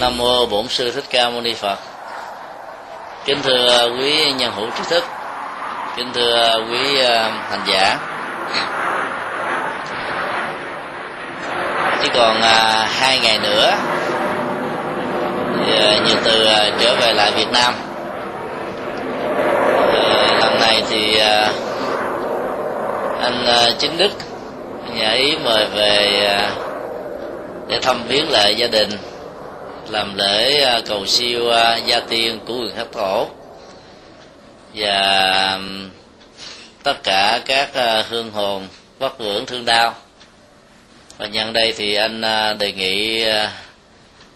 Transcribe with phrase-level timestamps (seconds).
[0.00, 1.78] nam mô bổn sư thích ca mâu ni phật.
[3.24, 5.04] Kính thưa à, quý nhân hữu trí thức.
[5.96, 7.98] Kính thưa à, quý à, hành giả.
[12.02, 12.42] Chỉ còn
[12.86, 13.74] hai ngày nữa
[15.66, 16.46] thì nhiều từ
[16.80, 17.74] trở về lại Việt Nam.
[20.02, 21.20] Ờ, lần này thì
[23.22, 23.46] anh
[23.78, 24.10] chính Đức
[24.94, 26.40] nhà ý mời về
[27.68, 28.90] để thăm viếng lại gia đình
[29.88, 33.26] làm lễ à, cầu siêu à, gia tiên của quyền khắc thổ
[34.74, 35.58] và
[36.82, 39.94] tất cả các à, hương hồn vất vưởng thương đau.
[41.18, 42.20] Và nhân đây thì anh
[42.58, 43.24] đề nghị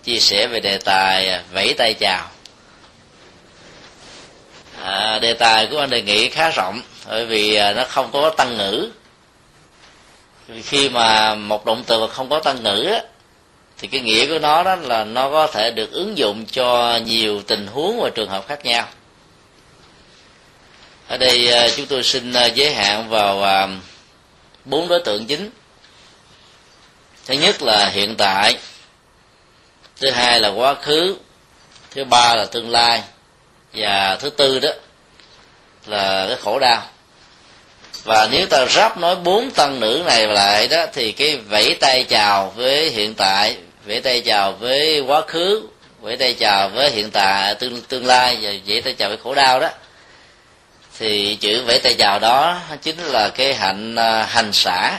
[0.05, 2.29] chia sẻ về đề tài vẫy tay chào.
[4.83, 8.57] À, đề tài của anh đề nghị khá rộng bởi vì nó không có tăng
[8.57, 8.91] ngữ.
[10.65, 13.03] Khi mà một động từ mà không có tăng ngữ á,
[13.79, 17.43] thì cái nghĩa của nó đó là nó có thể được ứng dụng cho nhiều
[17.43, 18.89] tình huống và trường hợp khác nhau.
[21.09, 23.69] Ở đây à, chúng tôi xin à, giới hạn vào à,
[24.65, 25.51] bốn đối tượng chính.
[27.27, 28.57] Thứ nhất là hiện tại,
[30.01, 31.17] thứ hai là quá khứ,
[31.91, 33.03] thứ ba là tương lai,
[33.73, 34.71] và thứ tư đó
[35.87, 36.83] là cái khổ đau.
[38.05, 42.05] Và nếu ta ráp nói bốn tăng nữ này lại đó, thì cái vẫy tay
[42.05, 43.57] chào với hiện tại
[43.89, 45.69] vẫy tay chào với quá khứ
[46.01, 49.19] vẫy tay chào với hiện tại à, tương tương lai, và vẫy tay chào với
[49.25, 49.71] khổ đau đó.
[50.99, 54.99] Thì chữ vẫy tay chào đó chính là cái hạnh à, hành xả,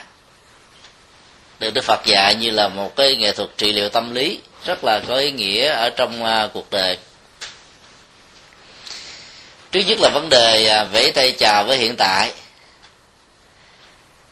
[1.60, 4.84] được đức phật dạy như là một cái nghệ thuật trị liệu tâm lý, rất
[4.84, 6.98] là có ý nghĩa ở trong à, cuộc đời.
[9.72, 12.32] Trước nhất là vấn đề vẫy tay chào với hiện tại.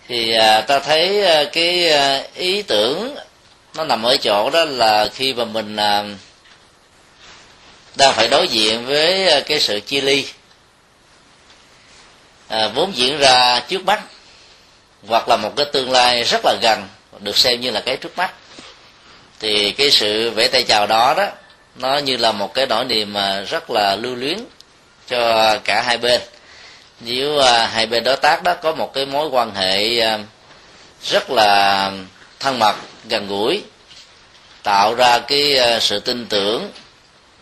[0.07, 0.33] Thì
[0.67, 1.91] ta thấy cái
[2.35, 3.15] ý tưởng
[3.77, 6.03] nó nằm ở chỗ đó là khi mà mình à,
[7.95, 10.25] đang phải đối diện với à, cái sự chia ly.
[12.47, 14.01] À, vốn diễn ra trước mắt
[15.07, 16.87] hoặc là một cái tương lai rất là gần
[17.19, 18.33] được xem như là cái trước mắt.
[19.39, 21.27] Thì cái sự vẽ tay chào đó đó
[21.75, 24.37] nó như là một cái nỗi niềm mà rất là lưu luyến
[25.07, 26.21] cho cả hai bên.
[26.99, 30.19] Nếu à, hai bên đối tác đó có một cái mối quan hệ à,
[31.03, 31.91] rất là
[32.39, 32.75] thân mật
[33.09, 33.63] gần gũi,
[34.63, 36.71] tạo ra cái ờ, sự tin tưởng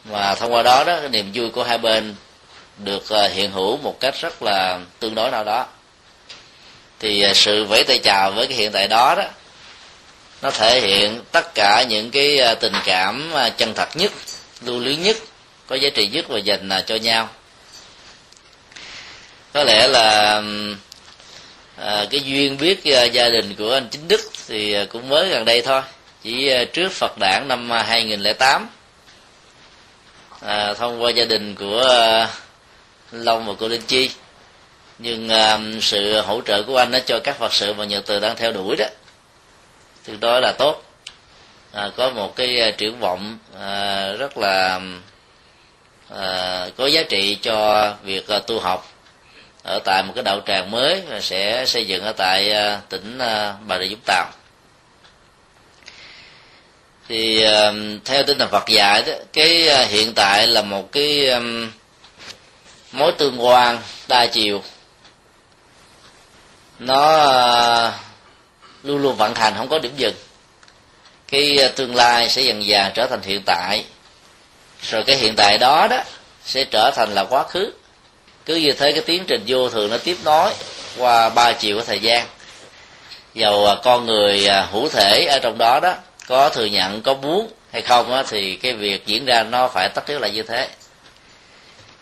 [0.04, 2.16] và thông qua đó đó, cái niềm vui của hai bên
[2.78, 5.66] được ờ, hiện hữu một cách rất là tương đối nào đó.
[7.00, 9.24] Thì ờ, sự vẫy tay chào với cái hiện tại đó đó,
[10.42, 14.12] nó thể hiện tất cả những cái tình cảm chân thật nhất,
[14.62, 15.18] lưu luyến nhất,
[15.68, 17.30] có giá trị nhất và dành cho nhau.
[19.54, 20.42] Có lẽ là
[21.78, 25.30] à, cái duyên biết ờ, gia đình của anh chính đức thì ờ, cũng mới
[25.30, 25.82] gần đây thôi.
[26.24, 28.70] Chỉ trước phật đản năm 2008
[30.42, 32.28] à, thông qua gia đình của
[33.12, 34.10] long và cô linh chi.
[35.00, 38.20] Nhưng uh, sự hỗ trợ của anh nó cho các phật sự và nhật từ
[38.20, 38.86] đang theo đuổi đó
[40.06, 40.84] tương đối là tốt.
[41.72, 44.80] À, có một cái triển vọng à, rất là
[46.10, 48.95] à, có giá trị cho việc à, tu học
[49.66, 53.18] ở tại một cái đạo tràng mới và sẽ xây dựng ở tại à, tỉnh
[53.20, 54.32] à, bà rịa vũng tàu.
[57.08, 57.72] Thì à,
[58.06, 61.30] theo tinh thần Phật dạy đó, cái hiện tại là một cái
[62.92, 64.64] mối tương quan đa chiều.
[66.80, 67.92] Nó
[68.84, 70.16] luôn luôn vận hành, không có điểm dừng.
[71.28, 73.86] Cái tương lai sẽ dần dần trở thành hiện tại.
[74.82, 75.98] Rồi cái hiện tại đó đó
[76.46, 77.72] sẽ trở thành là quá khứ
[78.46, 80.54] cứ như thế cái tiến trình vô thường nó tiếp nối
[80.98, 82.28] qua ba chiều của thời gian.
[83.34, 85.94] Dầu à, con người à, hữu thể ở trong đó đó
[86.28, 89.90] có thừa nhận có muốn hay không đó, thì cái việc diễn ra nó phải
[89.90, 90.68] tất yếu là như thế.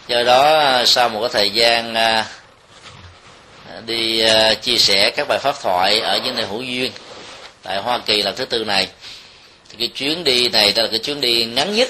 [0.08, 1.96] Do đó à, sau một cái thời gian
[3.86, 4.24] đi
[4.62, 6.92] chia sẻ các bài pháp thoại ở những nơi hữu duyên
[7.64, 8.88] tại Hoa Kỳ lần thứ tư này
[9.70, 11.90] thì cái chuyến đi này đó là cái chuyến đi ngắn nhất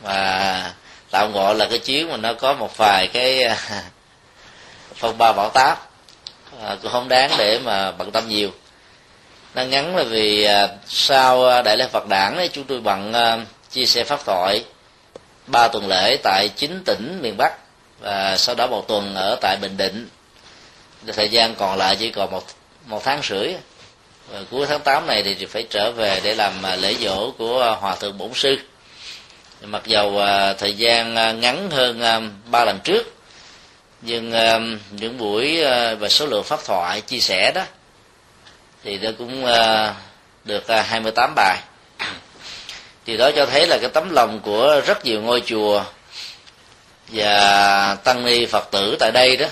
[0.00, 0.72] và
[1.16, 3.82] tạo ngộ là cái chuyến mà nó có một vài cái à,
[4.94, 5.90] phong ba bảo táp.
[6.62, 8.50] À, cũng không đáng để mà bận tâm nhiều.
[9.54, 13.12] Nó ngắn là vì à, sau à, đại lễ Phật đản ấy, chúng tôi bận
[13.12, 13.38] à,
[13.70, 14.64] chia sẻ pháp thoại
[15.46, 17.52] ba tuần lễ tại chín tỉnh miền Bắc
[18.00, 20.08] và sau đó một tuần ở tại Bình Định.
[21.06, 22.44] Thời gian còn lại chỉ còn một
[22.86, 23.54] một tháng rưỡi.
[24.28, 27.76] Và cuối tháng 8 này thì phải trở về để làm à, lễ dỗ của
[27.80, 28.58] hòa thượng bổn sư
[29.60, 32.20] mặc dầu à, thời gian à, ngắn hơn à,
[32.50, 33.14] ba lần trước,
[34.02, 34.30] nhưng
[34.90, 35.64] những buổi
[35.98, 37.62] và số lượng pháp thoại chia sẻ đó,
[38.84, 39.46] thì nó cũng
[40.44, 41.58] được 28 bài.
[43.06, 45.84] Thì đó cho thấy là cái tấm lòng của rất nhiều ngôi chùa
[47.08, 49.46] và tăng ni phật tử tại đây đó,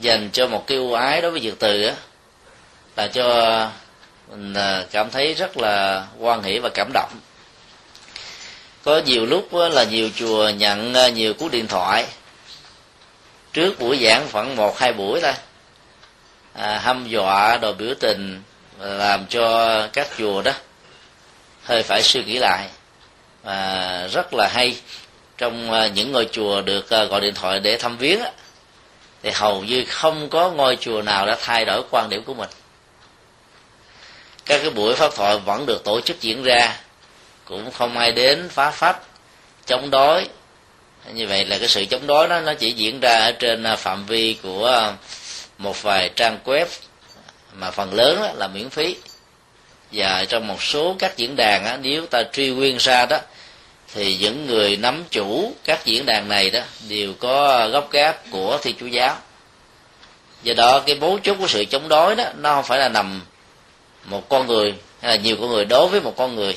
[0.00, 1.92] dành cho một cái ưu ái đối với việt từ đó
[2.96, 3.68] là cho
[4.30, 4.54] mình
[4.90, 7.12] cảm thấy rất là quan hỷ và cảm động
[8.84, 12.06] có nhiều lúc là nhiều chùa nhận à, nhiều cú điện thoại.
[13.52, 15.32] Trước buổi giảng khoảng một hai buổi thôi.
[16.52, 18.42] À, hâm dọa đồ biểu tình
[18.78, 20.52] làm cho các chùa đó
[21.62, 22.68] hơi phải suy nghĩ lại.
[23.42, 24.76] Và rất là hay
[25.38, 28.20] trong à, những ngôi chùa được à, gọi điện thoại để thăm viếng
[29.22, 32.50] thì hầu như không có ngôi chùa nào đã thay đổi quan điểm của mình.
[34.44, 36.76] Các cái buổi pháp thoại vẫn được tổ chức diễn ra
[37.44, 38.98] cũng không ai đến phá phách
[39.66, 40.28] chống đối.
[41.12, 43.76] Như vậy là cái sự chống đối đó nó chỉ diễn ra ở trên à,
[43.76, 44.92] phạm vi của à,
[45.58, 46.66] một vài trang web
[47.54, 48.96] mà phần lớn là miễn phí.
[49.92, 53.18] Và trong một số các diễn đàn á, nếu ta truy nguyên ra đó
[53.94, 58.58] thì những người nắm chủ các diễn đàn này đó đều có gốc gác của
[58.62, 59.16] thi chúa giáo.
[60.42, 63.20] Do đó cái bố chốt của sự chống đối đó nó không phải là nằm
[64.04, 66.56] một con người hay là nhiều con người đối với một con người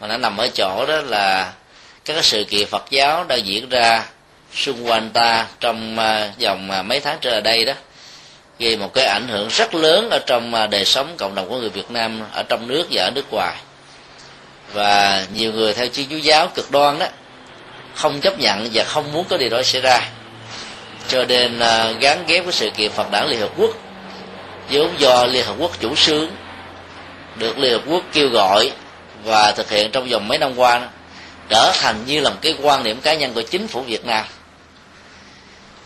[0.00, 1.52] mà nó nằm ở chỗ đó là
[2.04, 4.04] các cái sự kiện Phật giáo đang diễn ra
[4.54, 7.72] xung quanh ta trong à, vòng à, mấy tháng trở lại đây đó,
[8.58, 11.58] gây một cái ảnh hưởng rất lớn ở trong à, đời sống cộng đồng của
[11.58, 13.56] người Việt Nam ở trong nước và ở nước ngoài.
[14.72, 17.06] Và nhiều người theo Thiên Chúa giáo cực đoan đó,
[17.94, 20.00] không chấp nhận và không muốn có điều đó xảy ra.
[21.08, 21.58] Cho nên
[22.00, 23.70] gắn ghép với sự kiện Phật đảng Liên Hợp Quốc,
[24.70, 26.30] vốn do Liên Hợp Quốc chủ sướng,
[27.36, 28.72] được Liên Hợp Quốc kêu gọi
[29.26, 30.86] và thực hiện trong vòng mấy năm qua đó,
[31.48, 34.24] trở thành như là một cái quan điểm cá nhân của chính phủ Việt Nam.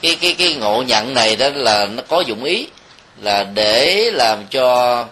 [0.03, 2.67] Cái cái cái ngộ nhận này đó là nó có dụng ý
[3.23, 5.05] là để làm cho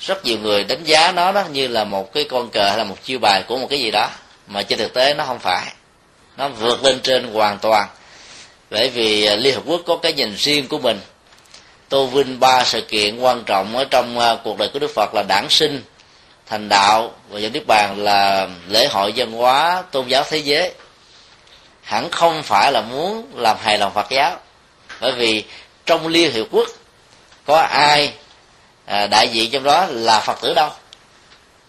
[0.00, 2.84] rất nhiều người đánh giá nó đó như là một cái con cờ hay là
[2.84, 4.08] một chiêu bài của một cái gì đó
[4.46, 5.72] mà trên thực tế nó không phải.
[6.36, 7.88] Nó vượt lên trên hoàn toàn.
[8.70, 11.00] Bởi vì à, liên hợp quốc có cái nhìn riêng của mình.
[11.88, 15.14] Tô vinh ba sự kiện quan trọng ở trong à, cuộc đời của đức phật
[15.14, 15.82] là đản sinh
[16.52, 20.72] thành đạo và dẫn niết bàn là lễ hội văn hóa tôn giáo thế giới.
[21.82, 24.36] Hẳn không phải là muốn làm hài lòng phật giáo
[25.00, 25.44] bởi vì
[25.86, 26.68] trong liên hiệp quốc
[27.46, 28.12] có ai
[28.86, 30.70] à, đại diện trong đó là phật tử đâu.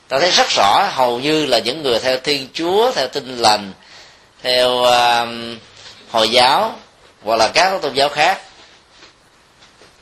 [0.08, 3.74] Ta thấy rất rõ hầu như là những người theo thiên chúa theo tinh lành
[4.42, 5.28] theo uh,
[6.12, 6.76] hồi giáo
[7.24, 8.42] hoặc là các tôn giáo khác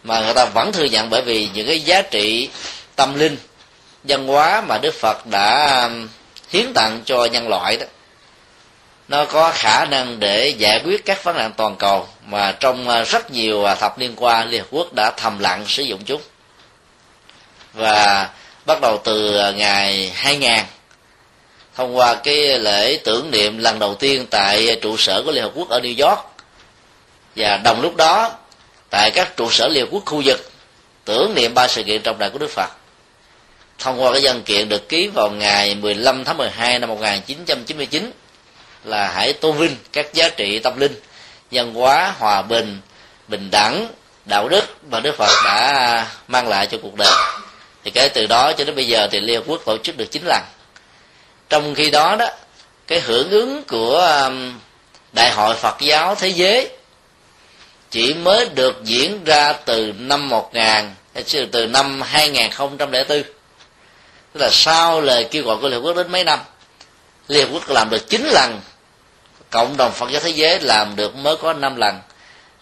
[0.03, 2.49] mà người ta vẫn thừa nhận bởi vì những cái giá trị
[2.95, 3.37] tâm linh
[4.03, 6.07] văn hóa mà đức phật đã um,
[6.49, 7.85] hiến tặng cho nhân loại đó.
[9.07, 13.07] Nó có khả năng để giải quyết các vấn nạn toàn cầu mà trong uh,
[13.07, 16.21] rất nhiều uh, thập niên qua, liên hợp quốc đã thầm lặng sử dụng chúng.
[17.73, 18.29] Và
[18.65, 20.59] bắt đầu từ uh, ngày 2000
[21.75, 25.51] thông qua cái lễ tưởng niệm lần đầu tiên tại trụ sở của liên hợp
[25.55, 26.19] quốc ở new york.
[27.35, 28.31] Và đồng lúc đó,
[28.89, 30.51] tại các trụ sở liên hợp quốc khu vực,
[31.05, 32.80] tưởng niệm ba sự kiện trọng đại của đức phật
[33.81, 38.11] thông qua cái văn kiện được ký vào ngày 15 tháng 12 năm 1999
[38.83, 40.99] là hãy tôn vinh các giá trị tâm linh,
[41.51, 42.79] văn hóa, hòa bình
[43.27, 43.87] bình đẳng,
[44.25, 47.11] đạo đức mà đức phật đã mang lại cho cuộc đời.
[47.83, 50.11] Thì cái từ đó cho đến bây giờ thì liên hợp quốc tổ chức được
[50.11, 50.41] chín lần.
[51.49, 52.27] Trong khi đó đó,
[52.87, 54.59] cái hưởng ứng của um,
[55.13, 56.69] đại hội phật giáo thế giới
[57.89, 60.63] chỉ mới được diễn ra từ năm 1000
[61.13, 63.23] eh, từ năm 2004
[64.33, 66.39] tức là sau lời kêu gọi của liên hợp quốc đến mấy năm
[67.27, 68.61] liên hợp quốc làm được chín lần
[69.51, 71.99] cộng đồng phật giáo thế giới làm được mới có năm lần.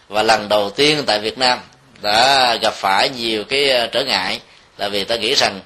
[0.08, 1.58] Và lần đầu tiên tại việt nam
[2.02, 4.40] đã gặp phải nhiều cái ờ, trở ngại
[4.78, 5.60] là vì ta nghĩ rằng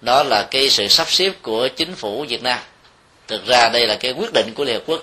[0.00, 2.58] đó là cái sự sắp xếp của chính phủ việt nam.
[3.28, 5.02] Thực ra đây là cái quyết định của liên hợp quốc.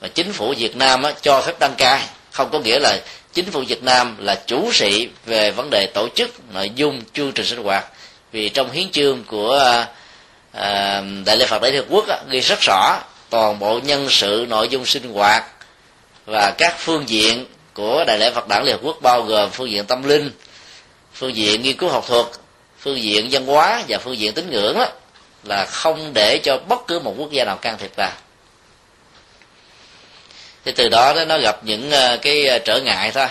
[0.00, 2.00] Và chính phủ việt nam á, cho phép đăng cai.
[2.30, 2.98] Không có nghĩa là
[3.32, 7.32] chính phủ việt nam là chủ sĩ về vấn đề tổ chức nội dung chương
[7.32, 7.86] trình sinh hoạt
[8.32, 9.88] vì trong hiến chương của à,
[10.52, 14.46] à đại lễ phật đại liên quốc á, ghi rất rõ toàn bộ nhân sự
[14.48, 15.44] nội dung sinh hoạt
[16.26, 19.70] và các phương diện của đại lễ phật đản liên hợp quốc bao gồm phương
[19.70, 20.30] diện tâm linh
[21.14, 22.26] phương diện nghiên cứu học thuật
[22.78, 24.86] phương diện văn hóa và phương diện tín ngưỡng đó,
[25.44, 28.12] là không để cho bất cứ một quốc gia nào can thiệp vào.
[30.64, 33.26] Thì từ đó nó gặp những à, cái à, trở ngại thôi.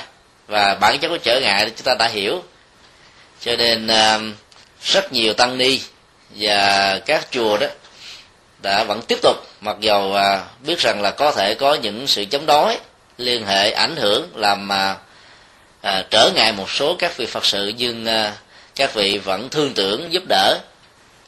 [0.48, 2.44] Và bản chất của trở ngại chúng ta đã hiểu.
[3.42, 3.88] Cho nên
[4.86, 5.80] rất nhiều tăng ni
[6.30, 7.68] và các chùa đó
[8.62, 12.26] đã vẫn tiếp tục mặc dầu à, biết rằng là có thể có những sự
[12.26, 12.78] chống đối
[13.18, 14.98] liên hệ ảnh hưởng làm mà
[15.82, 18.34] à, trở ngại một số các vị phật sự nhưng à,
[18.76, 20.60] các vị vẫn thương tưởng giúp đỡ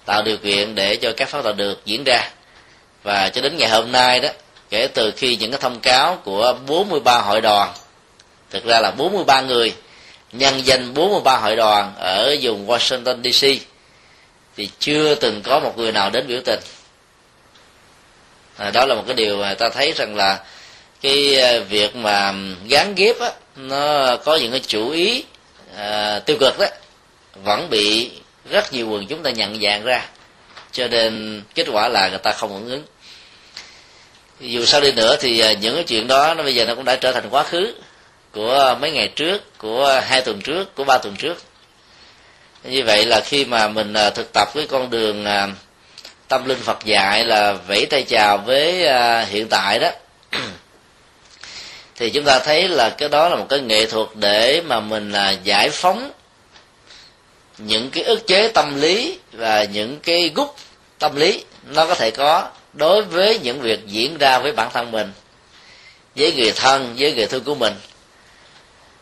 [0.06, 2.30] tạo điều kiện để cho các pháp thoại được diễn ra.
[3.04, 4.30] Và cho đến ngày hôm nay đó
[4.70, 7.74] kể từ khi những cái thông cáo của 43 hội đoàn
[8.50, 9.74] thực ra là 43 người
[10.32, 13.48] nhân danh 43 hội đoàn ở vùng Washington DC
[14.58, 16.60] thì chưa từng có một người nào đến biểu tình.
[18.58, 20.44] À, đó là một cái điều mà ta thấy rằng là
[21.02, 22.34] cái à, việc mà
[22.70, 25.24] gán ghép á nó có những cái chủ ý
[25.76, 26.68] à, tiêu cực đó
[27.44, 28.12] vẫn bị
[28.50, 30.06] rất nhiều quần chúng ta nhận dạng ra.
[30.72, 32.84] Cho nên kết quả là người ta không hưởng ứng.
[34.40, 36.86] Dù sao đi nữa thì à, những cái chuyện đó nó bây giờ nó cũng
[36.86, 37.74] đã trở thành quá khứ
[38.32, 41.38] của mấy ngày trước, của hai tuần trước, của ba tuần trước.
[42.64, 45.48] Như vậy là khi mà mình à, thực tập cái con đường à,
[46.28, 49.92] tâm linh phật dạy là vẫy tay chào với à, hiện tại đó.
[51.96, 55.12] Thì chúng ta thấy là cái đó là một cái nghệ thuật để mà mình
[55.12, 56.12] là giải phóng
[57.58, 60.48] những cái ức chế tâm lý và những cái gút
[61.00, 64.92] tâm lý nó có thể có đối với những việc diễn ra với bản thân
[64.92, 65.12] mình,
[66.16, 67.74] với người thân, với người thương của mình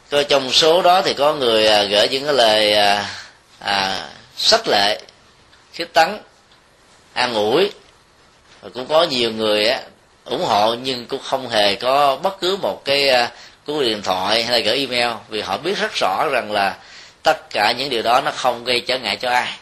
[0.09, 3.09] cơ trong số đó thì có người à, gửi những cái lời à,
[3.59, 4.07] à,
[4.37, 4.99] sách lệ
[5.73, 6.17] khích tấn
[7.13, 7.71] an ủi.
[8.61, 9.81] Và cũng có nhiều người á,
[10.25, 13.31] ủng hộ nhưng cũng không hề có bất cứ một cái à,
[13.65, 16.75] cú điện thoại hay là gửi email vì họ biết rất rõ rằng là
[17.23, 19.53] tất cả những điều đó nó không gây trở ngại cho ai.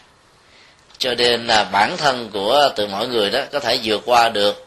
[0.98, 4.66] Cho nên là bản thân của từ mọi người đó có thể vượt qua được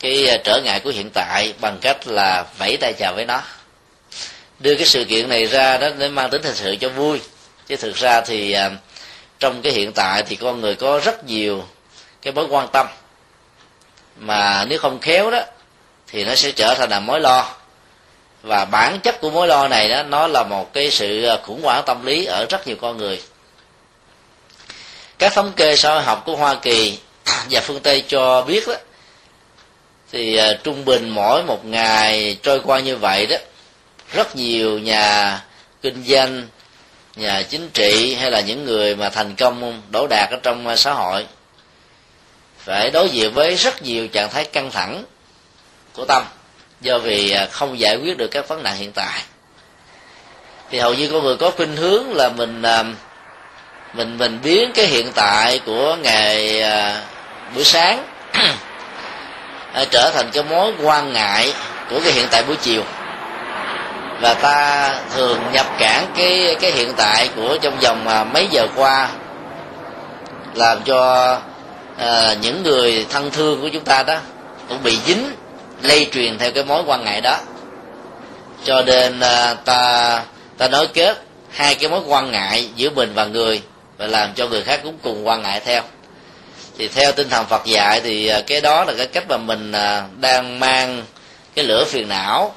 [0.00, 3.42] cái à, trở ngại của hiện tại bằng cách là vẫy tay chào với nó
[4.62, 7.20] đưa cái sự kiện này ra đó để mang tính thật sự cho vui.
[7.66, 8.70] Chứ thực ra thì à,
[9.38, 11.64] trong cái hiện tại thì con người có rất nhiều
[12.22, 12.86] cái mối quan tâm.
[14.16, 15.42] Mà nếu không khéo đó,
[16.06, 17.54] thì nó sẽ trở thành là mối lo.
[18.42, 21.62] Và bản chất của mối lo này đó, nó là một cái sự à, khủng
[21.62, 23.22] hoảng tâm lý ở rất nhiều con người.
[25.18, 26.98] Các thống kê xã hội học của hoa kỳ
[27.50, 28.74] và phương tây cho biết đó,
[30.12, 33.36] thì à, trung bình mỗi một ngày trôi qua như vậy đó
[34.12, 35.40] rất nhiều nhà
[35.82, 36.48] kinh doanh,
[37.16, 40.92] nhà chính trị hay là những người mà thành công đổ đạt ở trong xã
[40.92, 41.26] hội
[42.58, 45.04] phải đối diện với rất nhiều trạng thái căng thẳng
[45.92, 46.22] của tâm
[46.80, 49.22] do vì à, không giải quyết được các vấn nạn hiện tại.
[50.70, 52.84] Thì hầu như con người có khuynh hướng là mình à,
[53.94, 57.02] mình mình biến cái hiện tại của ngày à,
[57.54, 58.06] buổi sáng
[59.90, 61.54] trở thành cái mối quan ngại
[61.90, 62.84] của cái hiện tại buổi chiều
[64.22, 68.66] và ta thường nhập cản cái cái hiện tại của trong vòng à, mấy giờ
[68.76, 69.08] qua
[70.54, 71.38] làm cho
[71.98, 74.16] à, những người thân thương của chúng ta đó
[74.68, 75.32] cũng bị dính
[75.82, 77.36] lây truyền theo cái mối quan ngại đó.
[78.64, 80.22] Cho nên à, ta
[80.58, 83.62] ta nói kết hai cái mối quan ngại giữa mình và người
[83.98, 85.82] và làm cho người khác cũng cùng quan ngại theo.
[86.78, 89.72] Thì theo tinh thần Phật dạy thì à, cái đó là cái cách mà mình
[89.72, 91.02] à, đang mang
[91.54, 92.54] cái lửa phiền não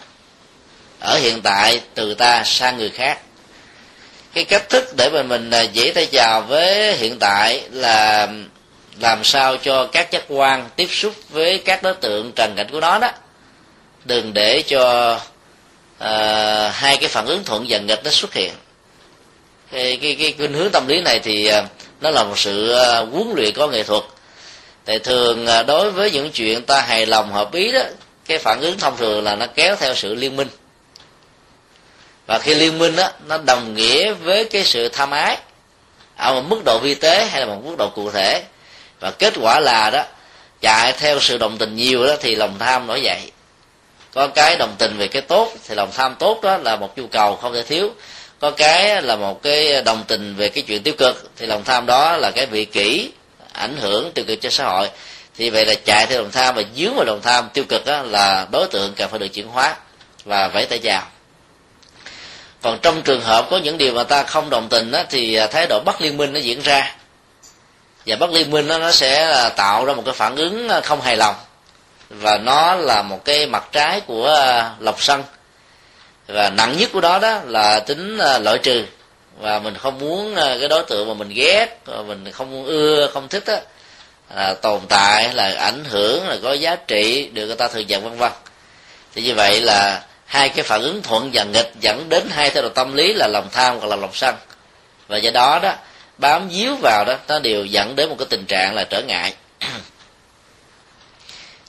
[1.06, 3.20] ở hiện tại từ ta sang người khác.
[4.34, 8.28] Cái cách thức để mà mình à, dễ tay chào với hiện tại là
[9.00, 12.80] làm sao cho các giác quan tiếp xúc với các đối tượng trần cảnh của
[12.80, 13.12] nó đó.
[14.06, 15.14] Đừng để cho
[16.04, 18.54] uh, hai cái phản ứng thuận và nghịch nó xuất hiện.
[19.72, 21.66] Cái cái cái khuynh hướng tâm lý này thì uh,
[22.02, 24.04] nó là một sự uh, huấn luyện có nghệ thuật.
[24.86, 27.82] Tại thường uh, đối với những chuyện ta hài lòng hợp ý đó
[28.26, 30.48] cái phản ứng thông thường là nó kéo theo sự liên minh
[32.28, 35.38] và khi liên minh đó nó đồng nghĩa với cái sự tham ái,
[36.18, 38.44] ở một mức độ vi tế hay là một mức độ cụ thể.
[39.00, 40.04] Và kết quả là đó,
[40.62, 43.32] chạy theo sự đồng tình nhiều đó thì lòng tham nổi dậy.
[44.14, 47.08] Có cái đồng tình về cái tốt thì lòng tham tốt đó là một nhu
[47.08, 47.94] cầu không thể thiếu.
[48.40, 51.86] Có cái là một cái đồng tình về cái chuyện tiêu cực thì lòng tham
[51.86, 53.12] đó là cái vị kỷ
[53.54, 54.90] ảnh hưởng tiêu cực cho xã hội.
[55.38, 58.02] Thì vậy là chạy theo lòng tham và dướng vào lòng tham tiêu cực đó
[58.02, 59.76] là đối tượng cần phải được chuyển hóa
[60.24, 61.08] và vẫy tay chào
[62.66, 65.48] còn trong trường hợp có những điều mà ta không đồng tình đó, thì à,
[65.48, 66.96] thái độ bất liên minh nó diễn ra.
[68.06, 70.82] Và bất liên minh đó, nó sẽ à, tạo ra một cái phản ứng à,
[70.82, 71.36] không hài lòng.
[72.10, 74.46] Và nó là một cái mặt trái của
[74.80, 75.24] lộc sân
[76.28, 78.86] và nặng nhất của đó đó là tính loại trừ.
[79.40, 81.68] Và mình không muốn cái đối tượng mà mình ghét
[82.08, 83.58] mình không muốn ưa không thích đó,
[84.36, 88.04] là tồn tại là ảnh hưởng là có giá trị được người ta thừa nhận
[88.04, 88.32] vân vân.
[89.16, 92.64] Thì như vậy là hai cái phản ứng thuận và nghịch dẫn đến hai thái
[92.64, 94.36] độ tâm lý là lòng tham hoặc là lòng sân.
[95.08, 95.74] Và do đó đó,
[96.18, 99.34] bám díu vào đó, nó đều dẫn đến một cái tình trạng là trở ngại.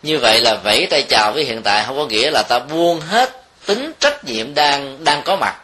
[0.03, 3.01] Như vậy là vẫy tay chào với hiện tại không có nghĩa là ta buông
[3.01, 5.57] hết tính trách nhiệm đang đang có mặt.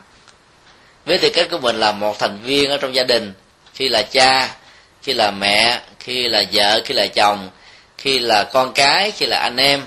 [1.06, 3.32] Với tư cách của mình là một thành viên ở trong gia đình,
[3.74, 4.54] khi là cha,
[5.02, 7.50] khi là mẹ, khi là vợ, khi là chồng,
[7.98, 9.82] khi là con cái, khi là anh em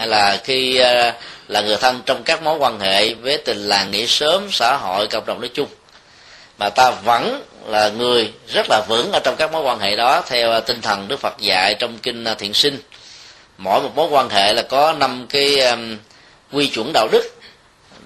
[0.00, 1.12] hay là khi ờ,
[1.48, 5.06] là người thân trong các mối quan hệ với tình làng nghĩa sớm xã hội
[5.06, 5.68] cộng đồng nói chung.
[6.58, 10.22] Mà ta vẫn là người rất là vững ở trong các mối quan hệ đó
[10.26, 12.78] theo ờ, tinh thần đức phật dạy trong kinh ờ, thiện sinh.
[13.58, 15.96] Mỗi một mối quan hệ là có năm cái um,
[16.52, 17.22] quy chuẩn đạo đức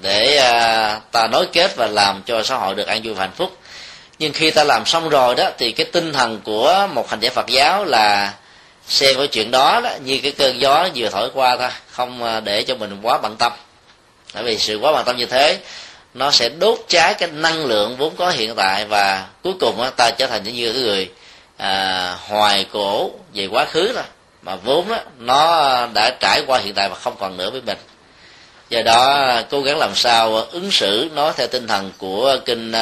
[0.00, 3.34] để uh, ta nối kết và làm cho xã hội được an vui và hạnh
[3.36, 3.56] phúc.
[4.18, 7.30] Nhưng khi ta làm xong rồi đó thì cái tinh thần của một hành giả
[7.34, 8.32] phật giáo là
[8.88, 12.40] xem cái chuyện đó, đó như cái cơn gió vừa thổi qua thôi không à,
[12.40, 13.52] để cho mình quá bận tâm.
[14.34, 15.58] Bởi vì sự quá bận tâm như thế
[16.14, 19.90] nó sẽ đốt cháy cái năng lượng vốn có hiện tại và cuối cùng đó,
[19.90, 21.10] ta trở thành như cái người
[21.56, 24.04] à, hoài cổ về quá khứ rồi
[24.42, 27.78] mà vốn đó, nó đã trải qua hiện tại và không còn nữa với mình.
[28.70, 32.36] Do đó à, cố gắng làm sao à, ứng xử nó theo tinh thần của
[32.44, 32.72] kinh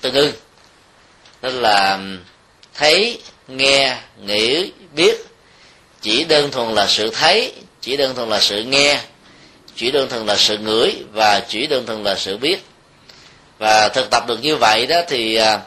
[0.00, 0.32] tương ưng.
[1.42, 1.98] Đó là
[2.74, 3.20] thấy
[3.56, 5.26] nghe, nghĩ, biết.
[6.00, 9.00] Chỉ đơn thuần là sự thấy, chỉ đơn thuần là sự nghe,
[9.76, 12.64] chỉ đơn thuần là sự ngửi và chỉ đơn thuần là sự biết.
[13.58, 15.60] Và thực tập được như vậy đó thì à,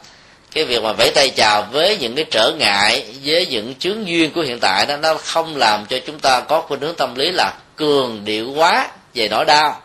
[0.51, 4.31] cái việc mà vẫy tay chào với những cái trở ngại, với những chướng duyên
[4.31, 7.31] của hiện tại đó, nó không làm cho chúng ta có khuynh hướng tâm lý
[7.31, 9.81] là cường điệu quá về nỗi đau.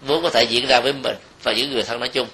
[0.00, 2.26] Vốn có thể diễn ra với mình và những người thân nói chung.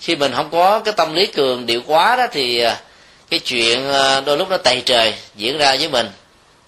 [0.00, 2.80] Khi mình không có cái tâm lý cường điệu quá đó thì à,
[3.34, 6.10] cái chuyện ờ, đôi lúc nó tày trời diễn ra với mình,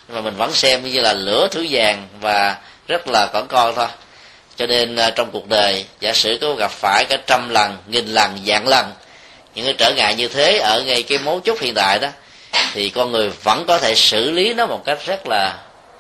[0.08, 2.56] mà mình vẫn xem như là lửa thứ vàng và
[2.88, 3.87] rất là cỏn con thôi.
[4.56, 8.06] Cho nên ờ, trong cuộc đời, giả sử có gặp phải cả trăm lần, nghìn
[8.06, 8.92] lần, vạn lần,
[9.54, 12.08] những cái trở ngại như thế ở ngay cái mấu chốt hiện tại đó,
[12.73, 15.58] thì con người vẫn có thể xử lý nó một cách rất là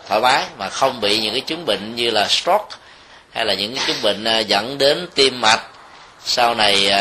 [0.08, 2.76] thoải mái mà không bị những cái chứng bệnh như là stroke
[3.32, 5.62] hay là những cái chứng bệnh ờ, dẫn đến tim mạch.
[6.24, 6.92] Sau này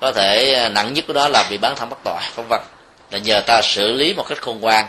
[0.00, 2.60] có thể nặng nhất của đó là bị bán thân bất tội vân vân
[3.14, 4.88] là nhờ ta xử lý một cách khôn ngoan.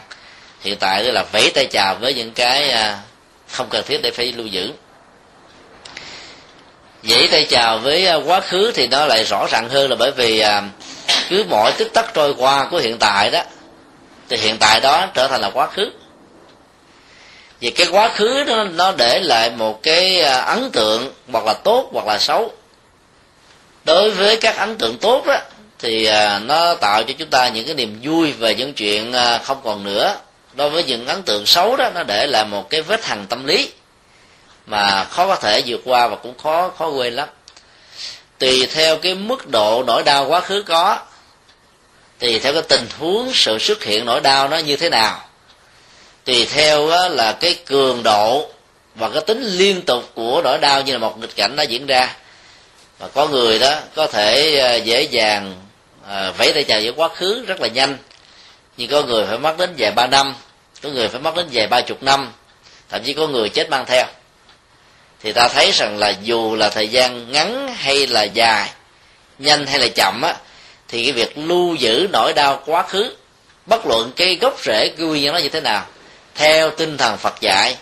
[0.61, 2.99] Hiện tại là vẫy tay chào với những cái à,
[3.51, 4.71] không cần thiết để phải lưu giữ.
[7.03, 10.11] Vẫy tay chào với à, quá khứ thì nó lại rõ ràng hơn là bởi
[10.11, 10.63] vì à,
[11.29, 13.41] cứ mỗi tích tắc trôi qua của hiện tại đó,
[14.29, 15.91] thì hiện tại đó trở thành là quá khứ.
[17.59, 21.89] Vì cái quá khứ nó nó để lại một cái ấn tượng, hoặc là tốt
[21.93, 22.53] hoặc là xấu.
[23.83, 25.39] Đối với các ấn tượng tốt đó
[25.85, 29.37] thì à, nó tạo cho chúng ta những cái niềm vui về những chuyện à,
[29.37, 30.15] không còn nữa.
[30.53, 33.45] Đối với những ấn tượng xấu đó, nó để lại một cái vết hằn tâm
[33.45, 33.69] lý
[34.65, 37.29] mà khó có thể vượt qua và cũng khó khó quên lắm.
[38.39, 40.99] Tùy theo cái mức độ nỗi đau quá khứ có,
[42.19, 45.19] tùy theo cái tình huống sự xuất hiện nỗi đau nó như thế nào,
[46.23, 48.49] tùy theo là cái cường độ
[48.95, 51.85] và cái tính liên tục của nỗi đau như là một nghịch cảnh nó diễn
[51.85, 52.15] ra.
[52.99, 55.64] Và có người đó có thể à, dễ dàng
[56.09, 57.97] à, vẫy tay chào với quá khứ rất là nhanh.
[58.77, 60.35] Nhưng có người phải mất đến vài ba năm
[60.81, 62.31] có người phải mất đến vài ba chục năm
[62.89, 64.05] thậm chí có người chết mang theo.
[65.23, 68.69] Thì ta thấy rằng là dù là thời gian ngắn hay là dài
[69.39, 70.35] nhanh hay là chậm á
[70.87, 73.15] thì cái việc lưu giữ nỗi đau quá khứ
[73.65, 75.85] bất luận cái gốc rễ cái nguyên nhân nó như thế nào
[76.35, 77.75] theo tinh thần phật dạy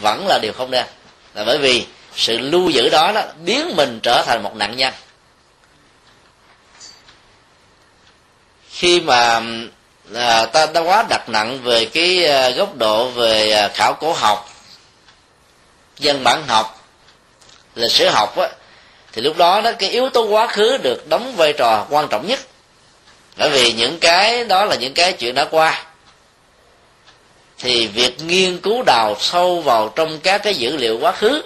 [0.00, 0.84] vẫn là điều không nên.
[1.34, 1.84] Là bởi vì
[2.16, 4.94] sự lưu giữ đó đó biến mình trở thành một nạn nhân.
[8.74, 9.40] Khi mà
[10.14, 14.12] à, ta đã quá đặt nặng về cái à, góc độ về à, khảo cổ
[14.12, 14.50] học
[15.98, 16.84] dân bản học
[17.74, 18.48] lịch sử học á
[19.12, 22.26] thì lúc đó đó cái yếu tố quá khứ được đóng vai trò quan trọng
[22.26, 22.40] nhất.
[23.36, 25.84] Bởi vì những cái đó là những cái chuyện đã qua.
[27.58, 31.42] Thì việc nghiên cứu đào sâu vào trong các cái dữ liệu quá khứ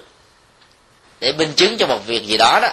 [1.20, 2.68] để minh chứng cho một việc gì đó đó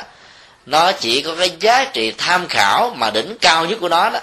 [0.66, 4.20] nó chỉ có cái giá trị tham khảo mà đỉnh cao nhất của nó đó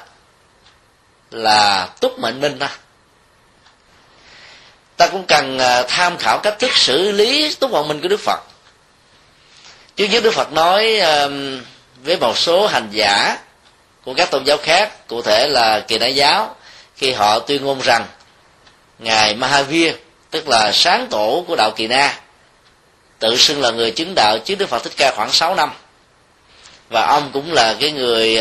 [1.32, 2.70] là túc mệnh minh ta.
[4.96, 8.20] ta cũng cần à, tham khảo cách thức xử lý túc mệnh minh của đức
[8.20, 8.40] phật
[9.96, 11.00] chứ nhất đức phật nói
[12.04, 13.38] với một số hành giả
[14.04, 16.56] của các tôn giáo khác, cụ thể là kỳ đại giáo,
[16.96, 18.06] khi họ tuyên ngôn rằng,
[18.98, 19.94] ngài mahavir,
[20.30, 22.18] tức là sáng tổ của đạo kỳ na
[23.18, 25.72] tự xưng là người chứng đạo chứ đức phật thích ca khoảng 6 năm
[26.88, 28.38] và ông cũng là cái người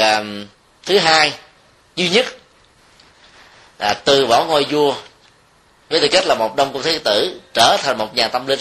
[0.85, 1.33] thứ hai,
[1.95, 2.25] duy nhất
[3.81, 4.95] à, từ bỏ ngôi vua
[5.89, 8.59] với tư cách là một đông cung thế tử trở thành một nhà tâm linh.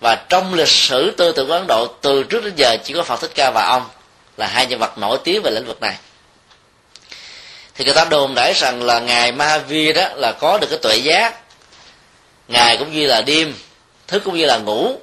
[0.00, 3.02] Và trong lịch sử tư tưởng của ấn độ từ trước đến giờ chỉ có
[3.02, 3.86] phật thích ca và ông
[4.36, 5.96] là hai nhân vật nổi tiếng về lĩnh vực này.
[7.74, 10.96] Thì người ta đồn đãi rằng là ngài Mahavir đó là có được cái tuệ
[10.96, 11.40] giác.
[12.48, 13.54] Ngài cũng như là đêm
[14.06, 14.96] thức cũng như là ngủ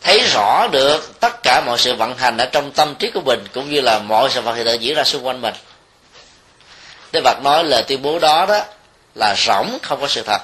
[0.00, 3.44] thấy rõ được tất cả mọi sự vận hành ở trong tâm trí của mình
[3.54, 5.54] cũng như là mọi sự vật hiện tượng diễn ra xung quanh mình.
[7.12, 8.64] Đức Phật nói lời tuyên bố đó đó
[9.14, 10.42] là rỗng không có sự thật.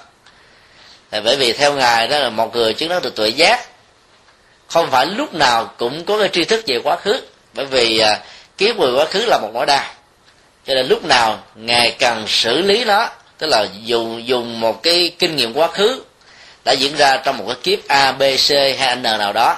[1.11, 3.67] Bởi vì theo ngài đó là một người chứng đắc được tuệ giác
[4.67, 7.21] không phải lúc nào cũng có cái tri thức về quá khứ
[7.55, 8.21] bởi vì à,
[8.59, 9.85] kiếp về quá khứ là một nỗi đau.
[10.67, 15.13] Cho nên lúc nào ngài cần xử lý nó tức là dùng dùng một cái
[15.19, 16.03] kinh nghiệm quá khứ
[16.65, 19.57] đã diễn ra trong một cái kiếp a b c hay n nào đó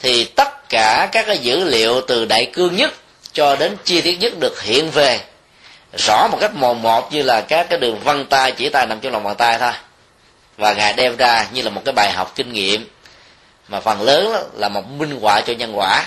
[0.00, 2.92] thì tất cả các cái dữ liệu từ đại cương nhất
[3.32, 5.20] cho đến chi tiết nhất được hiện về
[5.98, 9.00] rõ một cách mồn một như là các cái đường vân tay, chỉ tay nằm
[9.00, 9.72] trong lòng bàn tay thôi.
[10.56, 12.88] Và ngài đem ra như là một cái bài học kinh nghiệm,
[13.68, 16.04] mà phần lớn là một minh họa cho nhân quả.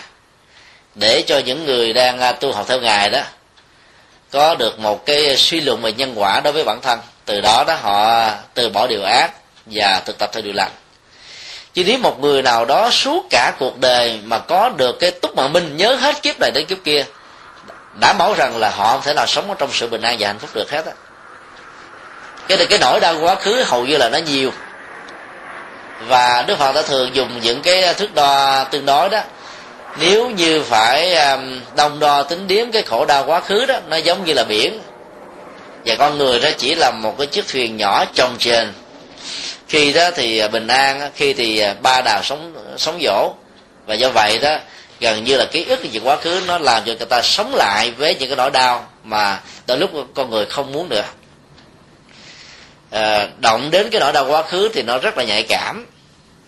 [0.95, 3.21] Để cho những người đang à, tu học theo ngài đó,
[4.32, 7.63] có được một cái suy luận về nhân quả đối với bản thân, từ đó
[7.67, 9.32] đó họ từ bỏ điều ác
[9.65, 10.71] và thực tập theo điều lành.
[11.74, 15.36] Chứ nếu một người nào đó suốt cả cuộc đời mà có được cái túc
[15.36, 17.06] mạng minh nhớ hết kiếp này đến kiếp kia
[17.99, 20.27] đảm bảo rằng là họ không thể nào sống ở trong sự bình an và
[20.27, 20.91] hạnh phúc được hết á.
[22.47, 24.51] Cái này, cái nỗi đau quá khứ hầu như là nó nhiều.
[26.08, 29.21] Và đức phật đã thường dùng những cái thước đo tương đối đó.
[29.99, 33.97] Nếu như phải đồng đông đo tính điếm cái khổ đau quá khứ đó, nó
[33.97, 34.81] giống như là biển.
[35.86, 38.73] Và con người đó chỉ là một cái chiếc thuyền nhỏ trồng trên
[39.67, 43.34] khi đó thì bình an, khi thì à, ba đào sống sống dỗ
[43.86, 44.58] và do vậy đó
[44.99, 47.91] gần như là ký ức về quá khứ nó làm cho người ta sống lại
[47.91, 51.05] với những cái nỗi đau mà đôi lúc con người không muốn được
[52.91, 55.86] à, ờ, động đến cái nỗi đau quá khứ thì nó rất là nhạy cảm.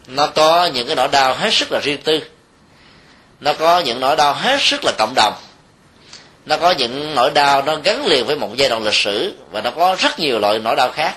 [0.08, 2.20] Nó có những cái nỗi đau hết sức là riêng tư.
[3.40, 5.34] Nó có những nỗi đau hết sức là cộng đồng.
[6.46, 9.62] Nó có những nỗi đau nó gắn liền với một giai đoạn lịch sử và
[9.62, 11.16] nó có rất nhiều loại nỗi đau khác.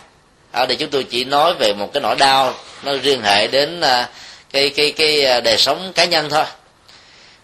[0.52, 3.80] Ở đây chúng tôi chỉ nói về một cái nỗi đau nó liên hệ đến
[3.80, 4.08] à,
[4.52, 6.44] cái cái cái à, đời sống cá nhân thôi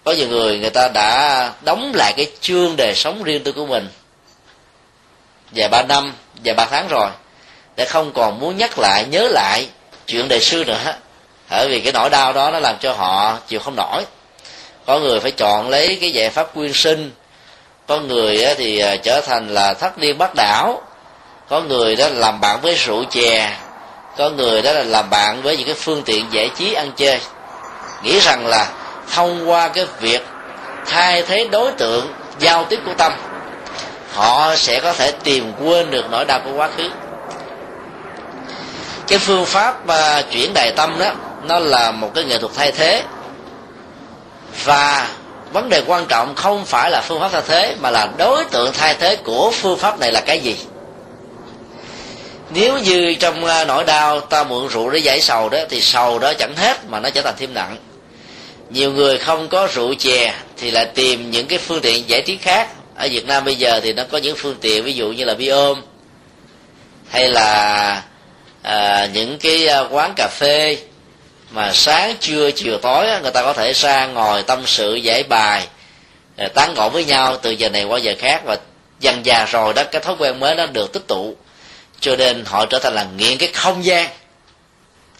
[0.06, 3.66] có nhiều người người ta đã đóng lại cái chương đời sống riêng tư của
[3.66, 3.88] mình.
[5.50, 6.12] Vài ba năm,
[6.44, 7.08] vài ba tháng rồi,
[7.76, 9.68] để không còn muốn nhắc lại, nhớ lại
[10.06, 10.94] chuyện đề xưa nữa.
[11.50, 14.04] Bởi vì cái nỗi đau đó nó làm cho họ chịu không nổi.
[14.86, 17.10] Có người phải chọn lấy cái giải pháp quyên sinh.
[17.86, 20.82] Có người thì à, trở thành là thất điên bắt đảo.
[21.48, 23.56] Có người đó làm bạn với rượu chè.
[24.16, 27.20] Có người đó là làm bạn với những cái phương tiện giải trí ăn chơi.
[28.02, 30.26] Nghĩ rằng là thông qua cái việc
[30.86, 33.12] thay thế đối tượng giao tiếp của tâm,
[34.12, 36.90] họ sẽ có thể tìm quên được nỗi đau của quá khứ.
[39.06, 42.72] Cái phương pháp mà chuyển đài tâm đó, nó là một cái nghệ thuật thay
[42.72, 43.02] thế.
[44.64, 45.08] Và
[45.52, 48.72] vấn đề quan trọng không phải là phương pháp thay thế, mà là đối tượng
[48.72, 50.56] thay thế của phương pháp này là cái gì.
[52.50, 56.18] Nếu như trong à, nỗi đau ta mượn rượu để giải sầu đó, thì sầu
[56.18, 57.76] đó chẳng hết mà nó trở thành thêm nặng
[58.70, 62.36] nhiều người không có rượu chè thì lại tìm những cái phương tiện giải trí
[62.36, 62.68] khác.
[62.94, 65.34] Ở việt nam bây giờ thì nó có những phương tiện ví dụ như là
[65.34, 65.82] bi ôm
[67.10, 68.02] hay là
[68.62, 70.78] à, những cái à, quán cà phê
[71.50, 75.66] mà sáng trưa chiều tối người ta có thể ra ngồi tâm sự giải bài
[76.36, 78.56] à, tán gẫu với nhau từ giờ này qua giờ khác và
[79.00, 81.36] dần già rồi đó cái thói quen mới nó được tích tụ.
[82.00, 84.08] Cho nên họ trở thành là nghiện cái không gian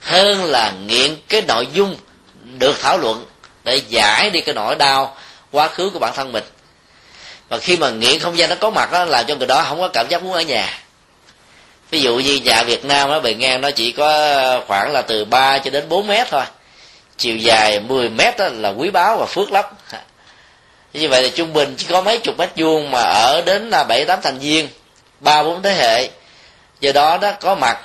[0.01, 1.97] hơn là nghiện cái nội dung
[2.59, 3.25] được thảo luận
[3.67, 5.17] để giải đi cái nỗi đau
[5.53, 6.45] quá khứ của bản thân mình.
[7.49, 9.81] Và khi mà nghiện không gian nó có mặt đó làm cho người đó không
[9.81, 10.79] có cảm giác muốn ở nhà.
[11.91, 15.25] Ví dụ như nhà việt nam nó bề ngang nó chỉ có khoảng là từ
[15.25, 16.43] 3 cho đến 4 mét thôi.
[17.17, 19.65] Chiều dài 10 mét đó là quý báu và phước lắm.
[20.93, 23.85] Như vậy thì trung bình chỉ có mấy chục mét vuông mà ở đến là
[23.85, 24.69] bảy, tám thành viên,
[25.21, 26.09] ba, bốn thế hệ.
[26.81, 27.79] Do đó đó, có mặt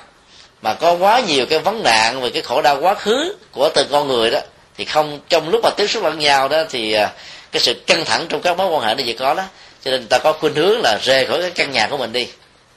[0.61, 3.87] mà có quá nhiều cái vấn nạn về cái khổ đau quá khứ của từng
[3.91, 4.39] con người đó
[4.77, 7.09] thì không trong lúc mà tiếp xúc lẫn nhau đó thì à,
[7.51, 9.43] cái sự căng thẳng trong các mối quan hệ nó chỉ có đó.
[9.85, 12.27] Cho nên ta có khuynh hướng là rời khỏi cái căn nhà của mình đi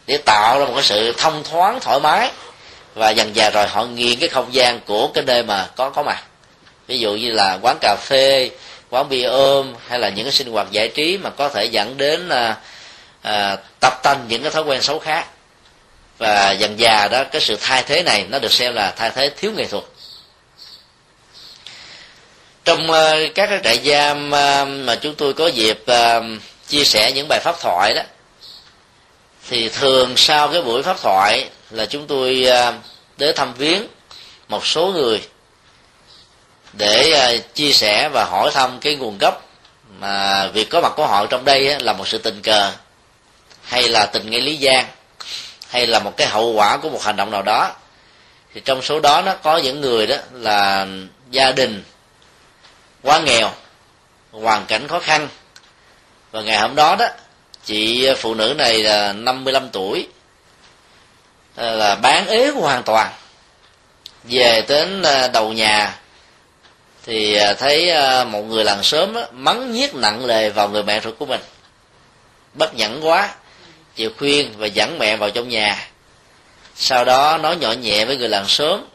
[0.06, 2.30] để tạo ra một cái sự thông thoáng thoải mái.
[2.94, 6.02] Và dần dà rồi họ nghiền cái không gian của cái nơi mà có có
[6.02, 6.22] mặt.
[6.86, 8.50] Ví dụ như là quán cà phê
[8.90, 11.96] quán bia ôm hay là những cái sinh hoạt giải trí mà có thể dẫn
[11.96, 12.56] đến à,
[13.22, 15.26] à, tập tành những cái thói quen xấu khác.
[16.18, 19.30] Và dần già đó cái sự thay thế này nó được xem là thay thế
[19.36, 19.84] thiếu nghệ thuật
[22.64, 26.22] trong ờ, các cái trại giam ờ, mà chúng tôi có dịp ờ,
[26.68, 28.02] chia sẻ những bài pháp thoại đó,
[29.48, 32.46] thì thường sau cái buổi pháp thoại là chúng tôi
[33.16, 33.86] đến thăm viếng
[34.48, 35.22] một số người
[36.72, 39.48] để chia sẻ và hỏi thăm cái nguồn gốc
[40.00, 42.72] mà việc có mặt của họ trong đây là một sự tình cờ,
[43.62, 44.86] hay là tình ngay lý gian
[45.68, 47.72] hay là một cái hậu quả của một hành động nào đó.
[48.54, 50.86] Thì trong số đó nó có những người đó là
[51.30, 51.82] gia đình
[53.04, 53.50] quá nghèo,
[54.32, 55.28] hoàn cảnh khó khăn.
[56.30, 57.06] Và ngày hôm đó đó,
[57.64, 60.08] chị phụ nữ này là 55 tuổi
[61.56, 63.12] à, là bán ế hoàn toàn.
[64.24, 66.00] Về đến à, đầu nhà
[67.02, 67.92] thì à, thấy
[68.24, 71.40] một người làng sớm mắng nhiếc nặng lề vào người mẹ ruột của mình.
[72.54, 73.34] Bất nhẫn quá,
[73.94, 75.88] chịu khuyên và dẫn mẹ vào trong nhà.
[76.76, 78.86] Sau đó nói nhỏ nhẹ với người làng sớm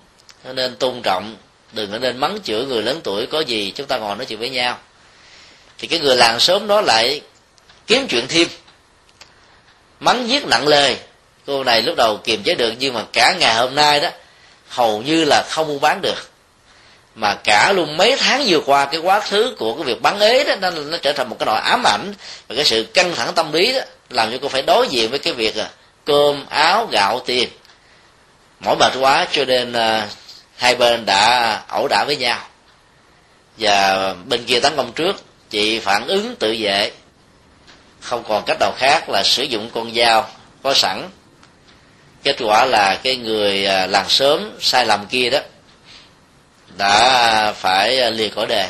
[0.43, 1.35] nên tôn trọng
[1.71, 4.39] đừng có nên mắng chửi người lớn tuổi có gì chúng ta ngồi nói chuyện
[4.39, 4.77] với nhau.
[5.77, 7.21] Thì cái người làng sớm đó lại
[7.87, 8.47] kiếm chuyện thêm.
[9.99, 10.97] Mắng giết nặng lời
[11.45, 14.09] cô này lúc đầu kiềm chế được nhưng mà cả ngày hôm nay đó
[14.69, 16.29] hầu như là không mua bán được.
[17.15, 20.43] Mà cả luôn mấy tháng vừa qua cái quá khứ của cái việc bán ế
[20.43, 22.13] đó nó, nó trở thành một cái nỗi ám ảnh.
[22.47, 23.79] Và cái sự căng thẳng tâm lý đó
[24.09, 25.69] làm cho cô phải đối diện với cái việc à,
[26.05, 27.49] cơm áo gạo tiền.
[28.59, 30.07] Mỏi mệt quá cho nên à,
[30.59, 32.39] hai bên đã ẩu đả với nhau.
[33.57, 36.91] Và bên kia tấn công trước, chị phản ứng tự vệ.
[38.01, 40.29] Không còn cách nào khác là sử dụng con dao
[40.63, 41.09] có sẵn.
[42.23, 45.39] Kết quả là cái người làm làng sớm sai lầm kia đó
[46.77, 48.69] đã phải à, liệt khỏi đề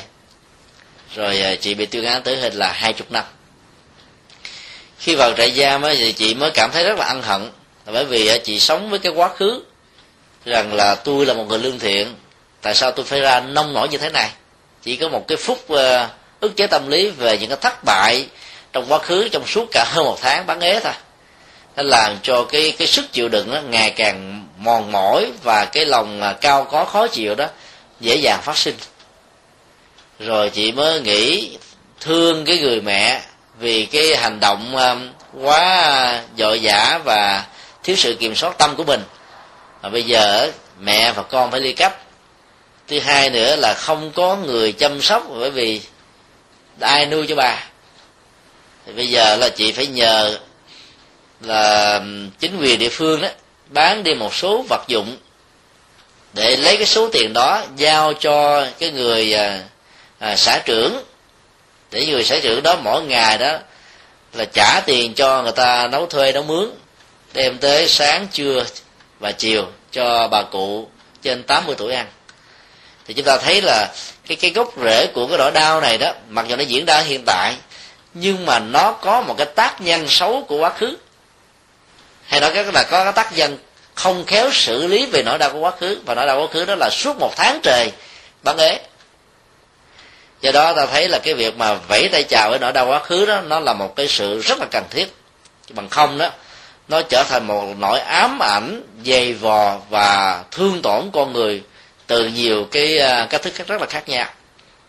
[1.16, 3.24] rồi à, chị bị tuyên án tử hình là hai chục năm.
[5.00, 7.52] Khi vào trại giam thì chị mới cảm thấy rất là ân hận,
[7.86, 9.64] bởi vì à, chị sống với cái quá khứ
[10.50, 12.16] rằng là tôi là một người lương thiện.
[12.62, 14.30] Tại sao tôi phải ra nông nổi như thế này?
[14.84, 16.08] Chỉ có một cái phút ờ,
[16.40, 18.28] ức chế tâm lý về những cái thất bại
[18.74, 20.94] trong quá khứ, trong suốt cả hơn một tháng bán ế thôi.
[21.76, 25.86] Nó làm cho cái cái sức chịu đựng nó ngày càng mòn mỏi và cái
[25.86, 27.48] lòng à, cao có khó chịu đó
[28.00, 28.76] dễ dàng phát sinh.
[30.20, 31.50] Rồi chị mới nghĩ
[32.00, 33.22] thương cái người mẹ
[33.60, 34.96] vì cái hành động à,
[35.42, 37.46] quá dội dã và
[37.84, 39.02] thiếu sự kiểm soát tâm của mình
[39.82, 41.98] mà bây giờ mẹ và con phải ly cấp.
[42.88, 45.82] Thứ hai nữa là không có người chăm sóc bởi vì
[46.80, 47.64] ai nuôi cho bà?
[48.86, 50.38] Thì bây giờ là chị phải nhờ
[51.42, 52.02] là
[52.40, 53.28] chính quyền địa phương đó
[53.68, 55.18] bán đi một số vật dụng
[56.34, 59.64] để lấy cái số tiền đó giao cho cái người à,
[60.20, 61.04] à, xã trưởng.
[61.92, 63.58] Để người xã trưởng đó mỗi ngày đó
[64.34, 66.72] là trả tiền cho người ta nấu thuê nấu mướn
[67.34, 68.66] đem tới sáng trưa
[69.20, 70.90] và chiều cho bà cụ
[71.22, 72.08] trên 80 tuổi ăn.
[73.06, 73.88] Thì chúng ta thấy là
[74.28, 77.00] cái cái gốc rễ của cái nỗi đau này đó, mặc dù nó diễn ra
[77.00, 77.56] hiện tại,
[78.14, 80.98] nhưng mà nó có một cái tác nhân xấu của quá khứ.
[82.24, 83.58] Hay nói cái là có cái tác nhân
[83.96, 86.66] không khéo xử lý về nỗi đau của quá khứ, và nỗi đau quá khứ
[86.66, 87.92] đó là suốt một tháng trời
[88.44, 88.80] bán ế.
[90.42, 93.00] Do đó ta thấy là cái việc mà vẫy tay chào với nỗi đau quá
[93.00, 95.14] khứ đó, nó là một cái sự rất là cần thiết.
[95.70, 96.30] Bằng không đó
[96.90, 101.64] nó trở thành một nỗi ám ảnh, dày vò và thương tổn con người
[102.08, 104.26] từ nhiều cái à, cách thức rất là khác nhau.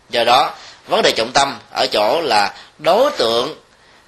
[0.09, 0.53] Do đó,
[0.87, 3.55] vấn đề trọng tâm ở chỗ là đối tượng,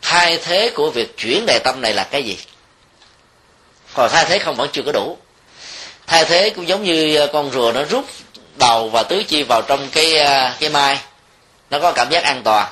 [0.02, 2.38] thay thế của việc chuyển đề tâm này là cái gì?
[3.94, 5.18] Còn thay thế không vẫn chưa có đủ.
[6.08, 8.06] Thay thế cũng giống như à, con rùa nó rút
[8.56, 11.00] đầu và tứ chi vào trong cái à, cái mai.
[11.70, 12.68] Nó có cảm giác an toàn.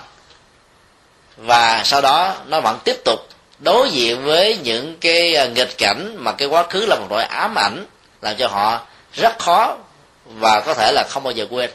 [1.38, 3.27] Và sau đó nó vẫn tiếp tục
[3.62, 7.24] đối diện với những cái à, nghịch cảnh mà cái quá khứ là một nỗi
[7.24, 7.86] ám ảnh
[8.21, 8.80] làm cho họ
[9.13, 9.78] rất khó
[10.26, 11.69] và có thể là không bao giờ quên.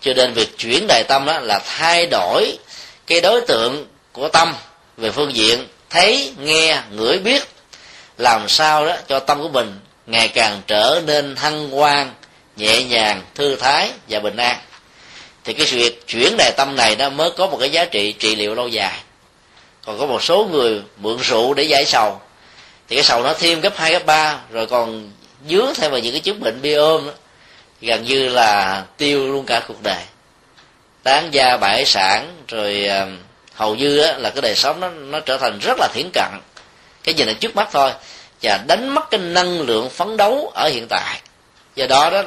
[0.00, 2.58] Cho nên việc chuyển đề tâm đó là thay đổi
[3.06, 4.54] cái đối tượng của tâm
[4.96, 7.42] về phương diện thấy, nghe, ngửi, biết,
[8.18, 12.14] làm sao đó cho tâm của mình ngày càng trở nên hăng quang
[12.56, 14.56] nhẹ nhàng, thư thái và bình an.
[15.44, 18.36] Thì cái việc chuyển đề tâm này nó mới có một cái giá trị trị
[18.36, 18.98] liệu lâu dài
[19.88, 22.20] còn có một số người mượn rượu để giải sầu.
[22.88, 25.12] Thì cái sầu nó thêm gấp hai gấp ba rồi còn
[25.48, 27.12] dướng thêm vào những cái chứng bệnh bia ôm đó,
[27.80, 30.02] gần như là tiêu luôn cả cuộc đời.
[31.02, 33.06] Tán gia bãi sản rồi ờ,
[33.54, 36.28] hầu như á, là cái đời sống nó nó trở thành rất là thiển cận.
[37.04, 37.90] Cái gì là trước mắt thôi
[38.42, 41.20] và đánh mất cái năng lượng phấn đấu ở hiện tại.
[41.76, 42.22] Do đó đó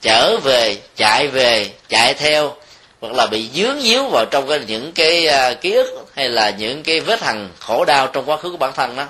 [0.00, 2.56] trở về chạy về chạy theo
[3.04, 6.50] hoặc là bị dướng díu vào trong cái, những cái uh, ký ức hay là
[6.50, 9.06] những cái vết hằn khổ đau trong quá khứ của bản thân đó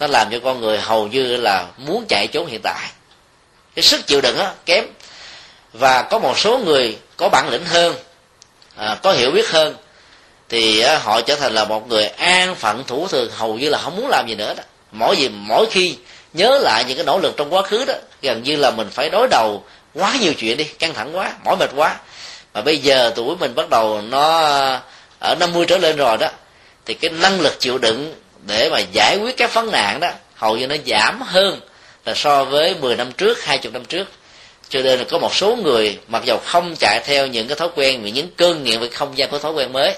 [0.00, 2.90] nó làm cho con người hầu như là muốn chạy trốn hiện tại.
[3.74, 4.84] Cái sức chịu đựng á kém.
[5.72, 7.94] Và có một số người có bản lĩnh hơn
[8.76, 9.76] à, có hiểu biết hơn
[10.48, 13.78] thì á, họ trở thành là một người an phận thủ thường hầu như là
[13.78, 14.62] không muốn làm gì nữa đó.
[14.92, 15.96] Mỗi gì mỗi khi
[16.32, 19.10] nhớ lại những cái nỗ lực trong quá khứ đó gần như là mình phải
[19.10, 19.64] đối đầu
[19.94, 21.96] quá nhiều chuyện đi căng thẳng quá mỏi mệt quá
[22.54, 24.80] mà bây giờ tuổi mình bắt đầu nó ờ,
[25.18, 26.28] ở 50 trở lên rồi đó
[26.86, 28.14] thì cái năng lực chịu đựng
[28.46, 31.60] để mà giải quyết các vấn nạn đó hầu như nó giảm hơn
[32.04, 34.08] là so với 10 năm trước 20 năm trước.
[34.68, 37.68] Cho nên là có một số người mặc dù không chạy theo những cái thói
[37.74, 39.94] quen những cơn nghiện về không gian của thói quen mới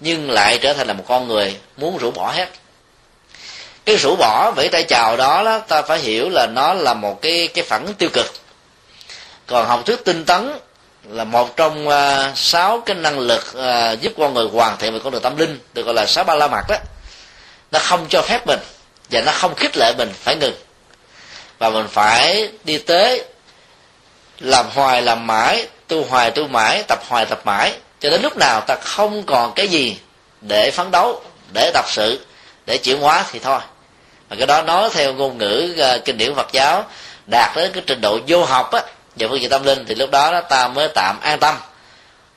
[0.00, 2.48] nhưng lại trở thành là một con người muốn rũ bỏ hết.
[3.84, 7.22] Cái rũ bỏ vẫy tay chào đó, đó ta phải hiểu là nó là một
[7.22, 8.26] cái cái phản tiêu cực.
[9.46, 10.52] Còn học thuyết tinh tấn
[11.08, 15.00] là một trong uh, sáu cái năng lực uh, giúp con người hoàn thiện về
[15.04, 16.76] con đường tâm linh được gọi là sáu ba la mật đó.
[17.72, 18.60] Nó không cho phép mình
[19.10, 20.54] và nó không khích lệ mình phải ngừng.
[21.58, 23.24] Và mình phải đi tới
[24.38, 27.72] làm hoài làm mãi tu hoài tu mãi tập hoài tập mãi.
[28.00, 29.98] Cho đến lúc nào ta không còn cái gì
[30.40, 32.26] để phấn đấu để tập sự
[32.66, 33.60] để chuyển hóa thì thôi.
[34.28, 36.84] Và cái đó nói theo ngôn ngữ uh, kinh điển phật giáo
[37.26, 38.82] đạt đến cái trình độ vô học á
[39.18, 41.54] về phương diện tâm linh thì lúc đó, đó ta mới tạm an tâm.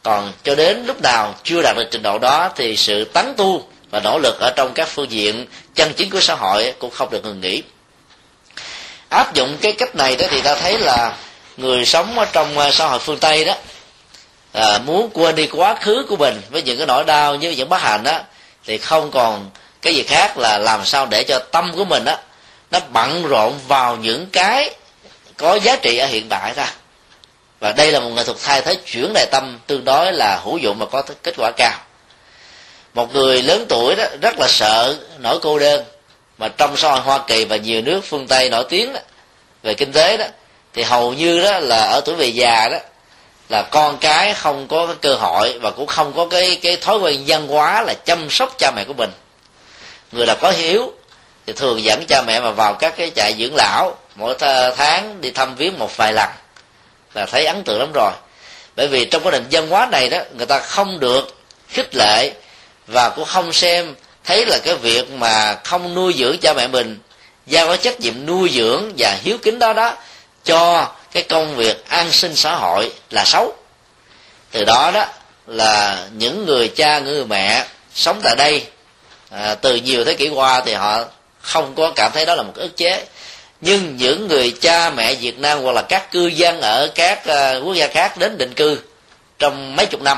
[0.03, 3.67] Còn cho đến lúc nào chưa đạt được trình độ đó thì sự tấn tu
[3.89, 7.09] và nỗ lực ở trong các phương diện chân chính của xã hội cũng không
[7.09, 7.63] được ngừng nghỉ.
[9.09, 11.17] Áp dụng cái cách này đó thì ta thấy là
[11.57, 13.53] người sống ở trong ờ, xã hội phương tây đó
[14.53, 17.69] à, muốn quên đi quá khứ của mình với những cái nỗi đau như những
[17.69, 18.19] bất hạnh đó
[18.65, 19.49] thì không còn
[19.81, 22.17] cái gì khác là làm sao để cho tâm của mình đó
[22.71, 24.75] nó bận rộn vào những cái
[25.41, 26.73] có giá trị ở hiện tại ra.
[27.59, 30.57] Và đây là một nghệ thuật thay thế chuyển đại tâm tương đối là hữu
[30.57, 31.79] dụng mà có kết quả cao.
[32.93, 35.83] Một người lớn tuổi đó rất là sợ nỗi cô đơn
[36.37, 38.99] mà trong xã hội hoa kỳ và nhiều nước phương tây nổi tiếng đó,
[39.63, 40.25] về kinh tế đó
[40.73, 42.77] thì hầu như đó là ở tuổi về già đó
[43.49, 46.97] là con cái không có cái cơ hội và cũng không có cái cái thói
[46.97, 49.11] quen văn hóa là chăm sóc cha mẹ của mình.
[50.11, 50.93] Người là có hiếu
[51.47, 54.35] thì thường dẫn cha mẹ mà vào các cái trại dưỡng lão mỗi
[54.77, 56.29] tháng đi thăm viếng một vài lần.
[57.13, 58.11] Là thấy ấn tượng lắm rồi.
[58.75, 61.37] Bởi vì trong cái nền văn hóa này đó người ta không được
[61.69, 62.33] khích lệ
[62.87, 66.99] và cũng không xem thấy là cái việc mà không nuôi dưỡng cha mẹ mình
[67.45, 69.97] giao có trách nhiệm nuôi dưỡng và hiếu kính đó đó
[70.43, 73.55] cho cái công việc an sinh xã hội là xấu.
[74.51, 75.05] Từ đó đó
[75.47, 78.65] là những người cha người mẹ sống tại đây
[79.29, 81.05] à, từ nhiều thế kỷ qua thì họ
[81.41, 83.05] không có cảm thấy đó là một ức chế
[83.61, 87.61] nhưng những người cha mẹ việt nam hoặc là các cư dân ở các ờ,
[87.65, 88.79] quốc gia khác đến định cư
[89.39, 90.17] trong mấy chục năm,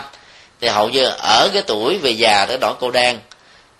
[0.61, 3.19] thì hầu như ở cái tuổi về già tới đỏ cô đơn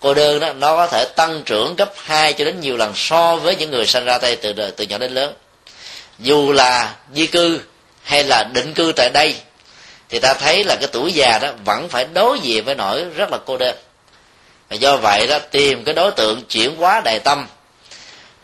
[0.04, 3.36] cô đơn đó, nó có thể tăng trưởng gấp hai cho đến nhiều lần so
[3.36, 5.34] với những người sinh ra đây từ từ nhỏ đến lớn.
[6.18, 7.60] Dù là di cư
[8.02, 9.36] hay là định cư tại đây,
[10.08, 13.30] thì ta thấy là cái tuổi già đó vẫn phải đối diện với nỗi rất
[13.30, 13.76] là cô đơn.
[14.70, 17.46] Và do vậy đó, tìm cái đối tượng chuyển hóa đại tâm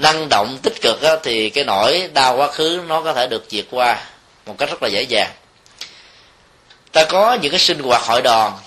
[0.00, 3.46] năng động tích cực á, thì cái nỗi đau quá khứ nó có thể được
[3.50, 4.02] vượt qua
[4.46, 5.30] một cách rất là dễ dàng.
[6.92, 8.58] Ta có những cái sinh hoạt hội đoàn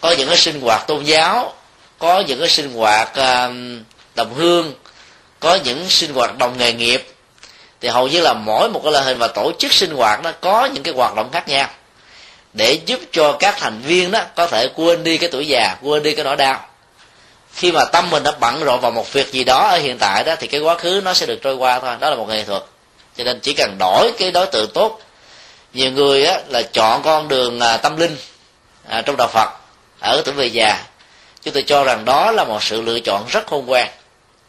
[0.00, 1.54] có những cái sinh hoạt tôn giáo
[1.98, 3.50] có những cái sinh hoạt à,
[4.14, 4.74] đồng hương
[5.40, 7.14] có những sinh hoạt đồng nghề nghiệp.
[7.80, 10.32] Thì hầu như là mỗi một cái loại hình và tổ chức sinh hoạt nó
[10.40, 11.68] có những cái hoạt động khác nhau
[12.52, 16.02] để giúp cho các thành viên đó có thể quên đi cái tuổi già quên
[16.02, 16.69] đi cái nỗi đau
[17.54, 20.24] khi mà tâm mình đã bận rộn vào một việc gì đó ở hiện tại
[20.24, 21.96] đó thì cái quá khứ nó sẽ được trôi qua thôi.
[22.00, 22.62] Đó là một nghệ thuật.
[23.16, 25.00] Cho nên chỉ cần đổi cái đối tượng tốt.
[25.72, 28.16] Nhiều người á, là chọn con đường à, tâm linh
[28.88, 29.48] à, trong đạo phật
[30.00, 30.84] ở tuổi về già.
[31.42, 33.88] Chúng tôi cho rằng đó là một sự lựa chọn rất khôn ngoan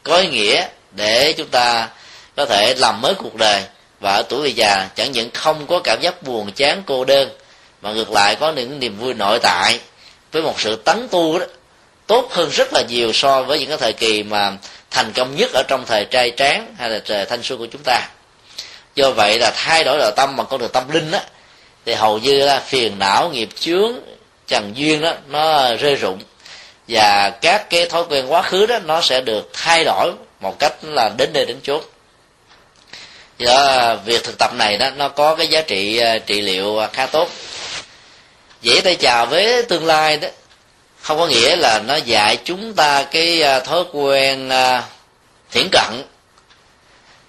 [0.04, 1.90] có ý nghĩa để chúng ta
[2.36, 3.64] có thể làm mới cuộc đời.
[4.00, 7.30] Và ở tuổi về già chẳng những không có cảm giác buồn chán cô đơn
[7.82, 9.80] mà ngược lại có những niềm vui nội tại
[10.32, 11.46] với một sự tấn tu đó
[12.12, 14.52] tốt hơn rất là nhiều so với những cái thời kỳ mà
[14.92, 17.82] thành công nhất ở trong thời trai tráng hay là thời thanh xuân của chúng
[17.86, 18.08] ta.
[18.96, 21.24] Do vậy là thay đổi đạo tâm bằng con đường tâm linh á,
[21.86, 23.94] thì hầu như là phiền não, nghiệp chướng
[24.48, 26.20] trần duyên đó, nó rơi rụng.
[26.88, 30.74] Và các cái thói quen quá khứ đó, nó sẽ được thay đổi một cách
[30.84, 31.90] là đến nơi đến chốt
[33.38, 37.06] do việc thực tập này đó, nó có cái giá trị à, trị liệu khá
[37.06, 37.30] tốt.
[38.62, 40.28] Dễ tay chào với tương lai đó
[41.02, 44.84] không có nghĩa là nó dạy chúng ta cái à, thói quen à,
[45.52, 46.04] thiển cận.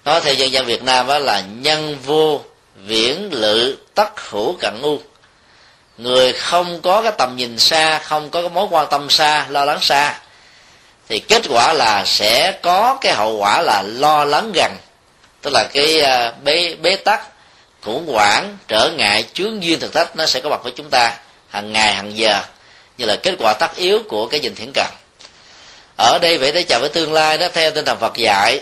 [0.05, 2.41] Nói theo dân gian việt nam đó là nhân vô
[2.75, 4.99] viễn lự tất hữu cận ngu
[5.97, 9.65] người không có cái tầm nhìn xa, không có cái mối quan tâm xa, lo
[9.65, 10.19] lắng xa,
[11.09, 14.71] thì kết quả là sẽ có cái hậu quả là lo lắng gần.
[15.41, 17.27] Tức là cái à, bế bế tắc,
[17.81, 21.17] khủng hoảng, trở ngại, chướng duyên thực thách nó sẽ có mặt với chúng ta
[21.49, 22.41] hàng ngày, hàng giờ
[22.97, 24.87] như là kết quả tất yếu của cái nhìn thiển cận
[25.95, 28.61] ở đây vậy để chào với tương lai đó, theo tinh thần phật dạy,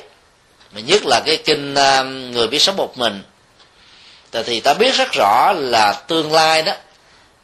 [0.71, 3.23] mà nhất là cái kinh à, người biết sống một mình,
[4.45, 6.73] thì ta biết rất rõ là tương lai đó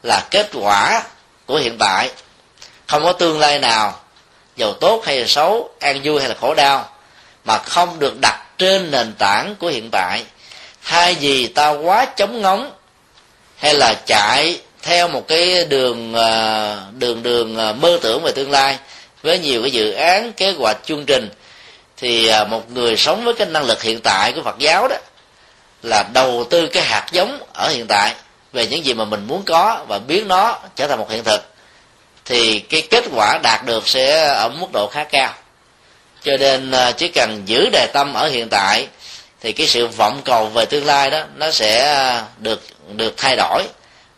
[0.02, 1.02] là kết quả
[1.46, 2.10] của hiện tại.
[2.86, 4.00] Không có tương lai nào,
[4.56, 6.88] giàu tốt hay là xấu, an vui hay là khổ đau,
[7.44, 10.24] mà không được đặt trên nền tảng của hiện tại.
[10.80, 12.72] Hay gì ta quá chống ngóng
[13.56, 18.50] hay là chạy theo một cái đường à, đường đường à, mơ tưởng về tương
[18.50, 18.78] lai
[19.22, 21.30] với nhiều cái dự án, kế hoạch, chương trình,
[21.96, 24.96] thì à, một người sống với cái năng lực hiện tại của phật giáo đó
[25.82, 28.14] là đầu tư cái hạt giống ở hiện tại
[28.52, 31.40] về những gì mà mình muốn có và biến nó trở thành một hiện thực,
[32.24, 35.34] thì cái kết quả đạt được sẽ ở mức độ khá cao.
[36.22, 38.86] Cho nên chỉ cần giữ đề tâm ở hiện tại
[39.40, 42.62] thì cái sự vọng cầu về tương lai đó, nó sẽ được
[42.92, 43.62] được thay đổi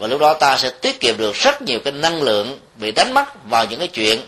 [0.00, 3.14] và lúc đó ta sẽ tiết kiệm được rất nhiều cái năng lượng bị đánh
[3.14, 4.20] mất vào những cái chuyện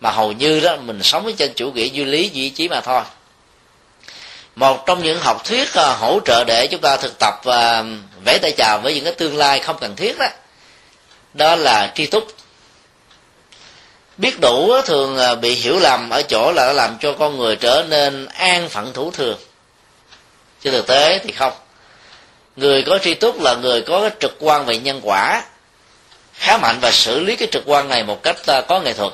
[0.00, 2.80] mà hầu như đó mình sống với trên chủ nghĩa duy lý, duy trí mà
[2.80, 3.02] thôi.
[4.56, 7.84] Một trong những học thuyết à, hỗ trợ để chúng ta thực tập và
[8.24, 10.26] vẽ tay chào với những cái tương lai không cần thiết đó
[11.34, 12.26] đó là tri túc.
[14.16, 17.56] Biết đủ thường à, bị hiểu lầm ở chỗ là nó làm cho con người
[17.56, 19.38] trở nên an phận thủ thường.
[20.60, 21.52] Chứ thực tế thì không
[22.56, 25.42] người có tri túc là người có cái trực quan về nhân quả,
[26.34, 29.12] khá mạnh và xử lý cái trực quan này một cách à, có nghệ thuật.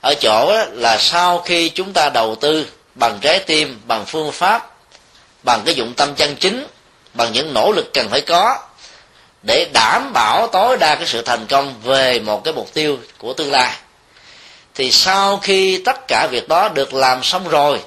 [0.00, 4.76] Ở chỗ là sau khi chúng ta đầu tư bằng trái tim, bằng phương pháp,
[5.42, 6.66] bằng cái dụng tâm chân chính,
[7.14, 8.58] bằng những nỗ lực cần phải có
[9.42, 13.32] để đảm bảo tối đa cái sự thành công về một cái mục tiêu của
[13.32, 13.72] tương lai,
[14.74, 17.80] thì sau khi tất cả việc đó được làm xong rồi,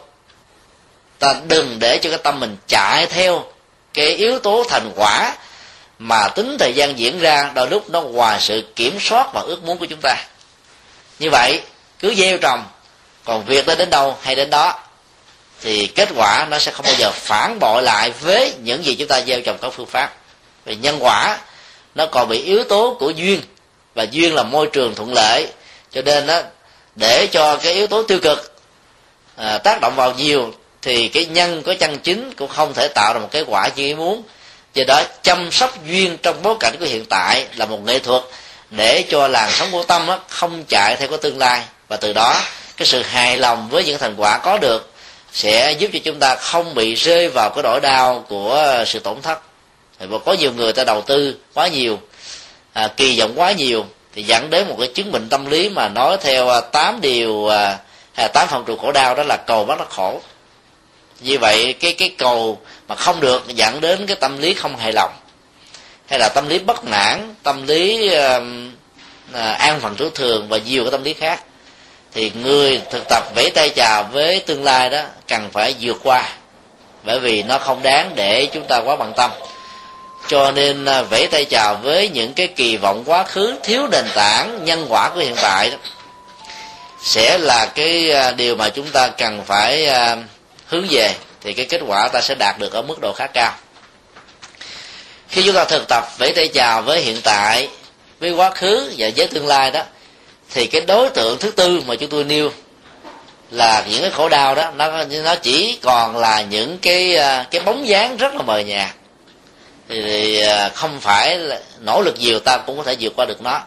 [1.19, 3.45] ta đừng để cho cái tâm mình chạy theo
[3.99, 5.35] cái yếu tố thành quả
[5.99, 9.63] mà tính thời gian diễn ra đôi lúc nó ngoài sự kiểm soát và ước
[9.63, 10.15] muốn của chúng ta.
[11.19, 11.61] Như vậy
[11.99, 12.65] cứ gieo trồng
[13.25, 14.79] còn việc nó đến đâu hay đến đó
[15.61, 19.07] thì kết quả nó sẽ không bao giờ phản bội lại với những gì chúng
[19.07, 20.13] ta gieo trồng các phương pháp.
[20.65, 21.37] Về nhân quả
[21.95, 23.41] nó còn bị yếu tố của duyên
[23.95, 25.47] và duyên là môi trường thuận lợi
[25.91, 26.41] cho nên đó
[26.95, 28.59] để cho cái yếu tố tiêu cực
[29.35, 33.13] à, tác động vào nhiều thì cái nhân có chân chính cũng không thể tạo
[33.13, 34.23] ra một cái quả như ý muốn.
[34.73, 38.23] Do đó chăm sóc duyên trong bối cảnh của hiện tại là một nghệ thuật
[38.69, 41.63] để cho làn sóng của tâm không chạy theo cái tương lai.
[41.87, 42.41] Và từ đó
[42.77, 44.91] cái sự hài lòng với những thành quả có được
[45.33, 49.21] sẽ giúp cho chúng ta không bị rơi vào cái nỗi đau của sự tổn
[49.21, 49.39] thất.
[49.99, 51.99] Và có nhiều người ta đầu tư quá nhiều
[52.73, 55.89] à, kỳ vọng quá nhiều thì dẫn đến một cái chứng bệnh tâm lý mà
[55.89, 57.77] nói theo à, tám điều à,
[58.33, 60.21] tám phòng trụ khổ đau đó là cầu bắt nó khổ
[61.19, 64.93] như vậy cái cái cầu mà không được dẫn đến cái tâm lý không hài
[64.93, 65.11] lòng
[66.09, 70.83] hay là tâm lý bất mãn tâm lý uh, an phận thủ thường và nhiều
[70.83, 71.43] cái tâm lý khác
[72.13, 76.29] thì người thực tập vẫy tay chào với tương lai đó cần phải vượt qua
[77.03, 79.31] bởi vì nó không đáng để chúng ta quá bận tâm.
[80.27, 84.05] Cho nên à, vẫy tay chào với những cái kỳ vọng quá khứ thiếu nền
[84.15, 85.77] tảng nhân quả của hiện tại đó
[87.01, 89.89] sẽ là cái à, điều mà chúng ta cần phải
[90.69, 93.55] hướng về thì cái kết quả ta sẽ đạt được ở mức độ khá cao.
[95.29, 97.69] Khi chúng ta thực tập vẫy tay chào với hiện tại
[98.19, 99.81] với quá khứ và với tương lai đó
[100.53, 102.51] thì cái đối tượng thứ tư mà chúng tôi nêu
[103.51, 107.61] là những cái khổ đau đó nó nó chỉ còn là những cái à, cái
[107.61, 108.89] bóng dáng rất là mờ nhạt.
[109.89, 113.25] Thì, thì à, không phải là nỗ lực nhiều ta cũng có thể vượt qua
[113.25, 113.61] được nó.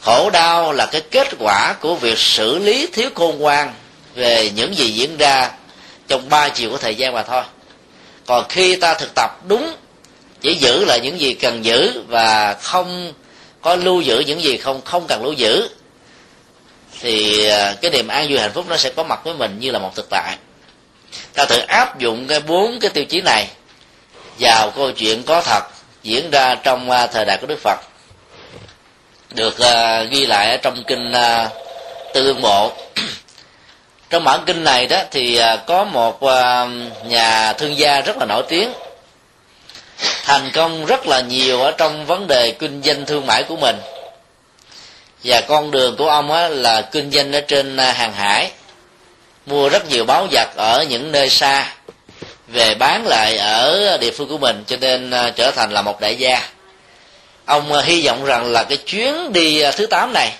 [0.00, 3.74] Khổ đau là cái kết quả của việc xử lý thiếu khôn ngoan
[4.14, 5.50] về những gì diễn ra
[6.10, 7.42] trong ba chiều của thời gian mà thôi.
[8.26, 9.76] Còn khi ta thực tập đúng,
[10.40, 13.12] chỉ giữ lại những gì cần giữ và không
[13.60, 15.68] có lưu giữ những gì không không cần lưu giữ,
[17.00, 19.70] thì à, cái niềm an vui hạnh phúc nó sẽ có mặt với mình như
[19.70, 20.36] là một thực tại.
[21.34, 23.46] Ta thử áp dụng cái bốn cái tiêu chí này
[24.38, 25.62] vào câu chuyện có thật
[26.02, 27.78] diễn ra trong à, thời đại của đức phật.
[29.34, 31.12] Được à, ghi lại ở trong kinh
[32.14, 32.72] tư ương bộ
[34.10, 36.66] trong bản kinh này đó thì à, có một à,
[37.04, 38.72] nhà thương gia rất là nổi tiếng.
[40.24, 43.76] Thành công rất là nhiều ở trong vấn đề kinh doanh thương mại của mình.
[45.24, 48.50] Và con đường của ông là kinh doanh ở trên à, hàng hải.
[49.46, 51.74] Mua rất nhiều báo vật ở những nơi xa,
[52.48, 56.16] về bán lại ở địa phương của mình, cho nên trở thành là một đại
[56.16, 56.48] gia.
[57.44, 60.32] Ông hy vọng rằng là cái chuyến đi thứ tám này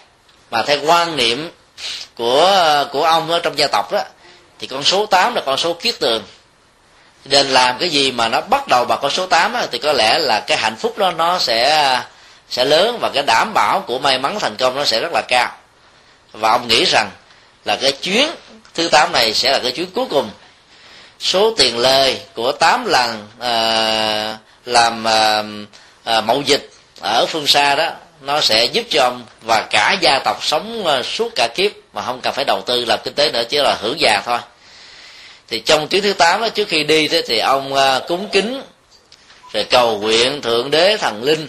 [0.50, 1.50] mà theo quan niệm
[2.20, 4.02] của của ông ở trong gia tộc đó
[4.58, 6.22] thì con số 8 là con số kiết tường.
[7.24, 9.92] Nên làm cái gì mà nó bắt đầu bằng con số 8 á, thì có
[9.92, 12.00] lẽ là cái hạnh phúc đó nó sẽ
[12.50, 15.22] sẽ lớn và cái đảm bảo của may mắn thành công nó sẽ rất là
[15.28, 15.52] cao.
[16.32, 17.10] Và ông nghĩ rằng
[17.64, 18.30] là cái chuyến
[18.74, 20.30] thứ tám này sẽ là cái chuyến cuối cùng.
[21.20, 25.42] Số tiền lời của tám lần à, làm à,
[26.04, 27.90] à, mậu dịch ở phương xa đó
[28.20, 32.02] nó sẽ giúp cho ông và cả gia tộc sống à, suốt cả kiếp mà
[32.02, 34.38] không cần phải đầu tư làm kinh tế nữa chỉ là hưởng già thôi.
[35.48, 38.62] Thì trong chuyến thứ tám đó, trước khi đi đó, thì ông à, cúng kính
[39.52, 41.48] rồi cầu nguyện thượng đế thần linh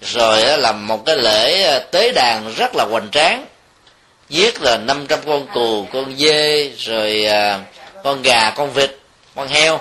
[0.00, 3.46] rồi à, làm một cái lễ à, tế đàn rất là hoành tráng
[4.28, 7.26] giết là 500 con cừu con dê rồi
[8.04, 8.96] con gà con vịt
[9.34, 9.80] con heo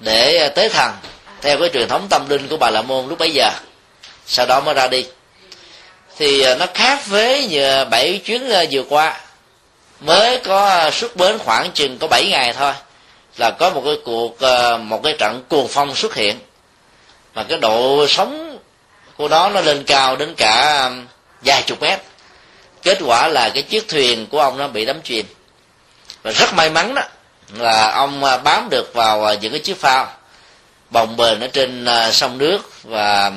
[0.00, 0.92] để tế thần
[1.40, 3.50] theo cái truyền thống tâm linh của bà la môn lúc bấy giờ.
[4.26, 5.06] Sau đó mới ra đi
[6.20, 9.20] thì ờ, nó khác với ờ, bảy chuyến ờ, vừa qua.
[10.00, 12.72] Mới có xuất bến khoảng chừng có 7 ngày thôi,
[13.36, 14.36] là có một cái cuộc
[14.80, 16.38] một cái trận cuồng phong xuất hiện.
[17.34, 18.58] Mà cái độ sóng
[19.16, 20.90] của nó nó lên cao đến cả
[21.42, 22.00] vài chục mét.
[22.82, 25.26] Kết quả là cái chiếc thuyền của ông nó bị đắm chìm.
[26.22, 27.02] Và rất may mắn đó,
[27.54, 30.08] là ông bám được vào những cái chiếc phao.
[30.90, 33.32] Bồng bềnh ở trên sông nước và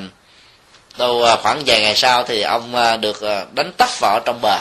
[0.98, 4.40] đâu à, khoảng vài ngày sau thì ông à, được à, đánh tấp vào trong
[4.42, 4.58] bờ.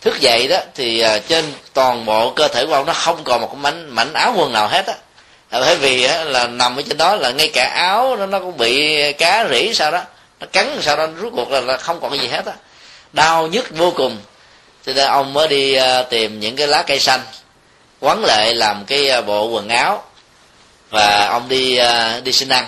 [0.00, 3.48] Thức dậy đó thì trên toàn bộ cơ thể của ông nó không còn một
[3.52, 4.94] cái mảnh mảnh áo quần nào hết á.
[5.50, 9.12] Bởi vì là nằm ở trên đó là ngay cả áo nó nó cũng bị
[9.12, 10.02] cá rỉ sao đó
[10.40, 12.52] nó cắn sau đó rút cuộc là, là không còn cái gì hết á.
[13.12, 14.16] Đau nhức vô cùng.
[14.86, 15.78] Cho nên ông mới đi
[16.10, 17.20] tìm những cái lá cây xanh
[18.00, 20.04] quấn lại làm cái bộ quần áo.
[20.90, 21.78] Và ông đi
[22.24, 22.66] đi xin ăn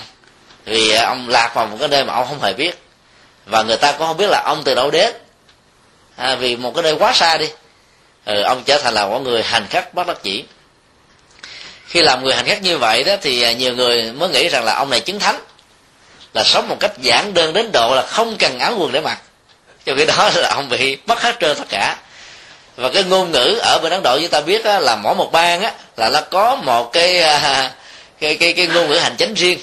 [0.64, 2.82] vì à, ông lạc vào một cái nơi mà ông không hề biết.
[3.46, 5.14] Và người ta cũng không biết là ông từ đâu đến.
[6.16, 7.48] À, vì một cái nơi quá xa đi.
[8.24, 10.44] Ừ, ông trở thành là một người hành khách bất đắc dĩ.
[11.86, 14.64] Khi làm người hành khách như vậy đó thì à, nhiều người mới nghĩ rằng
[14.64, 15.40] là ông này chứng thánh.
[16.34, 19.18] Là sống một cách giản đơn đến độ là không cần áo quần để mặc.
[19.86, 21.96] Cho cái đó là ông bị mất hết trơn tất cả.
[22.76, 25.32] Và cái ngôn ngữ ở bên ấn độ chúng ta biết đó, là mỗi một
[25.32, 27.72] bang á là nó có một cái à,
[28.20, 29.58] cái cái cái ngôn ngữ hành chính riêng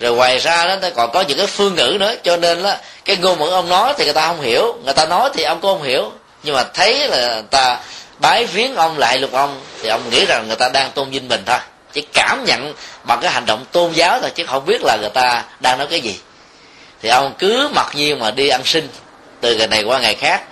[0.00, 2.14] rồi ngoài ra đó nó còn có những cái phương ngữ nữa.
[2.22, 2.74] Cho nên đó
[3.04, 4.78] cái ngôn ngữ ông nói thì người ta không hiểu.
[4.84, 6.12] Người ta nói thì ông cũng không hiểu.
[6.42, 7.78] Nhưng mà thấy là người ta
[8.18, 11.28] bái viếng ông lại lục ông thì ông nghĩ rằng người ta đang tôn vinh
[11.28, 11.58] mình thôi.
[11.92, 12.74] Chỉ cảm nhận
[13.04, 15.86] bằng cái hành động tôn giáo thôi chứ không biết là người ta đang nói
[15.90, 16.18] cái gì.
[17.02, 18.88] Thì ông cứ mặc nhiên mà đi ăn xin
[19.40, 20.42] từ ngày này qua ngày khác.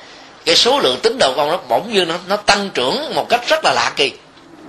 [0.45, 3.27] Cái số lượng tín đồ của ông nó bỗng như nó, nó tăng trưởng một
[3.29, 4.13] cách rất là lạ kỳ.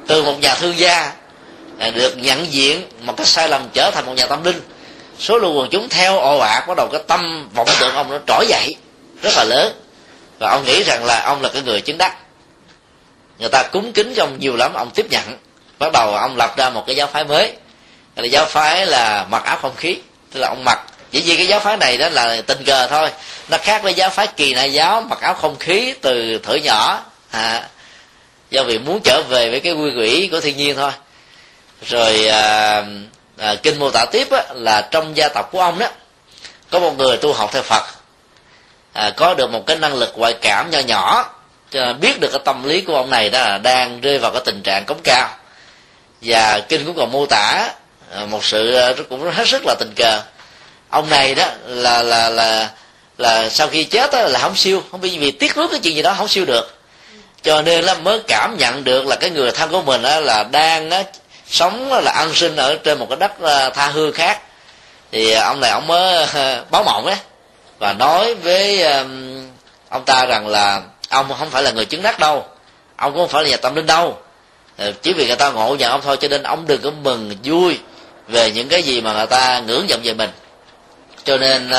[0.08, 1.12] Từ một nhà thương gia
[1.80, 4.62] Ờ, được nhận diện một cách sai lầm trở thành một nhà tâm linh.
[5.20, 8.18] Số lượng quần chúng theo ồ ạt bắt đầu cái tâm vọng tượng ông nó
[8.28, 8.76] trỗi dậy
[9.22, 9.74] rất là lớn.
[10.40, 12.18] Và ông nghĩ rằng là ông là cái người chứng đắc.
[13.40, 15.38] Người ta cúng kính cho ông nhiều lắm ông tiếp nhận.
[15.80, 17.54] Bắt đầu ông lập ra một cái giáo phái mới.
[18.16, 19.98] Là giáo phái là mặc áo không khí.
[20.34, 20.80] Tức là ông mặc.
[21.12, 23.10] Chỉ vì cái giáo phái này đó là tình cờ thôi.
[23.50, 27.04] Nó khác với giáo phái kỳ na giáo mặc áo không khí từ thở nhỏ.
[27.32, 27.68] À,
[28.50, 30.92] do vì muốn trở về với cái quy quỷ của thiên nhiên thôi
[31.88, 32.84] rồi à,
[33.38, 35.88] à, kinh mô tả tiếp á, là trong gia tộc của ông đó
[36.72, 37.84] có một người tu học theo phật
[38.94, 41.30] à, có được một cái năng lực ngoại cảm nho nhỏ
[41.72, 44.42] cho biết được cái tâm lý của ông này đó là đang rơi vào cái
[44.46, 45.30] tình trạng cống cao.
[46.22, 47.70] Và kinh cũng còn mô tả
[48.12, 50.22] à, một sự à, cũng hết sức là tình cờ.
[50.90, 52.70] Ông này đó là là là
[53.18, 55.96] là sau khi chết đó, là không siêu không vì, vì tiếc nuối cái chuyện
[55.96, 56.76] gì đó không siêu được.
[57.44, 60.44] Cho nên là mới cảm nhận được là cái người thân của mình đó là
[60.44, 61.02] đang đó,
[61.50, 64.42] sống là ăn sinh ở trên một cái đất à, tha hương khác.
[65.12, 67.16] Thì à, ông này ông mới à, báo mộng đấy
[67.80, 68.84] và nói với
[69.90, 72.46] ông ta rằng là ông không phải là người chứng đắc đâu,
[72.96, 74.18] ông cũng không phải là nhà tâm linh đâu.
[74.78, 77.36] Ờ, chỉ vì người ta ngộ nhận ông thôi, cho nên ông đừng có mừng
[77.44, 77.80] vui
[78.28, 80.30] về những cái gì mà người ta ngưỡng vọng về mình.
[81.24, 81.72] Cho nên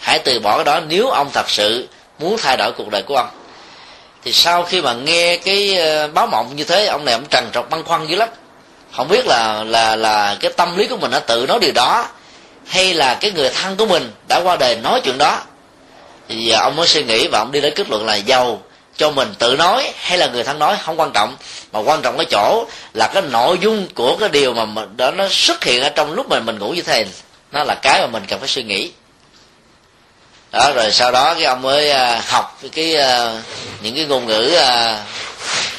[0.00, 1.88] hãy từ bỏ cái đó nếu ông thật sự
[2.18, 3.28] muốn thay đổi cuộc đời của ông.
[4.24, 5.78] Thì sau khi mà nghe cái
[6.14, 8.28] báo mộng như thế, ông này ông trần trọc băn khoăn dữ lắm
[8.92, 12.08] không biết là là là cái tâm lý của mình đã tự nói điều đó,
[12.66, 15.40] hay là cái người thân của mình đã qua đời nói chuyện đó.
[16.28, 18.62] Thì giờ ông mới suy nghĩ và ông đi đến kết luận là giàu
[18.96, 21.36] cho mình tự nói hay là người thân nói, không quan trọng.
[21.72, 25.28] Mà quan trọng cái chỗ là cái nội dung của cái điều mà đó nó
[25.30, 27.06] xuất hiện ở trong lúc mình mình ngủ như thế
[27.52, 28.90] nó là cái mà mình cần phải suy nghĩ.
[30.52, 33.42] Đó, rồi sau đó cái ông mới à, học cái à,
[33.82, 34.58] những cái ngôn ngữ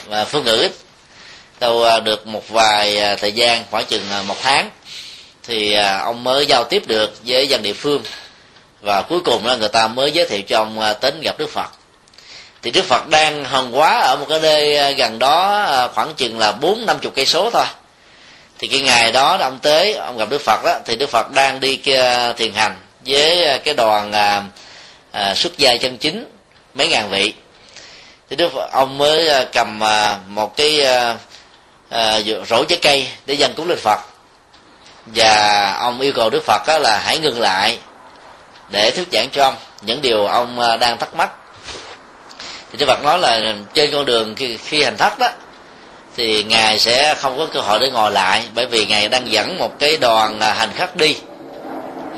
[0.07, 0.69] và phương ngữ
[1.59, 4.69] đâu à, được một vài à, thời gian khoảng chừng à, một tháng
[5.43, 8.03] thì ông mới giao tiếp được với dân địa phương.
[8.81, 11.71] Và cuối cùng là người ta mới giới thiệu cho ông đến gặp đức phật.
[12.61, 16.51] Thì đức phật đang hần quá ở một cái nơi gần đó khoảng chừng là
[16.51, 17.65] bốn năm chục cây số thôi.
[18.59, 21.59] Thì cái ngày đó ông tới ông gặp đức phật đó thì đức phật đang
[21.59, 21.77] đi
[22.37, 24.43] thiền hành với cái đoàn à,
[25.11, 26.25] à, xuất gia chân chính
[26.73, 27.33] mấy ngàn vị.
[28.29, 31.15] Thì đức phật, ông mới cầm à, một cái à,
[31.89, 32.19] à,
[32.49, 33.99] rổ trái cây để dâng cúng lên phật.
[35.05, 37.77] Và ông yêu cầu đức phật đó là hãy ngừng lại
[38.69, 41.29] để thuyết giảng cho ông những điều ông ờ, đang thắc mắc.
[42.71, 45.29] Thì đức phật nói là trên con đường khi, khi hành thất đó
[46.17, 49.57] thì ngài sẽ không có cơ hội để ngồi lại bởi vì ngài đang dẫn
[49.57, 51.15] một cái đoàn ờ, hành khách đi.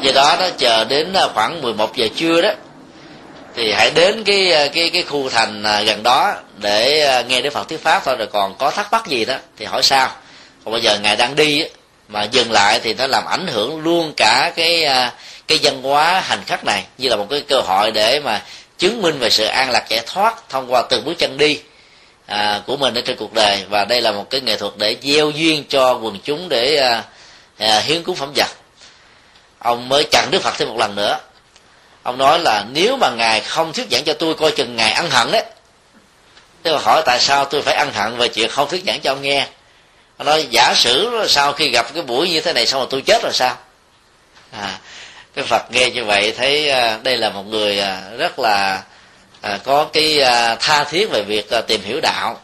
[0.01, 2.49] Do đó nó chờ đến khoảng 11 giờ trưa đó
[3.55, 7.41] thì hãy đến cái ờ, cái cái khu thành ờ, gần đó để ờ, nghe
[7.41, 10.09] đức phật thuyết pháp thôi rồi còn có thắc mắc gì đó thì hỏi sao
[10.65, 11.65] còn bây giờ ngài đang đi
[12.07, 14.85] mà dừng lại thì nó làm ảnh hưởng luôn cả cái
[15.49, 16.83] cái văn hóa hành khách này.
[16.97, 18.41] Như là một cái cơ hội để mà
[18.77, 21.59] chứng minh về sự an lạc giải thoát thông qua từng bước chân đi
[22.25, 23.65] à, của mình ở trên cuộc đời.
[23.69, 27.03] Và đây là một cái nghệ thuật để gieo duyên cho quần chúng để à,
[27.57, 28.49] à, hiến cúng phẩm vật.
[29.59, 31.17] Ông mới chặn đức phật thêm một lần nữa
[32.09, 35.09] ông nói là nếu mà ngài không thuyết giảng cho tôi coi chừng ngài ăn
[35.09, 35.43] hận đấy.
[36.63, 39.11] Tức là hỏi tại sao tôi phải ăn hận về chuyện không thuyết giảng cho
[39.11, 39.47] ông nghe?
[40.17, 43.01] Ông nói giả sử sau khi gặp cái buổi như thế này xong rồi tôi
[43.01, 43.57] chết rồi sao?
[44.51, 44.79] À,
[45.35, 48.83] cái phật nghe như vậy thấy à, đây là một người à, rất là
[49.41, 52.39] à, có cái à, tha thiết về việc tìm hiểu đạo.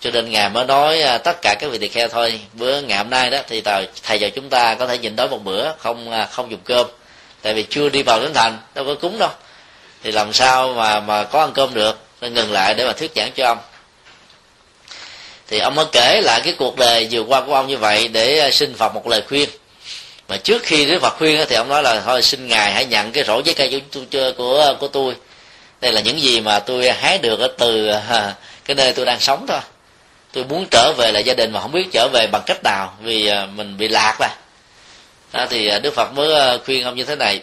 [0.00, 3.10] Cho nên ngài mới nói tất cả các vị tỳ kheo thôi bữa ngày hôm
[3.10, 6.26] nay đó thì thầy, thầy và chúng ta có thể nhịn đói một bữa không
[6.30, 6.86] không dùng cơm
[7.44, 9.30] tại vì chưa đi vào đến thành đâu có cúng đâu.
[10.02, 11.98] Thì làm sao mà mà có ăn cơm được?
[12.20, 13.58] Nên ngừng lại để mà thuyết giảng cho ông.
[15.48, 18.38] Thì ông mới kể lại cái cuộc đời vừa qua của ông như vậy để
[18.38, 19.48] à, xin phật một lời khuyên.
[20.28, 23.12] Mà trước khi Đức Phật khuyên thì ông nói là thôi xin ngài hãy nhận
[23.12, 25.14] cái rổ trái cây của của của, của tôi.
[25.80, 28.34] Đây là những gì mà tôi hái được ở từ à,
[28.64, 29.60] cái nơi tôi đang sống thôi.
[30.32, 32.94] Tôi muốn trở về lại gia đình mà không biết trở về bằng cách nào
[33.02, 34.28] vì mình bị lạc rồi
[35.34, 37.42] đó thì à, Đức Phật mới à, khuyên ông như thế này.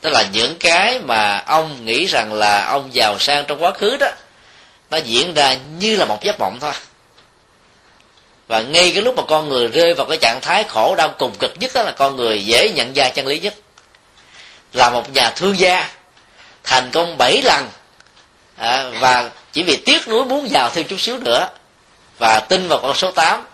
[0.00, 3.96] Tức là những cái mà ông nghĩ rằng là ông giàu sang trong quá khứ
[3.96, 4.08] đó
[4.90, 6.72] nó diễn ra như là một giấc mộng thôi.
[8.48, 11.32] Và ngay cái lúc mà con người rơi vào cái trạng thái khổ đau cùng
[11.38, 13.54] cực nhất đó là con người dễ nhận ra chân lý nhất.
[14.72, 15.90] Là một nhà thương gia
[16.64, 17.68] thành công bảy lần
[18.56, 21.48] à, và chỉ vì tiếc nuối muốn giàu thêm chút xíu nữa
[22.18, 23.44] và tin vào con số 8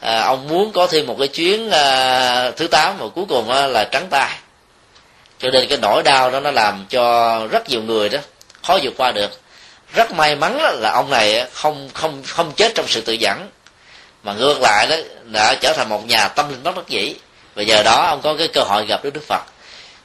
[0.00, 3.66] à, ông muốn có thêm một cái chuyến à, thứ tám và cuối cùng à,
[3.66, 4.38] là trắng tay.
[5.38, 8.18] Cho nên cái nỗi đau đó nó làm cho rất nhiều người đó
[8.62, 9.40] khó vượt qua được.
[9.94, 13.48] Rất may mắn là ông này không không không chết trong sự tự dẫn
[14.22, 17.14] mà ngược lại đó đã trở thành một nhà tâm linh bất đắc dĩ.
[17.54, 19.42] Và giờ đó ông có cái cơ hội gặp được đức phật.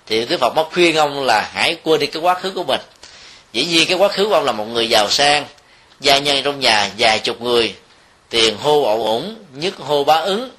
[0.08, 2.82] Thì đức phật mới khuyên ông là hãy quên đi cái quá khứ của mình.
[3.54, 5.46] Dĩ nhiên cái quá khứ của ông là một người giàu sang
[6.00, 7.76] gia nhân trong nhà vài chục người
[8.30, 10.50] tiền hô ậu ủng nhất hô bá ứng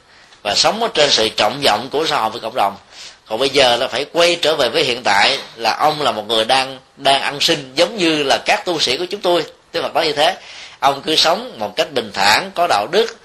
[0.43, 2.77] và sống ở trên sự trọng vọng của xã hội với cộng đồng.
[3.27, 6.29] Còn bây giờ là phải quay trở về với hiện tại là ông là một
[6.29, 9.45] người đang đang ăn sinh giống như là các tu sĩ của chúng tôi.
[9.73, 10.37] Tức là nói như thế.
[10.81, 13.17] Ông cứ sống một cách bình thản có đạo đức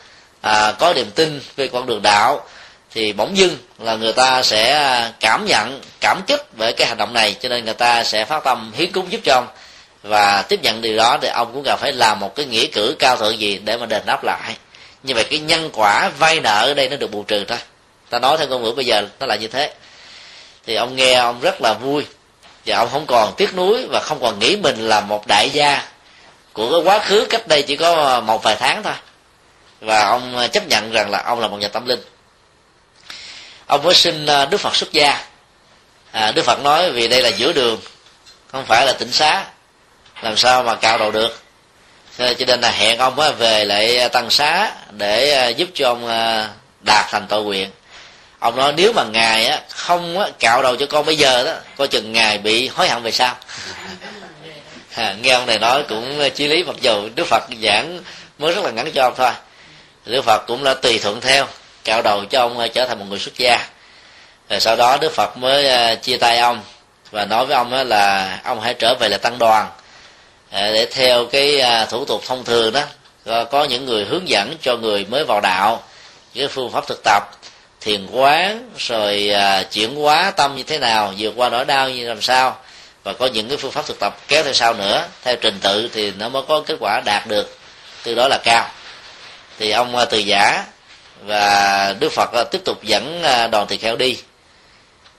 [0.41, 2.45] à, có niềm tin về con đường đạo
[2.91, 7.13] thì bỗng dưng là người ta sẽ cảm nhận cảm kích về cái hành động
[7.13, 7.35] này.
[7.41, 9.47] Cho nên người ta sẽ phát tâm hiến cúng giúp cho ông
[10.03, 12.95] và tiếp nhận điều đó thì ông cũng cần phải làm một cái nghĩa cử
[12.99, 14.55] cao thượng gì để mà đền đáp lại.
[15.03, 17.57] Như vậy cái nhân quả vay nợ ở đây nó được bù trừ thôi.
[18.09, 19.73] Ta nói theo ngôn ngữ bây giờ nó là như thế.
[20.65, 22.05] Thì ông nghe ông rất là vui.
[22.65, 25.87] Và ông không còn tiếc nuối và không còn nghĩ mình là một đại gia
[26.53, 28.93] của cái quá khứ cách đây chỉ có một vài tháng thôi.
[29.81, 31.99] Và ông chấp nhận rằng là ông là một nhà tâm linh.
[33.67, 35.25] Ông mới xin ờ, đức phật xuất gia.
[36.11, 37.79] À, đức phật nói vì đây là giữa đường
[38.51, 39.45] không phải là tỉnh xá
[40.21, 41.41] làm sao mà cao đầu được?
[42.17, 46.07] Cho nên là hẹn ông về lại à, tăng xá để à, giúp cho ông
[46.07, 46.49] à,
[46.85, 47.69] đạt thành tội nguyện.
[48.39, 52.11] Ông nói nếu mà ngài không cạo đầu cho con bây giờ đó coi chừng
[52.11, 53.35] ngài bị hối hận về sau.
[54.95, 57.99] À, nghe ông này nói cũng chí lý mặc dù đức phật giảng
[58.37, 59.31] mới rất là ngắn cho ông thôi.
[60.05, 61.47] Đức phật cũng đã tùy thuận theo
[61.83, 63.67] cạo đầu cho ông trở thành một người xuất gia.
[64.49, 66.61] Rồi sau đó đức phật mới chia tay ông
[67.11, 69.69] và nói với ông là ông hãy trở về là tăng đoàn.
[70.51, 74.55] Ờ, để theo cái à, thủ tục thông thường đó, có những người hướng dẫn
[74.61, 75.83] cho người mới vào đạo
[76.35, 77.23] cái phương pháp thực tập,
[77.81, 82.07] thiền quán, rồi à, chuyển hóa tâm như thế nào, vượt qua nỗi đau như
[82.07, 82.57] làm sao,
[83.03, 85.07] và có những cái phương pháp thực tập kéo theo sau nữa.
[85.23, 87.57] Theo trình tự thì nó mới có kết quả đạt được
[88.03, 88.69] từ đó là cao.
[89.59, 90.65] Thì ông à, từ giả
[91.25, 93.21] và đức phật tiếp tục dẫn
[93.51, 94.17] đoàn tỳ kheo đi.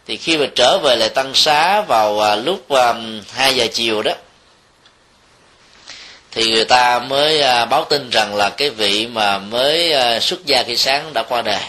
[0.06, 2.66] Thì khi mà trở về lại tăng xá vào lúc
[3.34, 4.12] hai giờ chiều đó
[6.32, 10.46] thì người ta mới à, báo tin rằng là cái vị mà mới à, xuất
[10.46, 11.62] gia khi sáng đã qua đời.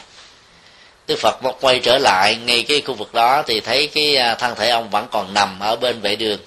[1.07, 4.55] Đức phật quay trở lại ngay cái khu vực đó thì thấy cái à, thân
[4.55, 6.39] thể ông vẫn còn nằm ở bên vệ đường.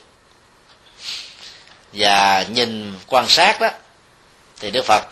[1.92, 3.70] Và nhìn quan sát đó,
[4.60, 5.04] thì đức phật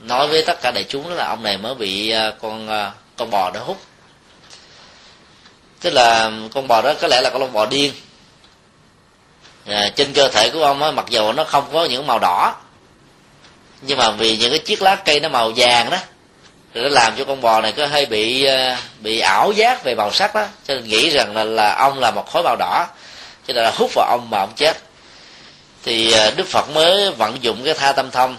[0.00, 2.68] nói với tất cả đại chúng là ông này mới bị con
[3.16, 3.80] con bò đó hút.
[5.80, 7.92] Tức là con bò đó có lẽ là con bò điên
[9.66, 12.54] à, trên cơ thể của ông ấy mặc dù nó không có những màu đỏ
[13.82, 15.98] nhưng mà vì những cái chiếc lá cây nó màu vàng đó
[16.74, 19.94] rồi nó làm cho con bò này có hơi bị ờ, bị ảo giác về
[19.94, 20.46] màu sắc đó.
[20.68, 22.86] Cho nên nghĩ rằng là, là ông là một khối màu đỏ
[23.46, 24.76] cho nên là hút vào ông mà ông chết.
[25.84, 28.36] Thì ờ, đức phật mới vận dụng cái tha tâm thông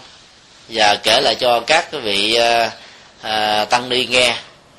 [0.70, 2.72] và kể lại cho các cái vị à,
[3.22, 4.36] à, tăng ni nghe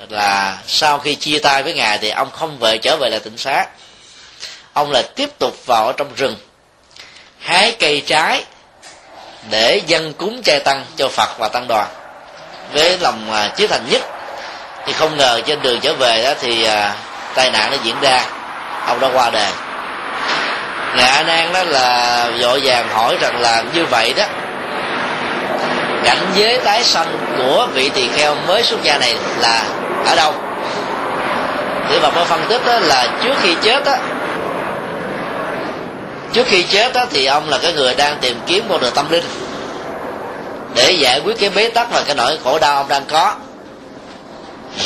[0.09, 3.37] là sau khi chia tay với ngài thì ông không về trở về lại tỉnh
[3.37, 3.65] xá
[4.75, 6.35] ông lại tiếp tục vào ở trong rừng.
[7.39, 8.43] Hái cây trái
[9.49, 11.87] để dân cúng chay tăng cho phật và tăng đoàn.
[12.73, 14.01] Với lòng à, chí thành nhất,
[14.85, 16.93] thì không ngờ trên đường trở về đó thì à,
[17.35, 18.25] tai nạn nó diễn ra.
[18.87, 19.51] Ông đã qua đời.
[20.95, 24.23] Ngài a nan đó là vội vàng hỏi rằng là như vậy đó,
[26.03, 29.63] cảnh giới tái sanh của vị tỳ kheo mới xuất gia này là
[30.05, 30.33] ở đâu?
[31.89, 33.95] Để bà phân tích đó là trước khi chết đó
[36.35, 39.11] trước khi chết đó thì ông là cái người đang tìm kiếm con đường tâm
[39.11, 39.23] linh.
[40.75, 43.35] Để giải quyết cái bế tắc và cái nỗi khổ đau ông đang có.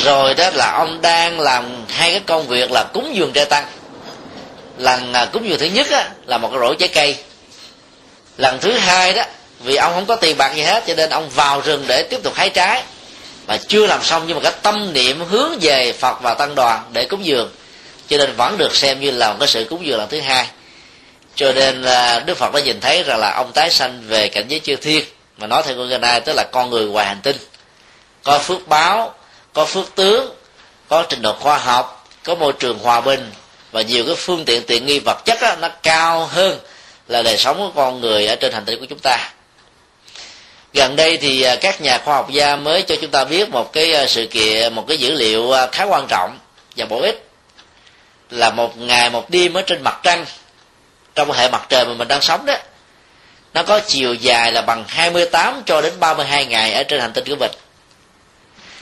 [0.04, 3.66] Rồi đó là ông đang làm hai cái công việc là cúng dường trai tăng.
[4.78, 7.16] Lần à, cúng dường thứ nhất á, là một cái rổ trái cây.
[8.36, 9.22] Lần thứ hai đó
[9.64, 12.22] vì ông không có tiền bạc gì hết cho nên ông vào rừng để tiếp
[12.22, 12.82] tục hái trái.
[13.46, 16.82] Mà chưa làm xong nhưng mà cái tâm niệm hướng về phật và tăng đoàn
[16.92, 17.50] để cúng dường.
[18.08, 20.46] Cho nên vẫn được xem như là một cái sự cúng dường lần thứ hai
[21.40, 24.44] cho nên là đức phật đã nhìn thấy rằng là ông tái sanh về cảnh
[24.48, 25.04] giới chư thiên.
[25.38, 27.36] Mà nói theo người này tức là con người ngoài hành tinh.
[28.22, 29.14] Có phước báo
[29.52, 30.34] có phước tướng
[30.88, 33.30] có trình độ khoa học có môi trường hòa bình.
[33.72, 36.58] Và nhiều cái phương tiện tiện nghi vật chất đó, nó cao hơn
[37.08, 39.30] là đời sống của con người ở trên hành tinh của chúng ta.
[40.74, 43.72] Gần đây thì à, các nhà khoa học gia mới cho chúng ta biết một
[43.72, 46.38] cái à, sự kiện một cái dữ liệu à, khá quan trọng
[46.76, 47.26] và bổ ích.
[48.30, 50.24] Là một ngày một đêm ở trên mặt trăng
[51.20, 52.54] trong hệ mặt trời mà mình đang sống đó,
[53.54, 57.24] nó có chiều dài là bằng 28 cho đến 32 ngày ở trên hành tinh
[57.28, 57.50] của mình.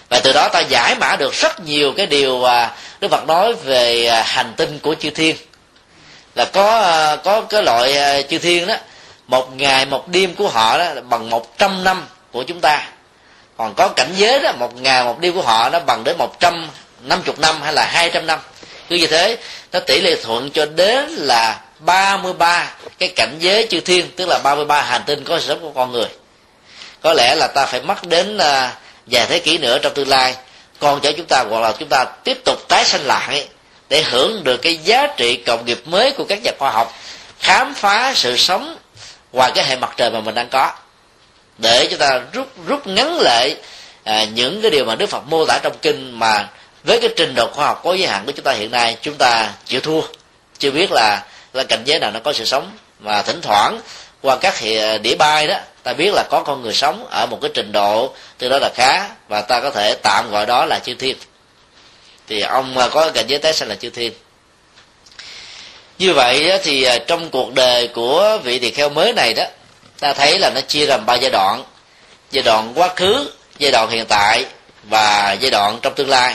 [0.09, 2.45] Và từ đó ta giải mã được rất nhiều cái điều
[3.01, 5.37] Đức Phật nói về à, hành tinh của chư thiên.
[6.35, 8.75] Là có à, có cái loại à, chư thiên đó,
[9.27, 12.89] một ngày, một đêm của họ đó bằng một trăm năm của chúng ta.
[13.57, 16.41] Còn có cảnh giới đó, một ngày, một đêm của họ nó bằng đến một
[16.41, 16.69] trăm
[17.03, 18.39] năm chục năm hay là hai trăm năm.
[18.89, 19.37] Cứ như thế,
[19.73, 24.39] nó tỷ lệ thuận cho đến là 33 cái cảnh giới chư thiên tức là
[24.39, 26.09] 33 hành tinh có sự sống của con người.
[27.03, 28.43] Có lẽ là ta phải mất đến uh,
[29.07, 30.35] vài thế kỷ nữa trong tương lai
[30.79, 33.49] còn cháu chúng ta hoặc là chúng ta tiếp tục tái sanh lại
[33.89, 36.95] để hưởng được cái giá trị cộng nghiệp mới của các nhà khoa học
[37.41, 38.77] khám phá sự sống
[39.33, 40.73] ngoài cái hệ mặt trời mà mình đang có.
[41.59, 43.57] Để chúng ta rút rút ngắn lại
[44.05, 46.49] à, những cái điều mà đức phật mô tả trong kinh mà
[46.85, 49.15] với cái trình độ khoa học có giới hạn của chúng ta hiện nay chúng
[49.15, 50.01] ta chịu thua.
[50.59, 51.27] Chưa biết là
[51.59, 52.71] là cảnh giới nào nó có sự sống.
[52.99, 53.81] Và thỉnh thoảng,
[54.23, 57.39] qua các hệ đĩa bay đó, ta biết là có con người sống ở một
[57.43, 60.79] cái trình độ từ đó là khá, và ta có thể tạm gọi đó là
[60.79, 61.17] chư thiên.
[62.29, 64.13] Thì ông à, có cảnh giới tái sanh là chư thiên.
[65.99, 69.45] Như vậy thì à, trong cuộc đời của vị tỳ kheo mới này đó,
[70.01, 71.65] ta thấy là nó chia làm ba giai đoạn.
[72.31, 74.45] Giai đoạn quá khứ, giai đoạn hiện tại,
[74.85, 76.35] và giai đoạn trong tương lai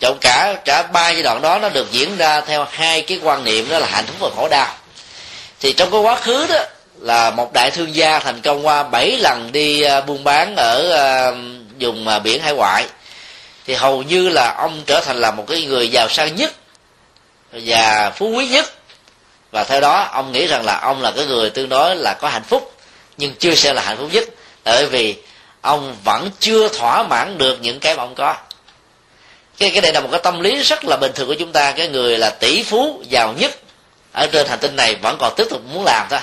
[0.00, 3.44] trong cả cả ba giai đoạn đó nó được diễn ra theo hai cái quan
[3.44, 4.74] niệm đó là hạnh phúc và khổ đau.
[5.60, 6.58] Thì trong cái quá khứ đó
[7.00, 10.92] là một đại thương gia thành công qua bảy lần đi à, buôn bán ở
[10.92, 11.32] à,
[11.80, 12.86] vùng à, biển hải ngoại.
[13.66, 16.52] Thì hầu như là ông trở thành là một cái người giàu sang nhất
[17.52, 18.72] và phú quý nhất.
[19.50, 22.28] Và theo đó, ông nghĩ rằng là ông là cái người tương đối là có
[22.28, 22.74] hạnh phúc,
[23.16, 24.24] nhưng chưa xem là hạnh phúc nhất.
[24.64, 25.16] Bởi vì
[25.60, 28.34] ông vẫn chưa thỏa mãn được những cái mà ông có
[29.60, 31.72] cái cái này là một cái tâm lý rất là bình thường của chúng ta.
[31.72, 33.50] Cái người là tỷ phú giàu nhất
[34.12, 36.20] ở trên hành tinh này vẫn còn tiếp tục muốn làm thôi.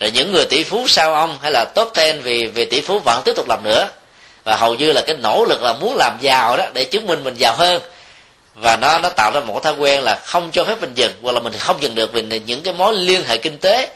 [0.00, 2.98] Rồi những người tỷ phú sau ông hay là top ten vì vì tỷ phú
[3.04, 3.88] vẫn tiếp tục làm nữa.
[4.44, 7.24] Và hầu như là cái nỗ lực là muốn làm giàu đó để chứng minh
[7.24, 7.82] mình giàu hơn.
[8.54, 11.32] Và nó nó tạo ra một thói quen là không cho phép mình dừng hoặc
[11.32, 13.88] là mình không dừng được vì những cái mối liên hệ kinh tế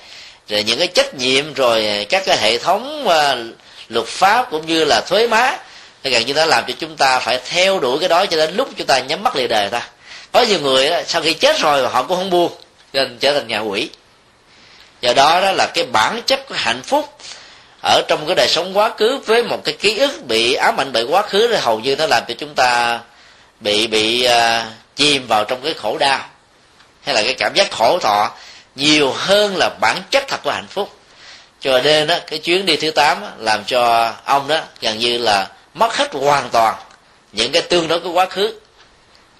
[0.48, 3.56] rồi những cái trách nhiệm rồi các cái hệ thống uh,
[3.88, 5.56] luật pháp cũng như là thuế má
[6.02, 8.56] thì gần như nó làm cho chúng ta phải theo đuổi cái đó cho đến
[8.56, 9.88] lúc chúng ta nhắm mắt lìa đời ta.
[10.32, 12.52] Có nhiều người đó, sau khi chết rồi họ cũng không buông
[12.92, 13.90] nên trở thành nhà quỷ.
[15.00, 17.18] Do đó đó là cái bản chất của hạnh phúc.
[17.82, 20.92] Ở trong cái đời sống quá khứ với một cái ký ức bị ám ảnh
[20.92, 23.00] bởi quá khứ thì hầu như nó làm cho chúng ta
[23.60, 24.32] bị bị uh,
[24.96, 26.20] chìm vào trong cái khổ đau.
[27.02, 28.30] Hay là cái cảm giác khổ thọ
[28.74, 30.90] nhiều hơn là bản chất thật của hạnh phúc.
[31.60, 35.46] Cho nên đó, cái chuyến đi thứ tám làm cho ông đó gần như là
[35.74, 36.74] mất hết hoàn toàn
[37.32, 38.60] những cái tương đối của quá khứ.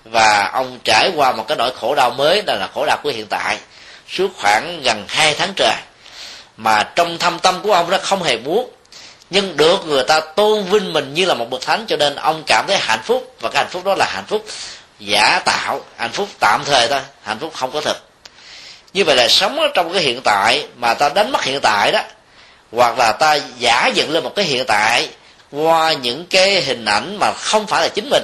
[0.04, 3.10] Và ông trải qua một cái nỗi khổ đau mới, đó là khổ đau của
[3.10, 3.58] hiện tại.
[4.08, 5.74] Suốt khoảng gần hai tháng trời
[6.56, 8.70] mà trong thâm tâm của ông đó không hề muốn,
[9.30, 12.42] nhưng được người ta tôn vinh mình như là một bậc thánh, cho nên ông
[12.46, 13.34] cảm thấy hạnh phúc.
[13.40, 14.44] Và cái hạnh phúc đó là hạnh phúc
[14.98, 17.96] giả tạo, hạnh phúc tạm thời thôi, hạnh phúc không có thực.
[18.92, 21.92] Như vậy là sống ở trong cái hiện tại mà ta đánh mất hiện tại
[21.92, 22.00] đó,
[22.72, 25.08] hoặc là ta giả dựng lên một cái hiện tại
[25.52, 28.22] qua những cái hình ảnh mà không phải là chính mình,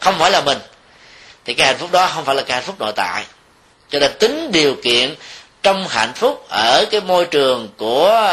[0.00, 0.58] không phải là mình,
[1.44, 3.24] thì cái hạnh phúc đó không phải là cái hạnh phúc nội tại.
[3.90, 5.14] Cho nên tính điều kiện
[5.62, 8.28] trong hạnh phúc ở cái môi trường của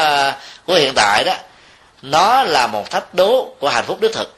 [0.66, 1.34] của hiện tại đó,
[2.02, 4.36] nó là một thách đố của hạnh phúc đích thực.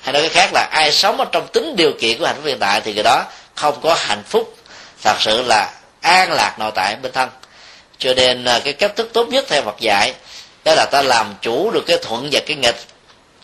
[0.00, 2.44] Hay nói cái khác là ai sống ở trong tính điều kiện của hạnh phúc
[2.44, 4.56] hiện tại thì người đó không có hạnh phúc,
[5.02, 7.28] thật sự là an lạc nội tại bên thân.
[7.98, 10.14] Cho nên à, cái cách thức tốt nhất theo Phật dạy
[10.64, 12.76] đó là ta làm chủ được cái thuận và cái nghịch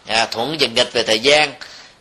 [0.06, 1.54] à, thuận dần nghịch về thời gian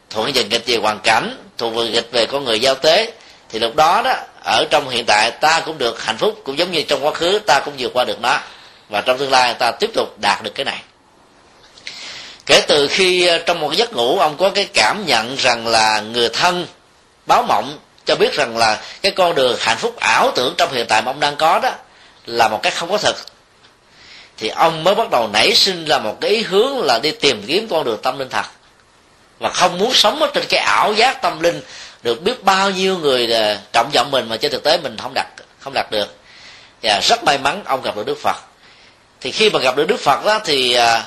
[0.09, 3.11] thuận dần nghịch về hoàn cảnh thuận dần nghịch về con người giao tế
[3.49, 4.13] thì lúc đó đó
[4.45, 7.39] ở trong hiện tại ta cũng được hạnh phúc cũng giống như trong quá khứ
[7.39, 8.39] ta cũng vượt qua được nó.
[8.89, 10.81] Và trong tương lai ta tiếp tục đạt được cái này.
[12.45, 15.99] Kể từ khi ờ, trong một giấc ngủ ông có cái cảm nhận rằng là
[15.99, 16.67] người thân
[17.25, 20.85] báo mộng cho biết rằng là cái con đường hạnh phúc ảo tưởng trong hiện
[20.89, 21.71] tại mà ông đang có đó
[22.25, 23.15] là một cái không có thật
[24.37, 27.43] thì ông mới bắt đầu nảy sinh là một cái ý hướng là đi tìm
[27.47, 28.45] kiếm con đường tâm linh thật.
[29.39, 31.61] Và không muốn sống ở trên cái ảo giác tâm linh
[32.03, 35.11] được biết bao nhiêu người à, trọng vọng mình mà trên thực tế mình không
[35.13, 35.27] đạt
[35.59, 36.15] không đạt được.
[36.83, 38.35] Và rất may mắn ông gặp được đức phật.
[39.21, 41.03] Thì khi mà gặp được đức phật đó thì à,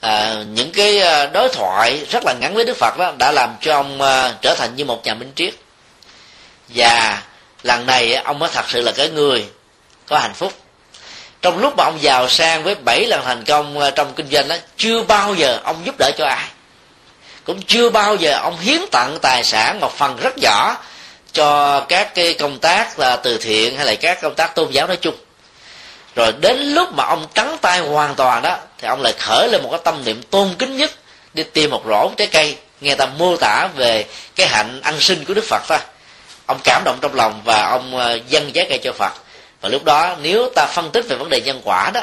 [0.00, 3.56] à, những cái à, đối thoại rất là ngắn với đức phật đó đã làm
[3.60, 5.54] cho ông à, trở thành như một nhà minh triết.
[6.68, 7.22] Và
[7.62, 9.46] lần này ông mới thật sự là cái người
[10.06, 10.52] có hạnh phúc
[11.42, 14.48] trong lúc mà ông giàu sang với bảy lần thành công ờ, trong kinh doanh
[14.48, 16.48] đó, chưa bao giờ ông giúp đỡ cho ai.
[17.44, 20.76] Cũng chưa bao giờ ông hiến tặng tài sản một phần rất nhỏ
[21.32, 24.86] cho các cái công tác là từ thiện hay là các công tác tôn giáo
[24.86, 25.14] nói chung.
[26.16, 29.62] Rồi đến lúc mà ông trắng tay hoàn toàn đó, thì ông lại khởi lên
[29.62, 30.90] một cái tâm niệm tôn kính nhất
[31.34, 32.56] đi tìm một rổ trái cây.
[32.80, 34.04] Nghe ta mô tả về
[34.36, 35.80] cái hạnh ăn sinh của đức phật ta.
[36.46, 39.12] Ông cảm động trong lòng và ông ờ, dâng trái cây cho phật
[39.60, 42.00] và lúc đó nếu ta phân tích về vấn đề nhân quả đó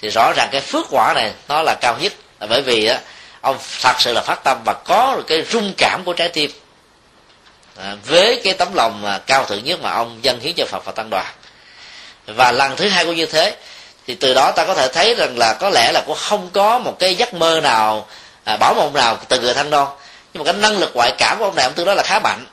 [0.00, 2.12] thì rõ ràng cái phước quả này nó là cao nhất.
[2.40, 2.94] Là bởi vì đó,
[3.40, 6.50] ông thật sự là phát tâm và có được cái rung cảm của trái tim.
[7.76, 10.84] À, với cái tấm lòng mà cao thượng nhất mà ông dâng hiến cho phật
[10.84, 11.26] và tăng đoàn.
[12.26, 13.56] Và lần thứ hai cũng như thế
[14.06, 16.78] thì từ đó ta có thể thấy rằng là có lẽ là cũng không có
[16.78, 18.06] một cái giấc mơ nào
[18.44, 19.88] à, bảo mộng nào từ người thanh non.
[20.34, 22.18] Nhưng mà cái năng lực ngoại cảm của ông này ông tương đối là khá
[22.18, 22.46] mạnh.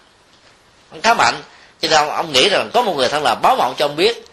[0.92, 1.42] Ông khá mạnh.
[1.82, 3.96] Cho nên ông, ông nghĩ rằng có một người thân là báo mộng cho ông
[3.96, 4.26] biết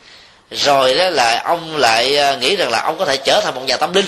[0.55, 3.62] rồi đó là ông lại ờ, nghĩ rằng là ông có thể trở thành một
[3.66, 4.07] nhà tâm linh.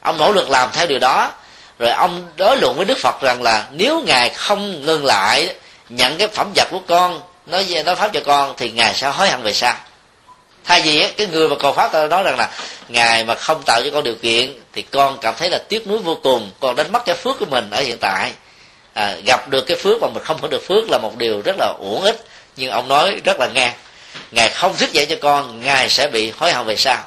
[0.00, 1.32] Ông nỗ lực làm theo điều đó.
[1.78, 5.54] Rồi ông đối luận với đức phật rằng là nếu ngài không ngừng lại
[5.88, 9.08] nhận cái phẩm vật của con nói về nói pháp cho con thì ngài sẽ
[9.08, 9.74] hối hận về sau.
[10.64, 12.50] Thay vì cái người mà cầu pháp ta nói rằng là
[12.88, 15.98] ngài mà không tạo cho con điều kiện thì con cảm thấy là tiếc nuối
[15.98, 16.50] vô cùng.
[16.60, 18.32] Con đánh mất cái phước của mình ở hiện tại.
[18.94, 21.56] À, gặp được cái phước mà mình không có được phước là một điều rất
[21.58, 22.24] là uổng ích.
[22.56, 23.72] Nhưng ông nói rất là ngang
[24.30, 27.04] ngài không thức dậy cho con, ngài sẽ bị hối hận về sau.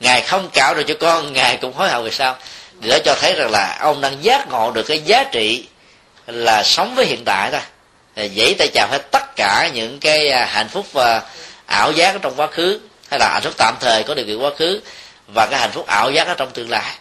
[0.00, 2.36] Ngài không cạo được cho con, ngài cũng hối hận về sau.
[2.80, 5.64] Để cho thấy rằng là ông đang giác ngộ được cái giá trị
[6.26, 7.60] là sống với hiện tại thôi.
[8.36, 11.22] Dãy tay chào hết tất cả những cái à, hạnh phúc và
[11.66, 12.80] ảo giác trong quá khứ,
[13.10, 14.80] hay là hạnh phúc tạm thời có điều kiện quá khứ,
[15.34, 16.92] và cái hạnh phúc ảo giác ở trong tương lai.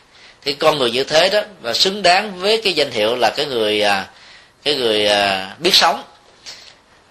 [0.45, 3.45] Thì con người như thế đó, và xứng đáng với cái danh hiệu là cái
[3.45, 4.05] người à,
[4.63, 6.03] cái người à, biết sống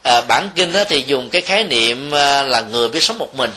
[0.02, 3.34] à, bản kinh đó thì dùng cái khái niệm à, là người biết sống một
[3.34, 3.50] mình.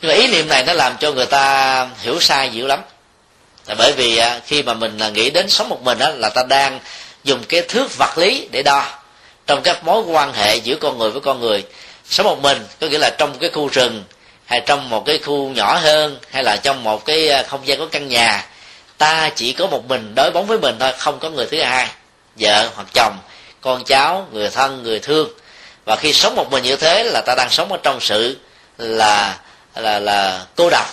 [0.00, 2.80] Nhưng mà ý niệm này nó làm cho người ta hiểu sai dữ lắm.
[3.66, 6.28] Là bởi vì à, khi mà mình à, nghĩ đến sống một mình đó là
[6.28, 6.80] ta đang
[7.24, 8.84] dùng cái thước vật lý để đo
[9.46, 11.64] trong các mối quan hệ giữa con người với con người.
[12.08, 14.04] Sống một mình có nghĩa là trong cái khu rừng
[14.46, 17.86] hay trong một cái khu nhỏ hơn hay là trong một cái không gian có
[17.92, 18.46] căn nhà.
[18.98, 21.88] Ta chỉ có một mình đối bóng với mình thôi không có người thứ hai
[22.36, 23.18] vợ hoặc chồng
[23.62, 25.28] con cháu người thân người thương.
[25.84, 28.36] Và khi sống một mình như thế là ta đang sống ở trong sự
[28.78, 29.38] là
[29.74, 30.86] là là cô độc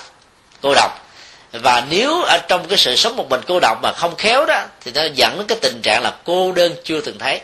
[0.61, 1.05] cô độc.
[1.51, 4.63] Và nếu ở trong cái sự sống một mình cô độc mà không khéo đó
[4.81, 7.41] thì nó dẫn đến cái tình trạng là cô đơn chưa từng thấy.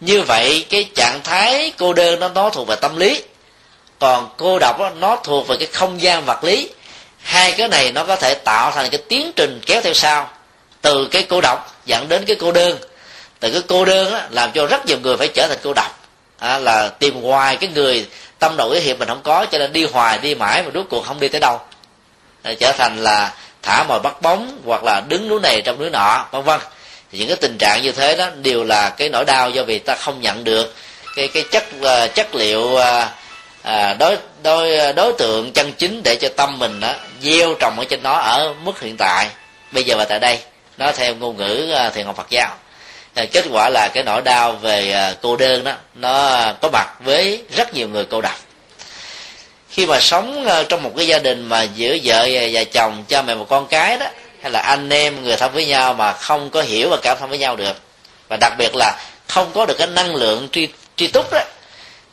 [0.00, 3.22] Như vậy cái trạng thái cô đơn nó nó thuộc về tâm lý.
[3.98, 6.70] Còn cô độc đó, nó thuộc về cái không gian vật lý.
[7.20, 10.30] Hai cái này nó có thể tạo thành cái tiến trình kéo theo sau.
[10.82, 12.78] Từ cái cô độc dẫn đến cái cô đơn
[13.40, 16.08] từ cái cô đơn á, làm cho rất nhiều người phải trở thành cô độc.
[16.38, 18.06] À, là tìm hoài cái người
[18.38, 20.86] tâm độ ý hiệp mình không có cho nên đi hoài đi mãi mà rốt
[20.90, 21.60] cuộc không đi tới đâu.
[22.42, 25.90] À, trở thành là thả mồi bắt bóng hoặc là đứng núi này trong núi
[25.90, 26.60] nọ vân vân.
[27.12, 29.78] Thì những cái tình trạng như thế đó đều là cái nỗi đau do vì
[29.78, 30.74] ta không nhận được
[31.16, 32.80] cái cái chất uh, chất liệu uh,
[33.68, 37.84] uh, đối đối đối tượng chân chính để cho tâm mình đó gieo trồng ở
[37.84, 39.28] trên nó ở mức hiện tại.
[39.72, 40.38] Bây giờ và tại đây
[40.78, 42.56] nó theo ngôn ngữ uh, thiền học Phật giáo.
[43.16, 46.88] Ờ, kết quả là cái nỗi đau về ờ, cô đơn đó, nó có mặt
[47.00, 48.38] với rất nhiều người cô độc.
[49.70, 53.22] Khi mà sống ờ, trong một cái gia đình mà giữa vợ và chồng, cha
[53.22, 54.06] mẹ một con cái đó,
[54.42, 57.28] hay là anh em, người thân với nhau mà không có hiểu và cảm thông
[57.28, 57.76] với nhau được,
[58.28, 58.98] và đặc biệt là
[59.28, 61.40] không có được cái năng lượng tri tri túc đó,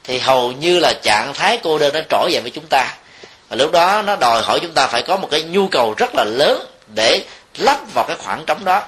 [0.03, 2.95] thì hầu như là trạng thái cô đơn nó trỗi dậy với chúng ta.
[3.49, 6.15] Và lúc đó nó đòi hỏi chúng ta phải có một cái nhu cầu rất
[6.15, 7.21] là lớn để
[7.57, 8.83] lắp vào cái khoảng trống đó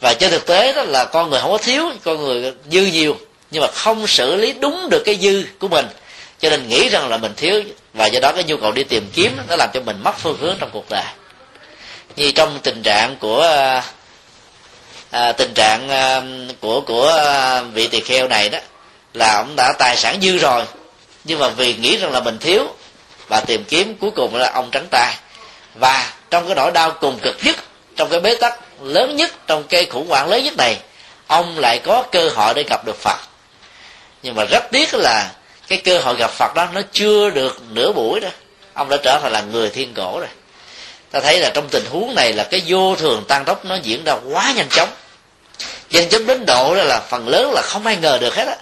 [0.00, 3.16] và trên thực tế đó là con người không có thiếu con người dư nhiều
[3.50, 5.86] nhưng mà không xử lý đúng được cái dư của mình.
[6.40, 7.62] Cho nên nghĩ rằng là mình thiếu
[7.94, 10.38] và do đó cái nhu cầu đi tìm kiếm nó làm cho mình mất phương
[10.40, 11.04] hướng trong cuộc đời.
[12.16, 13.42] Như trong tình trạng của
[15.10, 16.22] à, tình trạng à,
[16.60, 18.58] của của à, vị tỳ kheo này đó
[19.14, 20.64] là ông đã tài sản dư rồi
[21.24, 22.66] nhưng mà vì nghĩ rằng là mình thiếu
[23.28, 25.14] và tìm kiếm cuối cùng là ông trắng tay.
[25.74, 27.56] Và trong cái nỗi đau cùng cực nhất
[27.96, 30.76] trong cái bế tắc lớn nhất trong cây khủng hoảng lớn nhất này,
[31.26, 33.18] ông lại có cơ hội để gặp được phật.
[34.22, 35.30] Nhưng mà rất tiếc là
[35.68, 38.28] cái cơ hội gặp phật đó nó chưa được nửa buổi đó.
[38.74, 40.28] Ông đã trở thành là người thiên cổ rồi.
[41.10, 44.04] Ta thấy là trong tình huống này là cái vô thường tăng tốc nó diễn
[44.04, 44.88] ra quá nhanh chóng.
[45.90, 48.56] Nhanh chóng đến độ là phần lớn là không ai ngờ được hết á.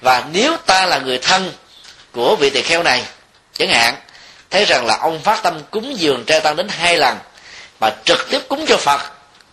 [0.00, 1.52] Và nếu ta là người thân
[2.12, 3.02] của vị tỳ kheo này,
[3.58, 3.94] chẳng hạn,
[4.50, 7.18] thấy rằng là ông phát tâm cúng dường trai tăng đến hai lần,
[7.80, 9.00] mà trực tiếp cúng cho phật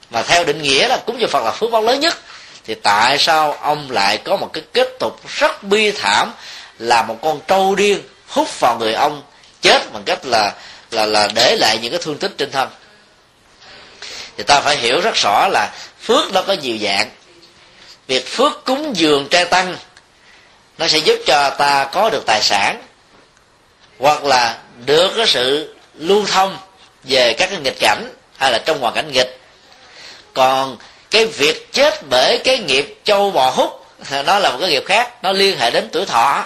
[0.10, 2.18] mà theo định nghĩa là cúng cho phật là phước báo lớn nhất.
[2.66, 6.34] Thì tại sao ông lại có một cái kết tục rất bi thảm
[6.80, 9.24] là một con trâu điên hút vào người ông,
[9.62, 10.53] chết bằng cách là
[10.91, 12.70] là là để lại những cái thương tích trên thân?
[14.38, 17.10] Thì ta phải hiểu rất rõ là phước nó có nhiều dạng.
[18.08, 19.78] Việc phước cúng dường trai tăng,
[20.78, 22.84] nó sẽ giúp cho ta có được tài sản,
[23.99, 26.58] hoặc là được cái sự lưu thông
[27.03, 29.37] về các cái nghịch cảnh, hay là trong hoàn cảnh nghịch
[30.38, 30.78] còn
[31.12, 33.86] cái việc chết bởi cái nghiệp châu bò hút,
[34.26, 36.46] nó là một cái nghiệp khác, nó liên hệ đến tuổi thọ,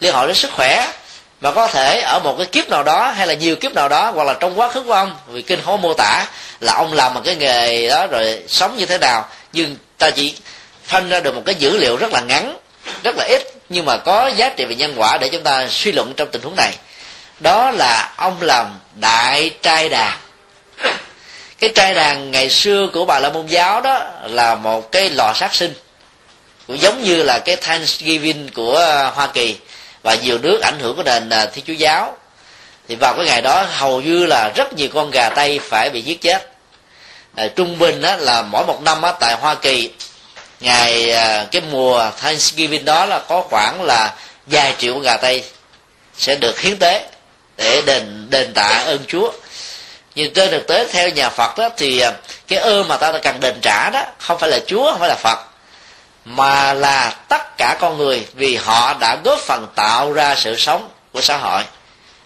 [0.00, 0.92] liên hệ đến sức khỏe.
[1.40, 4.10] Mà có thể ở một cái kiếp nào đó, hay là nhiều kiếp nào đó,
[4.14, 6.26] hoặc là trong quá khứ của ông, vì kinh không mô tả
[6.60, 9.28] là ông làm một cái nghề đó rồi sống như thế nào.
[9.52, 10.34] Nhưng ta chỉ
[10.84, 12.56] phân ra được một cái dữ liệu rất là ngắn,
[13.04, 15.92] rất là ít, nhưng mà có giá trị về nhân quả để chúng ta suy
[15.92, 16.72] luận trong tình huống này.
[17.40, 20.18] Đó là ông làm đại trai đàn
[21.58, 25.32] cái trai đàn ngày xưa của bà la môn giáo đó là một cái lò
[25.34, 25.74] sát sinh
[26.68, 29.56] cũng giống như là cái Thanksgiving của ờ, Hoa Kỳ.
[30.02, 32.16] Và nhiều nước ảnh hưởng của nền ờ, thiên chúa giáo.
[32.88, 36.02] Thì vào cái ngày đó hầu như là rất nhiều con gà tây phải bị
[36.02, 36.50] giết chết.
[37.34, 39.90] À, trung bình á, là mỗi một năm á, tại hoa kỳ
[40.60, 44.14] ngày à, cái mùa Thanksgiving đó là có khoảng là
[44.46, 45.44] vài triệu con gà tây
[46.18, 47.06] sẽ được hiến tế
[47.56, 49.32] để đền đền tạ ơn chúa
[50.18, 52.12] nhưng trên thực tế, theo nhà phật đó, thì à,
[52.48, 55.14] cái ơn mà ta cần đền trả đó, không phải là chúa, không phải là
[55.14, 55.38] phật,
[56.24, 60.90] mà là tất cả con người vì họ đã góp phần tạo ra sự sống
[61.12, 61.62] của xã hội,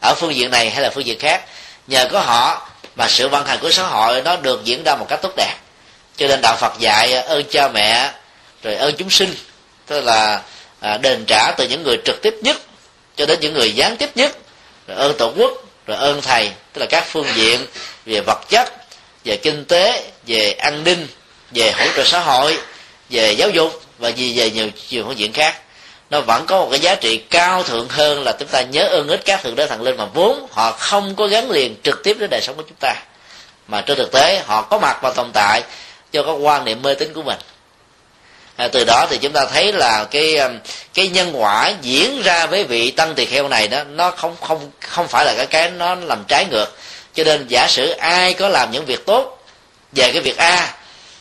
[0.01, 1.43] ở phương diện này hay là phương diện khác.
[1.87, 5.07] Nhờ có họ mà sự vận hành của xã hội nó được diễn ra một
[5.09, 5.55] cách tốt đẹp.
[6.17, 8.11] Cho nên đạo phật dạy à, ơn cha mẹ,
[8.63, 9.35] rồi ơn chúng sinh,
[9.87, 10.43] tức là
[10.81, 12.57] à, đền trả từ những người trực tiếp nhất
[13.17, 14.33] cho đến những người gián tiếp nhất,
[14.87, 15.53] rồi ơn tổ quốc
[15.87, 17.67] rồi ơn thầy, tức là các phương diện
[18.07, 18.73] về vật chất,
[19.25, 21.07] về kinh tế, về an ninh,
[21.51, 22.59] về hỗ trợ xã hội,
[23.11, 25.61] về giáo dục và gì về nhiều nhiều phương diện khác.
[26.11, 29.09] Nó vẫn có một cái giá trị cao thượng hơn là chúng ta nhớ ơn
[29.09, 32.17] ích các thượng đế thần linh mà vốn họ không có gắn liền trực tiếp
[32.19, 32.95] đến đời sống của chúng ta.
[33.69, 35.63] Mà trên thực tế, họ có mặt và tồn tại
[36.13, 37.39] do các quan niệm mê tín của mình
[38.63, 40.59] à, từ đó thì chúng ta thấy là cái um,
[40.95, 44.71] cái nhân quả diễn ra với vị tăng tỳ kheo này đó nó không không
[44.81, 46.77] không phải là cái cái nó làm trái ngược.
[47.15, 49.45] Cho nên giả sử ai có làm những việc tốt
[49.93, 50.75] về cái việc a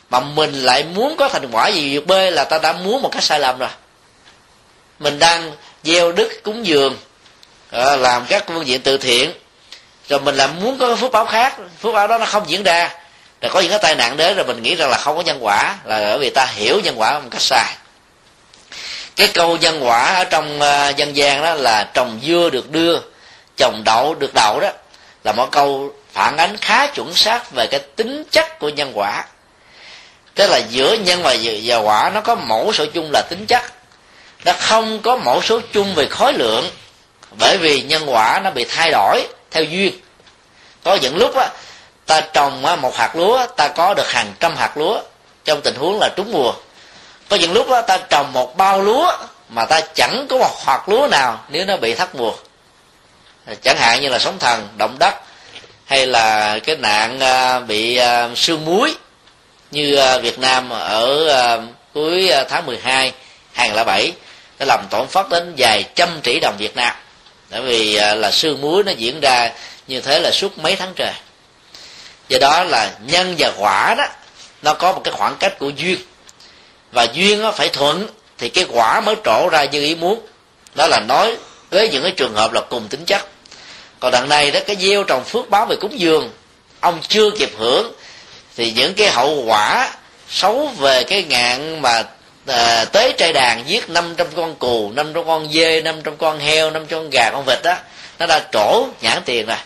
[0.10, 3.10] mà mình lại muốn có thành quả gì việc b là ta đã muốn một
[3.12, 3.70] cách sai lầm rồi.
[5.00, 5.52] Mình đang
[5.84, 6.98] gieo đức cúng dường
[7.72, 9.34] à, làm các phương diện từ thiện
[10.10, 13.01] rồi mình lại muốn có phước báo khác phước báo đó nó không diễn ra
[13.42, 15.38] là có những cái tai nạn đến rồi mình nghĩ rằng là không có nhân
[15.42, 17.76] quả là bởi vì ta hiểu nhân quả một cách sai.
[19.16, 23.00] Cái câu nhân quả ở trong uh, dân gian đó là trồng dưa được đưa
[23.58, 24.70] trồng đậu được đậu đó
[25.24, 29.26] là một câu phản ánh khá chuẩn xác về cái tính chất của nhân quả.
[30.36, 33.64] Tức là giữa nhân và, và quả nó có mẫu số chung là tính chất.
[34.46, 36.70] Nó không có mẫu số chung về khối lượng
[37.40, 40.00] bởi vì nhân quả nó bị thay đổi theo duyên.
[40.84, 41.50] Có những lúc á
[42.06, 45.02] ta trồng một hạt lúa, ta có được hàng trăm hạt lúa.
[45.46, 46.54] Trong tình huống là trúng mùa.
[47.30, 49.12] Có những lúc đó ta trồng một bao lúa
[49.50, 52.34] mà ta chẳng có một hạt lúa nào nếu nó bị thất mùa.
[53.62, 55.14] Chẳng hạn như là sóng thần, động đất,
[55.86, 58.96] hay là cái nạn à, bị à, sương muối.
[59.72, 61.62] Như à, Việt Nam ở
[61.94, 63.12] cuối tháng 12
[63.54, 64.12] 2007
[64.60, 66.96] đã làm tổn thất đến vài trăm tỷ đồng Việt Nam.
[67.50, 69.52] Bởi vì là sương muối nó diễn ra
[69.88, 71.14] như thế là suốt mấy tháng trời
[72.32, 74.06] do đó là nhân và quả đó
[74.62, 76.00] nó có một cái khoảng cách của duyên.
[76.92, 78.08] Và duyên nó phải thuận
[78.38, 80.20] thì cái quả mới trổ ra như ý muốn.
[80.76, 81.38] Đó là nói
[81.70, 83.28] với những cái trường hợp là cùng tính chất.
[84.00, 86.32] Còn đằng này đó cái gieo trồng phước báo về cúng dường
[86.80, 87.94] ông chưa kịp hưởng
[88.58, 89.94] thì những cái hậu quả
[90.30, 92.04] xấu về cái ngạn mà
[92.48, 97.00] à, tế trai đàn giết 500 con cù 500 con dê 500 con heo 500
[97.00, 97.76] con gà con vịt đó
[98.20, 99.58] nó đã trổ nhãn tiền rồi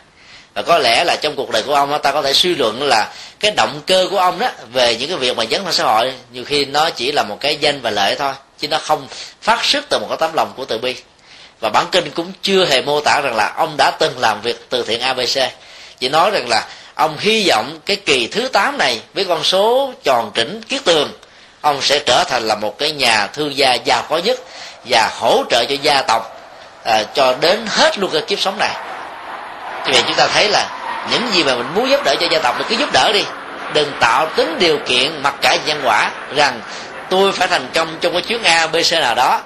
[0.55, 3.13] và có lẽ là trong cuộc đời của ông ta có thể suy luận là
[3.39, 6.13] cái động cơ của ông đó về những cái việc mà dấn thân xã hội
[6.31, 9.07] nhiều khi nó chỉ là một cái danh và lợi thôi chứ nó không
[9.41, 10.95] phát xuất từ một cái tấm lòng của từ bi.
[11.59, 14.65] Và bản kinh cũng chưa hề mô tả rằng là ông đã từng làm việc
[14.69, 15.39] từ thiện abc
[15.99, 19.93] chỉ nói rằng là ông hy vọng cái kỳ thứ 8 này với con số
[20.03, 21.11] tròn trĩnh kiết tường
[21.61, 24.39] ông sẽ trở thành là một cái nhà thương gia giàu có nhất
[24.85, 26.37] và hỗ trợ cho gia tộc
[26.83, 28.94] à, cho đến hết luôn cái kiếp sống này
[29.85, 30.69] vì vậy chúng ta thấy là
[31.11, 33.23] những gì mà mình muốn giúp đỡ cho gia tộc thì cứ giúp đỡ đi.
[33.73, 36.61] Đừng tạo tính điều kiện mặc cả nhân quả rằng
[37.09, 39.41] tôi phải thành công trong cái chuyến a, b, c nào đó.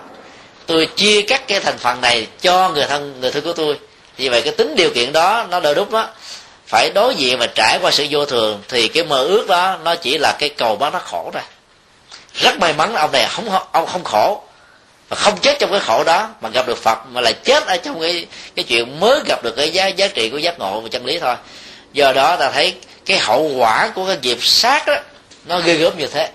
[0.65, 3.79] Tôi chia các cái thành phần này cho người thân người thân của tôi.
[4.17, 6.07] Vì vậy cái tính điều kiện đó, nó đôi đúc đó
[6.67, 9.95] phải đối diện và trải qua sự vô thường thì cái mơ ước đó, nó
[9.95, 11.41] chỉ là cái cầu bắt nó khổ ra
[12.33, 14.43] rất may mắn là ông này không ông không khổ
[15.09, 17.77] mà không chết trong cái khổ đó mà gặp được phật mà lại chết ở
[17.77, 20.89] trong cái cái chuyện mới gặp được cái giá giá trị của giác ngộ và
[20.89, 21.35] chân lý thôi.
[21.93, 24.95] Do đó ta thấy cái hậu quả của cái nghiệp sát đó
[25.45, 26.29] nó ghê gớm như thế.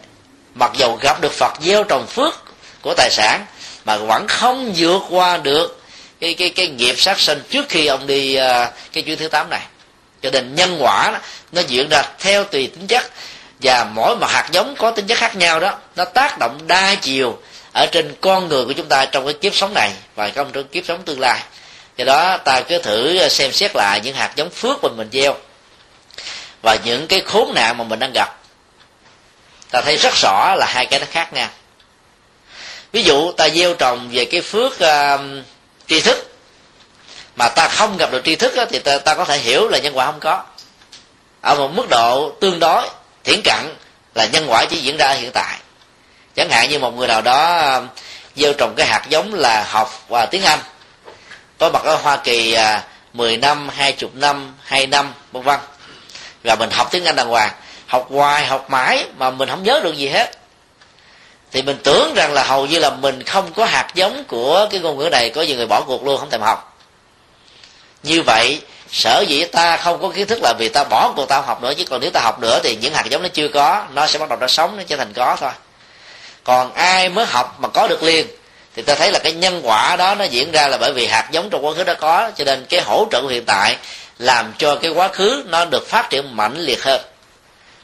[0.54, 2.34] Mặc dầu gặp được phật gieo trồng phước
[2.82, 3.46] của tài sản
[3.84, 5.80] mà vẫn không vượt qua được
[6.20, 9.50] cái cái cái nghiệp sát sinh trước khi ông đi uh, cái chuyến thứ tám
[9.50, 9.62] này.
[10.22, 11.18] Cho nên nhân quả đó,
[11.52, 13.10] nó diễn ra theo tùy tính chất.
[13.62, 16.94] Và mỗi một hạt giống có tính chất khác nhau đó nó tác động đa
[16.94, 17.38] chiều
[17.74, 20.68] ở trên con người của chúng ta trong cái kiếp sống này và trong trong
[20.68, 21.42] kiếp sống tương lai.
[21.96, 25.08] Do đó ta cứ thử ờ, xem xét lại những hạt giống phước mà mình
[25.12, 25.36] gieo
[26.62, 28.38] và những cái khốn nạn mà mình đang gặp.
[29.70, 31.48] Ta thấy rất rõ là hai cái nó khác nhau.
[32.92, 35.20] Ví dụ ta gieo trồng về cái phước uh,
[35.86, 36.36] tri thức
[37.36, 39.78] mà ta không gặp được tri thức đó, thì ta, ta có thể hiểu là
[39.78, 40.42] nhân quả không có.
[41.40, 42.88] Ở một mức độ tương đối
[43.24, 43.74] thiển cận
[44.14, 45.58] là nhân quả chỉ diễn ra hiện tại
[46.36, 47.88] chẳng hạn như một người nào đó um,
[48.36, 50.58] gieo trồng cái hạt giống là học và tiếng anh.
[51.58, 55.60] Có mặt ở hoa kỳ à, 10 năm 20 năm 2 năm, vân vân.
[56.44, 57.50] Và mình học tiếng anh đàng hoàng.
[57.86, 60.38] Học hoài, học mãi mà mình không nhớ được gì hết.
[61.52, 64.80] Thì mình tưởng rằng là hầu như là mình không có hạt giống của cái
[64.80, 66.78] ngôn ngữ này, có nhiều người bỏ cuộc luôn, không thèm học.
[68.02, 68.60] Như vậy,
[68.90, 71.72] sở dĩ ta không có kiến thức là vì ta bỏ cuộc ta học nữa,
[71.78, 74.18] chứ còn nếu ta học nữa thì những hạt giống nó chưa có, nó sẽ
[74.18, 75.50] bắt đầu nó sống, nó trở thành có thôi
[76.44, 78.26] còn ai mới học mà có được liền?
[78.76, 81.28] Thì ta thấy là cái nhân quả đó nó diễn ra là bởi vì hạt
[81.30, 83.76] giống trong quá khứ đã có cho nên cái hỗ trợ của hiện tại
[84.18, 87.00] làm cho cái quá khứ nó được phát triển mạnh liệt hơn.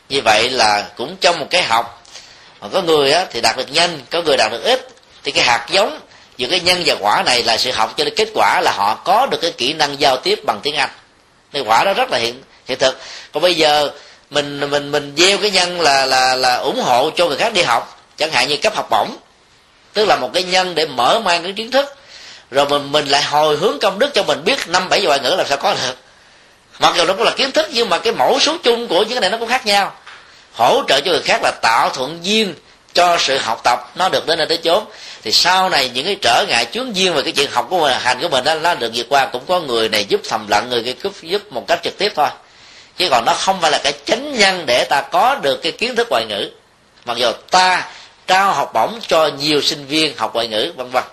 [0.08, 2.04] Như vậy là cũng trong một cái học
[2.60, 4.88] mà có người á, thì đạt được nhanh có người đạt được ít
[5.22, 6.00] thì cái hạt giống
[6.36, 8.94] giữa cái nhân và quả này là sự học cho đến kết quả là họ
[8.94, 10.90] có được cái kỹ năng giao tiếp bằng tiếng anh.
[11.52, 12.98] Cái quả đó rất là hiện hiện thực.
[13.32, 13.90] Còn bây giờ
[14.30, 17.62] mình mình mình gieo cái nhân là là là ủng hộ cho người khác đi
[17.62, 19.16] học chẳng hạn như cấp học bổng.
[19.92, 21.96] Tức là một cái nhân để mở mang cái kiến thức.
[22.50, 25.34] Rồi mình mình lại hồi hướng công đức cho mình biết năm bảy ngoại ngữ
[25.38, 25.96] làm sao có được.
[26.78, 29.10] Mặc dù nó cũng là kiến thức nhưng mà cái mẫu số chung của những
[29.10, 29.92] cái này nó cũng khác nhau.
[30.52, 32.54] Hỗ trợ cho người khác là tạo thuận duyên
[32.94, 33.78] cho sự học tập.
[33.94, 34.84] Nó được đến nơi tới chốn.
[35.22, 37.96] Thì sau này những cái trở ngại chướng duyên về cái chuyện học của mình
[38.00, 39.26] hành của mình đó, nó được vượt qua.
[39.26, 42.12] Cũng có người này giúp thầm lặng người kia giúp giúp một cách trực tiếp
[42.16, 42.28] thôi.
[42.96, 45.96] Chứ còn nó không phải là cái chánh nhân để ta có được cái kiến
[45.96, 46.50] thức ngoại ngữ.
[47.04, 47.88] Mặc dù ta
[48.30, 51.04] trao học bổng cho nhiều sinh viên học ngoại ngữ, vân vân.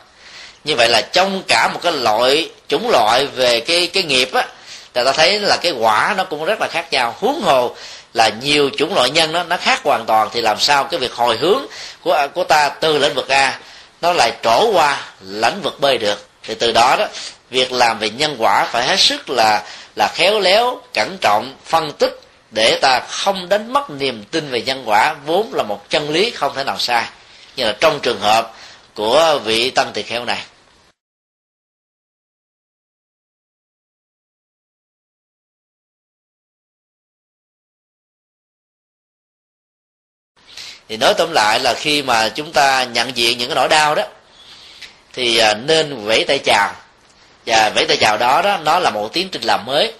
[0.64, 4.46] Như vậy là trong cả một cái loại, chủng loại về cái cái nghiệp á
[4.94, 7.16] là ta thấy là cái quả nó cũng rất là khác nhau.
[7.20, 7.76] Huống hồ
[8.14, 11.14] là nhiều chủng loại nhân nó nó khác hoàn toàn, thì làm sao cái việc
[11.14, 11.66] hồi hướng
[12.04, 13.60] của của ta từ lĩnh vực a,
[14.02, 16.28] nó lại trổ qua lĩnh vực b được.
[16.44, 17.06] Thì từ đó đó,
[17.50, 19.64] việc làm về nhân quả phải hết sức là
[19.96, 24.62] là khéo léo, cẩn trọng, phân tích để ta không đánh mất niềm tin về
[24.62, 27.10] nhân quả vốn là một chân lý không thể nào sai.
[27.56, 28.54] Như là trong trường hợp
[28.96, 30.46] của vị tăng tỳ kheo này,
[40.90, 43.96] thì nói tóm lại là khi mà chúng ta nhận diện những cái nỗi đau
[43.96, 44.04] đó,
[45.14, 46.74] thì à, nên vẫy tay chào.
[47.46, 49.94] Và vẫy tay chào đó đó, nó là một tiến trình làm mới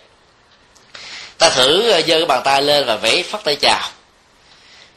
[1.38, 3.90] ta thử ờ, giơ cái bàn tay lên và vẫy phát tay chào.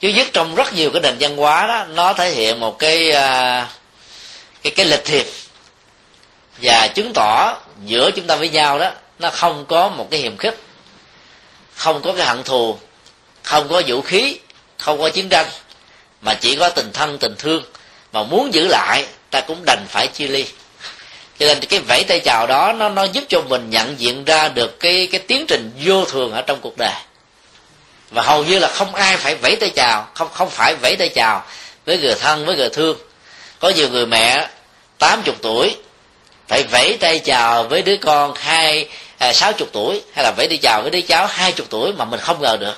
[0.00, 3.10] Chứ nhất trong rất nhiều cái nền văn hóa đó, nó thể hiện một cái
[3.10, 3.64] ờ,
[4.62, 5.26] cái cái lịch thiệp
[6.62, 10.36] và chứng tỏ giữa chúng ta với nhau đó, nó không có một cái hiềm
[10.36, 10.58] khích,
[11.74, 12.78] không có cái hận thù,
[13.42, 14.38] không có vũ khí,
[14.78, 15.46] không có chiến tranh,
[16.20, 17.62] mà chỉ có tình thân, tình thương.
[18.12, 20.46] Mà muốn giữ lại, ta cũng đành phải chia ly
[21.40, 24.48] cho nên cái vẫy tay chào đó, nó nó giúp cho mình nhận diện ra
[24.48, 26.94] được cái cái tiến trình vô thường ở trong cuộc đời.
[28.10, 31.08] Và hầu như là không ai phải vẫy tay chào, không không phải vẫy tay
[31.08, 31.44] chào
[31.86, 32.98] với người thân, với người thương.
[33.58, 34.48] Có nhiều người mẹ
[34.98, 35.76] tám chục tuổi
[36.48, 38.88] phải vẫy tay chào với đứa con hai
[39.18, 41.92] à, sáu chục tuổi, hay là vẫy tay chào với đứa cháu hai chục tuổi
[41.92, 42.76] mà mình không ngờ được.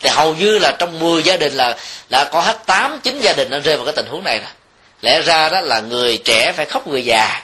[0.00, 1.76] Thì hầu như là trong 10 gia đình là
[2.10, 4.50] đã có hết tám, chín gia đình nó rơi vào cái tình huống này rồi.
[5.02, 7.42] Lẽ ra đó là người trẻ phải khóc người già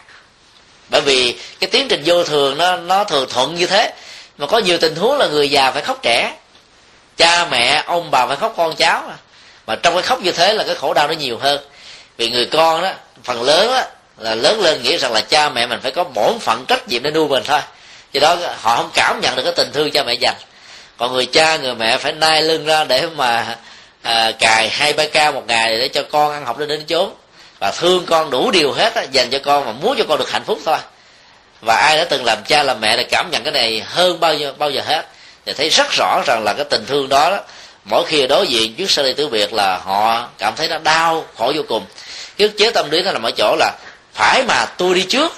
[0.91, 3.93] bởi vì cái tiến trình vô thường nó nó thường thuận như thế.
[4.39, 6.35] Mà có nhiều tình huống là người già phải khóc trẻ.
[7.17, 9.13] Cha mẹ ông bà phải khóc con cháu.
[9.67, 11.61] Mà trong cái khóc như thế là cái khổ đau nó nhiều hơn.
[12.17, 12.93] Vì người con đó
[13.25, 13.83] phần lớn đó,
[14.19, 17.03] là lớn lên nghĩ rằng là cha mẹ mình phải có bổn phận trách nhiệm
[17.03, 17.61] để nuôi mình thôi.
[18.13, 20.37] Do đó họ không cảm nhận được cái tình thương cha mẹ dành.
[20.97, 23.57] Còn người cha người mẹ phải nai lưng ra để mà
[24.03, 27.13] à, cài hai ba ca một ngày để cho con ăn học lên đến chốn
[27.61, 30.31] và thương con đủ điều hết á, dành cho con mà muốn cho con được
[30.31, 30.79] hạnh phúc thôi.
[31.61, 34.35] Và ai đã từng làm cha làm mẹ là cảm nhận cái này hơn bao
[34.35, 35.07] giờ bao giờ hết.
[35.47, 37.39] Thì thấy rất rõ rằng là cái tình thương đó, đó
[37.85, 41.25] mỗi khi đối diện trước sơ ly tử biệt là họ cảm thấy nó đau
[41.37, 41.87] khổ vô cùng.
[42.39, 43.73] Cái chế tâm lý nó nằm ở chỗ là
[44.15, 45.33] phải mà tôi đi trước.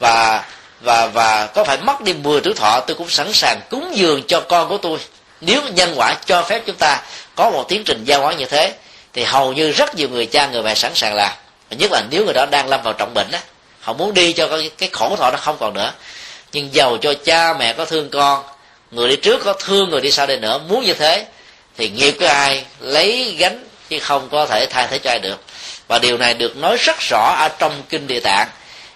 [0.00, 0.44] Và
[0.80, 4.22] và và có phải mất đi 10 tuổi thọ tôi cũng sẵn sàng cúng dường
[4.28, 4.98] cho con của tôi.
[5.40, 7.02] Nếu nhân quả cho phép chúng ta
[7.34, 8.74] có một tiến trình giao hóa như thế
[9.12, 11.32] thì hầu như rất nhiều người cha người mẹ sẵn sàng làm.
[11.70, 13.40] Nhất là nếu người đó đang lâm vào trọng bệnh á
[13.82, 15.92] họ muốn đi cho cái, cái khổ thọ nó không còn nữa.
[16.52, 18.44] Nhưng giàu cho cha mẹ có thương con
[18.90, 21.26] người đi trước có thương người đi sau đây nữa muốn như thế
[21.76, 25.40] thì nghiệp của ai lấy gánh chứ không có thể thay thế cho ai được.
[25.88, 28.48] Và điều này được nói rất rõ ở trong kinh địa tạng.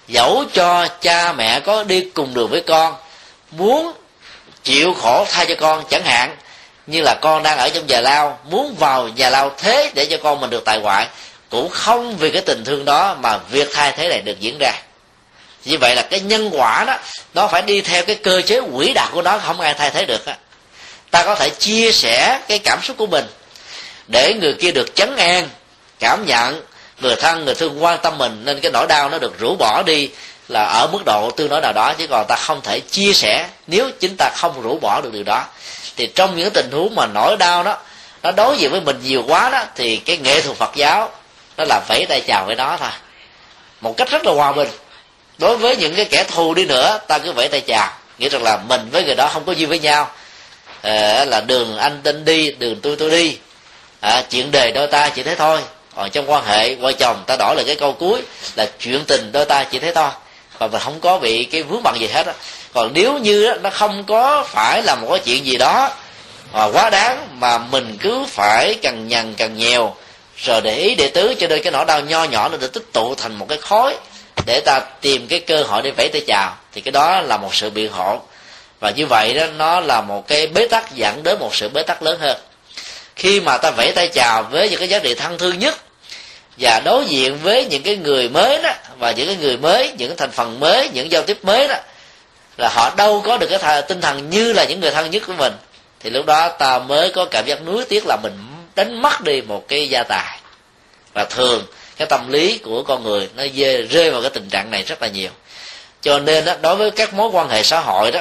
[0.08, 2.94] Dẫu cho cha mẹ có đi cùng đường với con
[3.50, 3.92] muốn
[4.64, 6.36] chịu khổ thay cho con chẳng hạn
[6.86, 10.16] như là con đang ở trong nhà lao, muốn vào nhà lao thế để cho
[10.22, 11.08] con mình được tại ngoại,
[11.50, 14.72] cũng không vì cái tình thương đó mà việc thay thế này được diễn ra.
[15.64, 16.98] Như vậy là cái nhân quả đó,
[17.34, 20.04] nó phải đi theo cái cơ chế quỹ đạo của nó, không ai thay thế
[20.04, 20.36] được á.
[21.10, 23.24] Ta có thể chia sẻ cái cảm xúc của mình
[24.08, 25.48] để người kia được chấn an,
[26.00, 26.62] cảm nhận,
[27.00, 29.82] người thân, người thương quan tâm mình, nên cái nỗi đau nó được rũ bỏ
[29.82, 30.10] đi
[30.48, 33.46] là ở mức độ tương đối nào đó, chứ còn ta không thể chia sẻ
[33.66, 35.44] nếu chính ta không rũ bỏ được điều đó
[35.96, 37.76] thì trong những tình huống mà nỗi đau đó
[38.22, 41.10] nó đối diện với mình nhiều quá đó thì cái nghệ thuật phật giáo
[41.56, 42.90] nó là vẫy tay chào với nó thôi.
[43.80, 44.68] Một cách rất là hòa bình.
[45.38, 47.92] Đối với những cái kẻ thù đi nữa ta cứ vẫy tay chào.
[48.18, 50.10] Nghĩa rằng là mình với người đó không có duyên với nhau.
[50.82, 53.38] À, là đường anh tên đi đường tôi tôi đi.
[54.00, 55.60] À, chuyện đề đôi ta chỉ thế thôi.
[55.96, 58.22] Còn trong quan hệ vợ chồng ta đổi là cái câu cuối
[58.56, 60.10] là chuyện tình đôi ta chỉ thế thôi
[60.58, 62.32] và mình không có bị cái vướng bận gì hết á.
[62.74, 65.90] Còn nếu như nó không có phải là một cái chuyện gì đó
[66.52, 69.94] mà quá đáng, mà mình cứ phải cần nhằn, cần nhèo,
[70.36, 72.92] rồi để ý để tứ, cho nên cái nỗi đau nho nhỏ nó được tích
[72.92, 73.94] tụ thành một cái khối
[74.46, 77.54] để ta tìm cái cơ hội để vẫy tay chào, thì cái đó là một
[77.54, 78.20] sự biện hộ.
[78.80, 81.82] Và như vậy đó, nó là một cái bế tắc, dẫn đến một sự bế
[81.82, 82.36] tắc lớn hơn.
[83.16, 85.74] Khi mà ta vẫy tay chào với những cái giá trị thân thương nhất
[86.58, 90.16] và đối diện với những cái người mới đó và những cái người mới những
[90.16, 91.76] thành phần mới những giao tiếp mới đó
[92.56, 95.32] là họ đâu có được cái tinh thần như là những người thân nhất của
[95.32, 95.52] mình
[96.00, 98.32] thì lúc đó ta mới có cảm giác nuối tiếc là mình
[98.76, 100.38] đánh mất đi một cái gia tài.
[101.12, 101.66] Và thường
[101.96, 105.02] cái tâm lý của con người nó dê, rơi vào cái tình trạng này rất
[105.02, 105.30] là nhiều.
[106.02, 108.20] Cho nên đó, đối với các mối quan hệ xã hội đó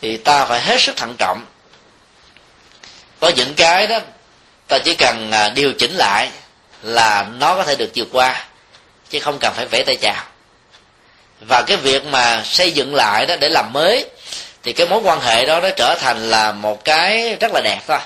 [0.00, 1.44] thì ta phải hết sức thận trọng.
[3.20, 4.00] Có những cái đó
[4.68, 6.30] ta chỉ cần à, điều chỉnh lại
[6.82, 8.44] là nó có thể được vượt qua,
[9.10, 10.24] chứ không cần phải vẽ tay chào.
[11.40, 14.10] Và cái việc mà xây dựng lại đó để làm mới,
[14.62, 17.80] thì cái mối quan hệ đó nó trở thành là một cái rất là đẹp
[17.86, 17.98] thôi.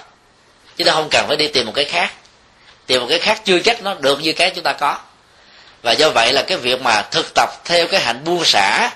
[0.76, 2.12] Chứ nó không cần phải đi tìm một cái khác.
[2.86, 4.98] Tìm một cái khác chưa chắc nó được như cái chúng ta có.
[5.82, 8.90] Và do vậy là cái việc mà thực tập theo cái hạnh buông xả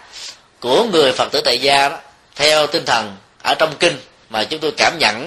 [0.61, 1.97] của người phật tử tại gia đó,
[2.37, 4.01] theo tinh thần ở trong kinh
[4.31, 5.27] mà chúng tôi cảm nhận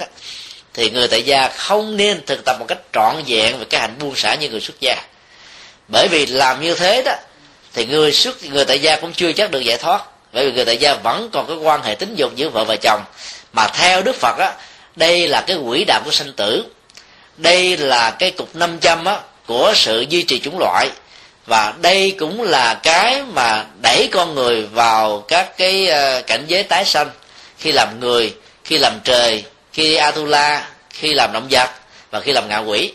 [0.80, 3.96] thì người tại gia không nên thực tập một cách trọn vẹn về cái hạnh
[4.00, 4.96] buông xả như người xuất gia.
[5.88, 7.14] Bởi vì làm như thế đó,
[7.74, 10.04] thì người xuất, người tại gia cũng chưa chắc được giải thoát.
[10.34, 12.76] Bởi vì người tại gia vẫn còn cái quan hệ tính dục giữa vợ và
[12.82, 13.02] chồng.
[13.54, 14.54] Mà theo đức phật á,
[14.96, 16.66] đây là cái quỹ đạo của sanh tử.
[17.38, 20.90] Đây là cái cục năm trăm á của sự duy trì chủng loại.
[21.46, 26.64] Và đây cũng là cái mà đẩy con người vào các cái ờ, cảnh giới
[26.64, 27.10] tái sanh.
[27.58, 28.34] Khi làm người,
[28.64, 29.44] khi làm trời
[29.74, 31.70] khi atula khi làm động vật
[32.12, 32.94] và khi làm ngạ quỷ.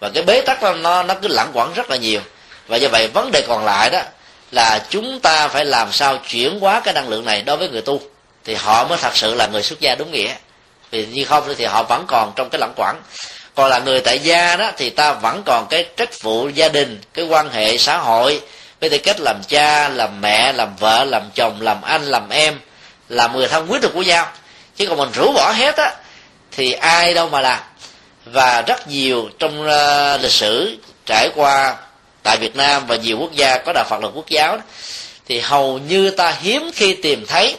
[0.00, 2.20] Và cái bế tắc đó, nó nó cứ lẳng quẩn rất là nhiều.
[2.66, 4.00] Và do vậy vấn đề còn lại đó
[4.50, 7.82] là chúng ta phải làm sao chuyển hóa cái năng lượng này đối với người
[7.82, 8.00] tu.
[8.44, 10.34] Thì họ mới thật sự là người xuất gia đúng nghĩa.
[10.90, 12.96] Vì như không thì họ vẫn còn trong cái lẳng quẩn
[13.58, 17.00] còn là người tại gia đó thì ta vẫn còn cái trách vụ gia đình
[17.14, 18.40] cái quan hệ xã hội
[18.80, 22.58] với tư cách làm cha làm mẹ làm vợ làm chồng làm anh làm em
[23.08, 24.26] làm người thân quyết được của nhau
[24.78, 25.94] chứ còn mình rũ bỏ hết á
[26.52, 27.58] thì ai đâu mà làm.
[28.24, 31.76] Và rất nhiều trong uh, lịch sử trải qua
[32.22, 34.62] tại Việt Nam và nhiều quốc gia có đạo Phật là quốc giáo đó,
[35.26, 37.56] thì hầu như ta hiếm khi tìm thấy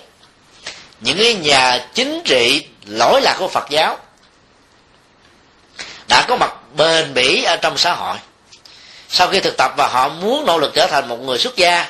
[1.00, 3.98] những cái nhà chính trị lỗi lạc của Phật giáo
[6.08, 8.18] đã có mặt bền bỉ ở trong xã hội.
[9.10, 11.90] Sau khi thực tập và họ muốn nỗ lực trở thành một người xuất gia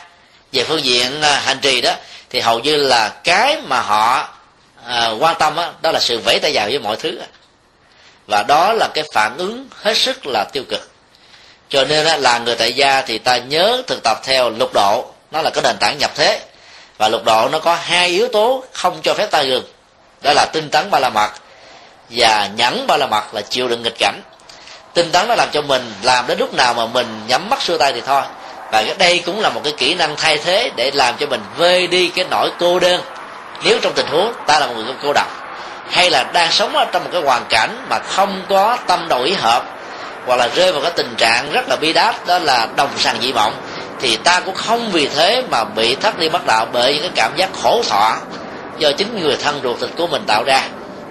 [0.52, 1.94] về phương diện ờ, hành trì đó
[2.30, 4.28] thì hầu như là cái mà họ
[4.90, 7.20] à, quan tâm đó, đó là sự vẫy tay vào với mọi thứ
[8.28, 10.90] và đó là cái phản ứng hết sức là tiêu cực.
[11.70, 15.06] Cho nên đó, là người tại gia thì ta nhớ thực tập theo lục độ.
[15.32, 16.42] Nó là cái nền tảng nhập thế.
[16.98, 19.64] Và lục độ nó có hai yếu tố không cho phép ta gừng
[20.22, 21.32] đó là tinh tấn ba la mật
[22.10, 24.22] và nhẫn ba la mật là chịu đựng nghịch cảnh.
[24.94, 27.78] Tinh tấn nó làm cho mình làm đến lúc nào mà mình nhắm mắt xuôi
[27.78, 28.22] tay thì thôi.
[28.72, 31.88] Và đây cũng là một cái kỹ năng thay thế để làm cho mình vơi
[31.88, 33.02] đi cái nỗi cô đơn
[33.64, 35.28] nếu trong tình huống ta là một người cô độc,
[35.90, 39.24] hay là đang sống ở trong một cái hoàn cảnh mà không có tâm đầu
[39.24, 39.64] ý hợp,
[40.26, 43.18] hoặc là rơi vào cái tình trạng rất là bi đát, đó là đồng sàng
[43.22, 43.54] dị vọng,
[44.02, 47.12] thì ta cũng không vì thế mà bị thất đi bắt đạo bởi những cái
[47.16, 48.16] cảm giác khổ thọ
[48.78, 50.62] do chính người thân ruột thịt của mình tạo ra.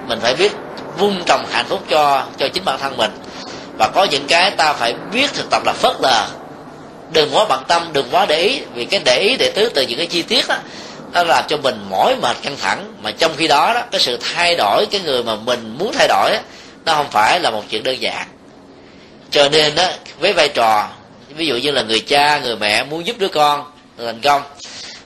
[0.07, 0.53] Mình phải biết
[0.99, 3.11] vun trồng hạnh phúc cho cho chính bản thân mình.
[3.79, 6.27] Và có những cái ta phải biết thực tập là phớt lờ.
[7.13, 9.83] Đừng quá bận tâm, đừng quá để ý, vì cái để ý để tứ từ
[9.83, 10.55] những cái chi tiết đó
[11.13, 12.95] nó làm cho mình mỏi mệt căng thẳng.
[13.03, 16.09] Mà trong khi đó đó cái sự thay đổi cái người mà mình muốn thay
[16.09, 16.39] đổi đó,
[16.85, 18.27] nó không phải là một chuyện đơn giản.
[19.31, 19.85] Cho nên đó
[20.21, 20.89] với vai trò
[21.29, 23.65] ví dụ như là người cha người mẹ muốn giúp đứa con
[23.99, 24.43] thành công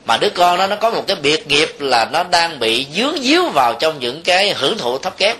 [0.04, 3.22] mà đứa con đó nó có một cái biệt nghiệp là nó đang bị dướng
[3.22, 5.36] díu vào trong những cái hưởng thụ thấp kém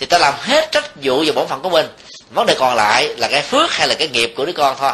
[0.00, 1.86] thì ta làm hết trách vụ và bổn phận của mình.
[2.30, 4.92] Vấn đề còn lại là cái phước hay là cái nghiệp của đứa con thôi.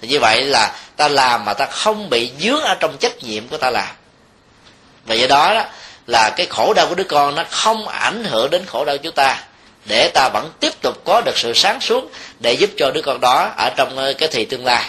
[0.00, 3.48] Thì như vậy là ta làm mà ta không bị dướng ở trong trách nhiệm
[3.48, 3.88] của ta làm
[5.06, 5.64] và do đó, đó
[6.06, 9.02] là cái khổ đau của đứa con nó không ảnh hưởng đến khổ đau của
[9.02, 9.44] chúng ta.
[9.84, 12.10] Để ta vẫn tiếp tục có được sự sáng suốt
[12.40, 14.84] để giúp cho đứa con đó ở trong ờ, cái thì tương lai.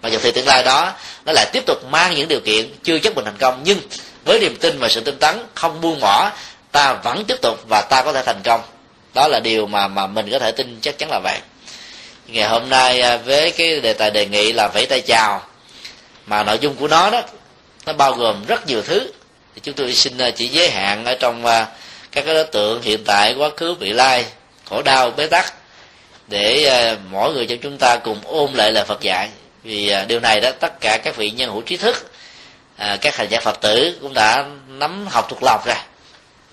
[0.00, 0.92] Và dù thì tương lai đó
[1.26, 3.78] nó lại tiếp tục mang những điều kiện chưa chắc mình thành công nhưng
[4.24, 6.30] với niềm tin và sự tinh tấn không buông bỏ
[6.72, 8.60] ta vẫn tiếp tục và ta có thể thành công.
[9.14, 11.38] Đó là điều mà mà mình có thể tin chắc chắn là vậy.
[12.26, 15.42] Ngày hôm nay ờ, với cái đề tài đề nghị là vẫy tay chào
[16.26, 17.22] mà nội dung của nó đó
[17.86, 19.12] nó bao gồm rất nhiều thứ
[19.54, 21.66] thì chúng tôi xin à, chỉ giới hạn ở trong à,
[22.12, 24.24] các đối tượng hiện tại quá khứ vị lai
[24.68, 25.54] khổ đau bế tắc
[26.26, 29.28] để à, mỗi người trong chúng ta cùng ôm lại lời Phật dạy.
[29.62, 32.10] Vì điều này đó tất cả các vị nhân hữu trí thức
[33.00, 35.84] các hành giả Phật tử cũng đã nắm học thuộc lòng ra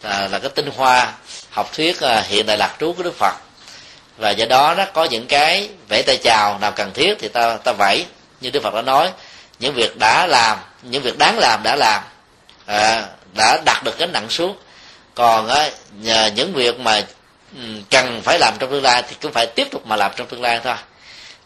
[0.04, 1.14] là, là cái tinh hoa
[1.50, 1.98] học thuyết
[2.28, 3.34] hiện đại lạc trú của đức phật.
[4.18, 7.58] Và do đó nó có những cái vẫy tay chào nào cần thiết thì ta
[7.58, 8.06] ta vẫy.
[8.42, 9.12] Như đức phật đã nói
[9.60, 12.04] những việc đã làm những việc đáng làm đã làm
[12.68, 13.06] à,
[13.38, 14.58] đã đặt được cái nặng xuống.
[15.16, 15.70] Còn á,
[16.02, 17.02] nhờ những việc mà
[17.56, 20.28] ừ, cần phải làm trong tương lai thì cũng phải tiếp tục mà làm trong
[20.28, 20.76] tương lai thôi.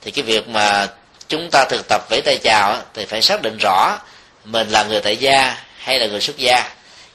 [0.01, 0.87] Thì cái việc mà
[1.27, 3.97] chúng ta thực tập vẫy tay chào thì phải xác định rõ
[4.45, 6.69] mình là người tại gia hay là người xuất gia.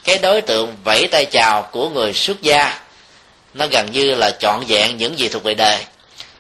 [0.05, 2.81] Cái đối tượng vẫy tay chào của người xuất gia
[3.55, 5.85] nó gần như là trọn vẹn những gì thuộc về đời.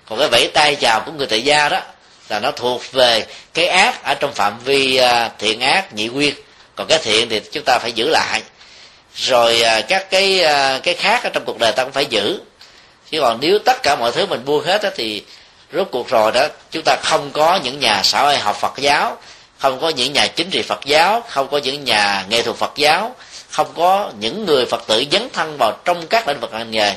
[0.08, 1.80] Còn cái vẫy tay chào của người tại gia đó
[2.28, 6.34] là nó thuộc về cái ác ở trong phạm vi à, thiện ác nhị quyên
[6.76, 8.42] còn cái thiện thì chúng ta phải giữ lại.
[9.14, 12.40] Rồi à, các cái à, cái khác ở trong cuộc đời ta cũng phải giữ.
[13.10, 15.24] Chứ còn nếu tất cả mọi thứ mình buông hết đó, thì
[15.72, 19.18] rốt cuộc rồi đó chúng ta không có những nhà xã hội học Phật giáo
[19.58, 22.72] không có những nhà chính trị Phật giáo không có những nhà nghệ thuật Phật
[22.76, 23.14] giáo
[23.50, 26.94] không có những người phật tử dấn thân vào trong các lĩnh vực hành nghề.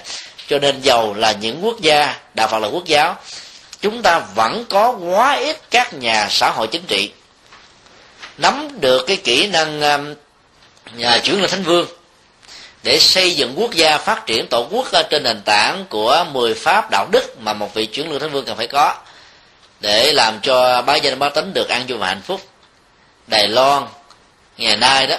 [0.47, 3.15] Cho nên giàu là những quốc gia đạo phật là quốc giáo
[3.81, 7.11] chúng ta vẫn có quá ít các nhà xã hội chính trị
[8.39, 10.15] nắm được cái kỹ năng um,
[10.95, 11.87] nhà chuyển lên thánh vương
[12.83, 16.53] để xây dựng quốc gia, phát triển tổ quốc uh, trên nền tảng của 10
[16.53, 18.95] pháp đạo đức mà một vị chuyển lương thánh vương cần phải có
[19.79, 22.41] để làm cho bá danh bá tính được an vui và hạnh phúc.
[23.27, 23.87] Đài loan,
[24.57, 25.15] ngày nay đó,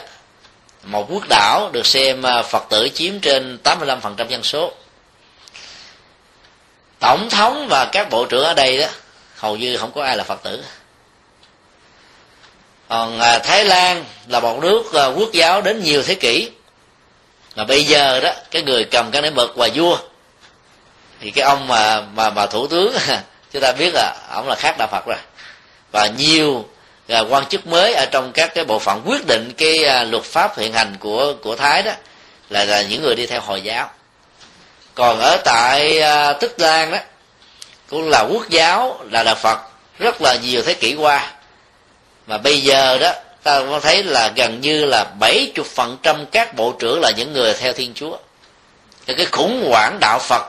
[0.85, 4.73] một quốc đảo được xem uh, phật tử chiếm trên 85% dân số.
[6.99, 8.87] Tổng thống và các bộ trưởng ở đây đó,
[9.37, 10.63] hầu như không có ai là phật tử
[12.91, 16.51] còn à, thái lan là một nước à, quốc giáo đến nhiều thế kỷ.
[17.57, 19.99] Mà bây giờ đó cái người cầm cái nến mực và vua.
[21.21, 22.93] Thì cái ông mà mà mà thủ tướng
[23.53, 25.17] chúng ta biết là ông là khác đạo phật rồi.
[25.93, 26.65] Và nhiều
[27.09, 30.25] và quan chức mới ở trong các cái bộ phận quyết định cái à, luật
[30.25, 31.93] pháp hiện hành của của thái đó
[32.51, 33.91] là là những người đi theo hồi giáo.
[34.95, 36.99] Còn ở tại à, tích lan đó
[37.91, 39.59] cũng là quốc giáo là đạo phật
[39.99, 41.31] rất là nhiều thế kỷ qua
[42.31, 43.13] mà bây giờ đó,
[43.43, 47.33] ta có thấy là gần như là 70 phần trăm các bộ trưởng là những
[47.33, 48.17] người theo thiên chúa.
[49.07, 50.43] Thì cái khủng hoảng đạo phật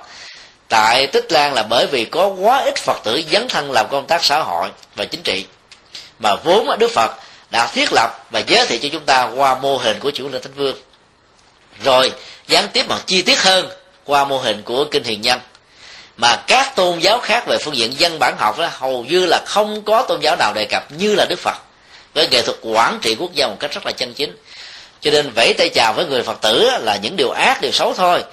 [0.67, 4.07] tại tích lan là bởi vì có quá ít phật tử dấn thân làm công
[4.07, 5.45] tác xã hội và chính trị.
[6.19, 7.11] Mà vốn đức phật
[7.51, 10.41] đã thiết lập và giới thiệu cho chúng ta qua mô hình của chủ linh
[10.41, 10.75] thánh vương.
[11.83, 12.11] Rồi,
[12.47, 13.69] gián tiếp bằng chi tiết hơn
[14.05, 15.39] qua mô hình của kinh hiền nhân.
[16.17, 19.43] Mà các tôn giáo khác về phương diện dân bản học đó, hầu như là
[19.45, 21.57] không có tôn giáo nào đề cập như là đức phật
[22.13, 24.37] với nghệ thuật quản trị quốc gia một cách rất là chân chính.
[25.01, 27.93] Cho nên vẫy tay chào với người phật tử là những điều ác, điều xấu
[27.93, 28.23] thôi.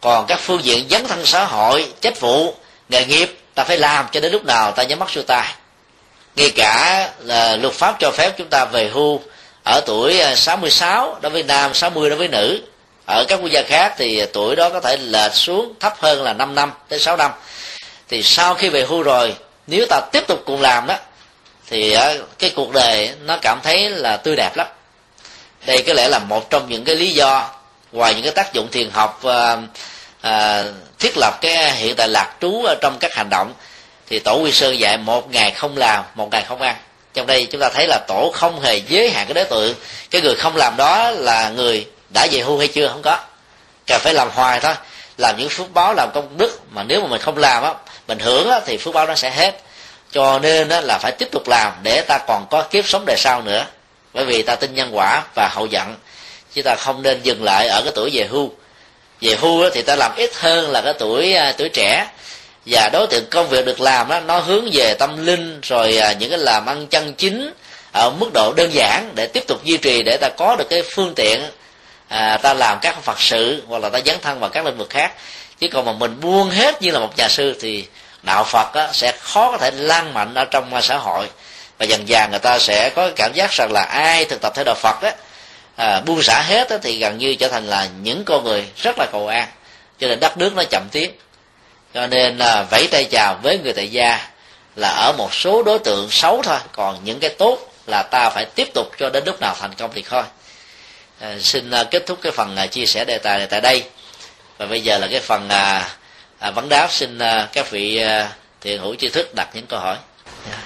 [0.00, 2.54] Còn các phương diện dấn thân xã hội trách vụ,
[2.88, 5.54] nghề nghiệp, ta phải làm cho đến lúc nào ta nhắm mắt xuôi tay.
[6.36, 9.20] Ngay cả là luật pháp cho phép chúng ta về hưu
[9.64, 12.60] ở tuổi à, 66 đối với nam 60 đối với nữ.
[13.06, 16.32] Ở các quốc gia khác thì tuổi đó có thể lệch xuống thấp hơn là
[16.32, 17.30] 5 năm tới 6 năm.
[18.08, 19.34] Thì sau khi về hưu rồi,
[19.66, 20.96] nếu ta tiếp tục cùng làm đó
[21.70, 21.96] thì
[22.38, 24.66] cái cuộc đời nó cảm thấy là tươi đẹp lắm.
[25.66, 27.50] Đây có lẽ là một trong những cái lý do
[27.92, 29.56] ngoài những cái tác dụng thiền học à,
[30.20, 30.64] à,
[30.98, 33.52] thiết lập cái hiện tại lạc trú ở trong các hành động
[34.08, 36.76] thì tổ quy sơn dạy một ngày không làm một ngày không ăn.
[37.14, 39.74] Trong đây chúng ta thấy là tổ không hề giới hạn cái đối tượng.
[40.10, 42.88] Cái người không làm đó là người đã về hưu hay chưa?
[42.88, 43.18] Không có.
[43.86, 44.74] Cần phải làm hoài thôi.
[45.18, 47.74] Làm những phước báo làm công đức mà nếu mà mình không làm á
[48.08, 49.60] mình hưởng á, thì phước báo nó sẽ hết
[50.12, 53.16] cho nên đó là phải tiếp tục làm để ta còn có kiếp sống đời
[53.16, 53.66] sau nữa.
[54.14, 55.96] Bởi vì ta tin nhân quả và hậu dặn
[56.54, 58.52] chứ ta không nên dừng lại ở cái tuổi về hưu
[59.20, 62.06] về hưu thì ta làm ít hơn là cái tuổi à, tuổi trẻ.
[62.66, 66.12] Và đối tượng công việc được làm đó nó hướng về tâm linh rồi à,
[66.12, 67.52] những cái làm ăn chân chính
[67.92, 70.82] ở mức độ đơn giản để tiếp tục duy trì để ta có được cái
[70.82, 71.40] phương tiện
[72.08, 74.90] à, ta làm các phật sự hoặc là ta dấn thân vào các lĩnh vực
[74.90, 75.12] khác.
[75.60, 77.84] Chứ còn mà mình buông hết như là một nhà sư thì
[78.22, 81.26] đạo phật á, sẽ khó có thể lan mạnh ở trong xã hội.
[81.78, 84.64] Và dần dần người ta sẽ có cảm giác rằng là ai thực tập theo
[84.64, 85.12] đạo phật á,
[85.76, 88.98] à, buông xả hết á, thì gần như trở thành là những con người rất
[88.98, 89.48] là cầu an.
[89.98, 91.10] Cho nên đất nước nó chậm tiến.
[91.94, 94.28] Cho nên là vẫy tay chào với người tại gia
[94.76, 96.58] là ở một số đối tượng xấu thôi.
[96.72, 99.90] Còn những cái tốt là ta phải tiếp tục cho đến lúc nào thành công
[99.94, 100.22] thì thôi.
[101.20, 103.84] À, xin à, kết thúc cái phần à, chia sẻ đề tài này tại đây.
[104.58, 105.90] Và bây giờ là cái phần à,
[106.38, 109.80] à, vấn đáp xin à, các vị à, thiện hữu tri thức đặt những câu
[109.80, 109.96] hỏi.
[110.50, 110.58] Dạ,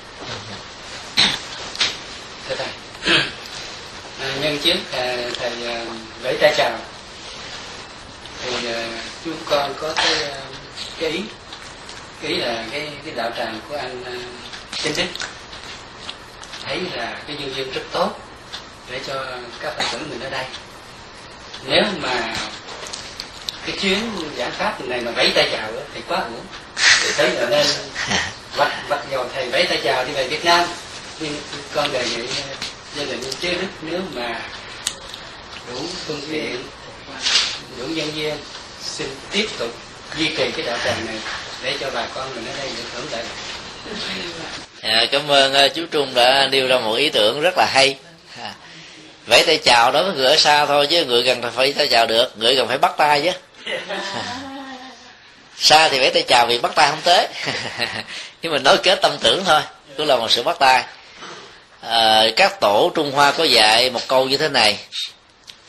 [1.19, 1.31] yeah.
[2.49, 2.69] thưa thầy.
[4.21, 5.85] À, nhân trước à, thầy à,
[6.23, 6.79] vẫy tay chào.
[8.45, 8.89] Thì à,
[9.25, 10.41] chúng con có cái à,
[10.99, 11.23] cái ý.
[12.23, 15.05] Cái ý là cái cái đạo tràng của anh à, uh, Chinh Đức
[16.65, 18.11] thấy là cái nhân duyên rất tốt
[18.91, 19.27] để cho
[19.61, 20.45] các phật tử mình ở đây.
[21.65, 22.35] Nếu mà
[23.67, 23.99] cái chuyến
[24.39, 26.45] giảng pháp này mà vẫy tay chào thì quá hưởng
[27.03, 27.67] thì thấy là nên
[28.57, 30.67] vạch vạch dầu thầy vẫy tay chào đi về Việt Nam.
[31.21, 31.37] Nhưng
[31.75, 32.27] con đề nghị
[32.97, 34.41] gia đình chế đức nếu mà
[35.69, 36.63] đủ phương tiện
[37.79, 38.35] đủ nhân viên
[38.83, 39.71] xin tiếp tục
[40.17, 41.17] duy trì cái đạo tràng này
[41.63, 43.25] để cho bà con mình ở đây được hưởng lợi.
[44.83, 47.97] À, cảm ơn uh, chú Trung đã nêu ra một ý tưởng rất là hay.
[48.39, 48.55] À,
[49.27, 52.07] vẫy tay chào đối với người ở xa thôi chứ người gần phải tay chào
[52.07, 53.31] được người gần phải bắt tay chứ
[55.59, 57.29] xa thì vẫy tay chào vì bắt tay không tới.
[58.43, 59.61] Nhưng mình nói kết tâm tưởng thôi
[59.97, 60.85] cũng là một sự bắt tay.
[61.81, 64.79] À, các tổ trung hoa có dạy một câu như thế này.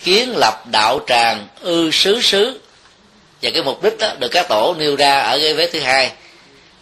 [0.04, 2.60] Kiến lập đạo tràng ư xứ xứ
[3.42, 6.12] và cái mục đích đó được các tổ nêu ra ở cái vế thứ hai.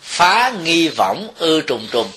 [0.01, 2.11] Phá nghi võng ư trùng trùng.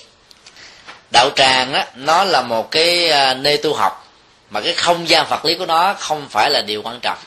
[1.11, 4.09] Đạo tràng á nó là một cái ờ, nơi tu học.
[4.51, 7.19] Mà cái không gian vật lý của nó không phải là điều quan trọng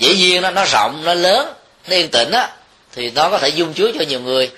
[0.00, 1.52] dĩ nhiên nó nó rộng, nó lớn,
[1.88, 2.48] nó yên tĩnh á,
[2.92, 4.50] thì nó có thể dung chứa cho nhiều người.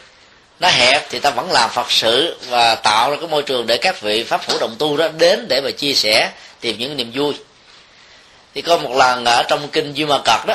[0.60, 3.76] Nó hẹp thì ta vẫn làm phật sự và tạo ra cái môi trường để
[3.76, 7.10] các vị pháp hữu đồng tu đó đến để mà chia sẻ, tìm những niềm
[7.14, 7.34] vui.
[8.54, 10.54] Thì có một lần ở trong kinh duy ma cật đó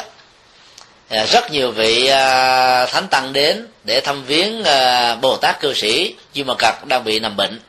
[1.09, 5.73] à, rất nhiều vị à, thánh tăng đến để thăm viếng à, bồ tát cư
[5.73, 7.59] sĩ duy ma cật đang bị nằm bệnh.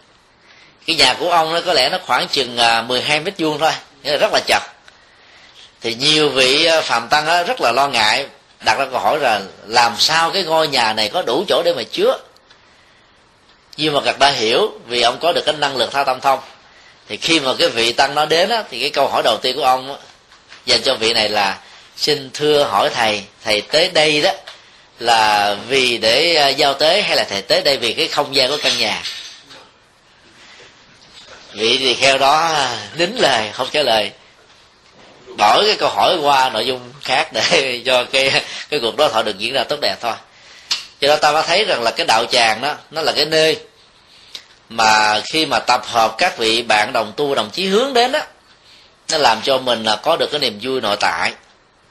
[0.87, 3.73] Cái nhà của ông nó có lẽ nó khoảng chừng 12 mét vuông thôi
[4.03, 4.63] nghĩa là rất là chật
[5.81, 8.27] thì nhiều vị ờ, phạm tăng rất là lo ngại
[8.65, 11.75] đặt ra câu hỏi là làm sao cái ngôi nhà này có đủ chỗ để
[11.75, 12.19] mà chứa?
[13.77, 16.41] Nhưng mà cật đã hiểu vì ông có được cái năng lực tha tâm thông
[17.09, 19.57] thì khi mà cái vị tăng nó đến á, thì cái câu hỏi đầu tiên
[19.57, 19.99] của ông á,
[20.67, 21.59] dành cho vị này là
[21.97, 24.31] xin thưa hỏi thầy thầy tới đây đó
[24.99, 28.51] là vì để ờ, giao tế hay là thầy tới đây vì cái không gian
[28.51, 29.03] của căn nhà?
[31.53, 34.11] Vị thì kheo đó ờ, nín lời không trả lời
[35.39, 39.25] đổi cái câu hỏi qua nội dung khác để cho cái cái cuộc đối thoại
[39.25, 40.15] được diễn ra tốt đẹp thôi.
[41.01, 43.57] Cho đó ta mới thấy rằng là cái đạo tràng đó, nó là cái nơi
[44.69, 48.21] mà khi mà tập hợp các vị bạn đồng tu, đồng chí hướng đến đó,
[49.11, 51.33] nó làm cho mình là có được cái niềm vui nội tại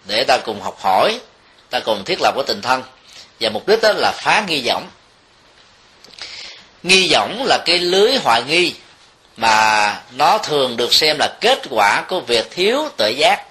[0.06, 1.20] để ta cùng học hỏi,
[1.70, 2.84] ta cùng thiết lập cái tình thân.
[3.40, 4.90] Và mục đích đó là phá nghi vọng
[6.84, 8.74] nghi vọng là cái lưới hoài nghi
[9.38, 13.44] mà nó thường được xem là kết quả của việc thiếu tự giác.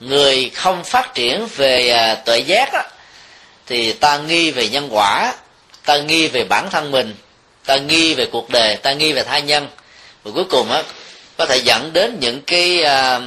[0.00, 2.82] Người không phát triển về à, tự giác đó,
[3.66, 5.34] thì ta nghi về nhân quả
[5.84, 7.14] ta nghi về bản thân mình
[7.66, 9.68] ta nghi về cuộc đời ta nghi về tha nhân.
[10.24, 10.82] Và cuối cùng á
[11.36, 13.20] có thể dẫn đến những cái à,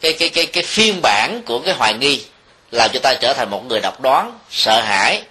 [0.00, 2.24] cái cái cái cái phiên bản của cái hoài nghi
[2.70, 5.22] làm cho ta trở thành một người độc đoán sợ hãi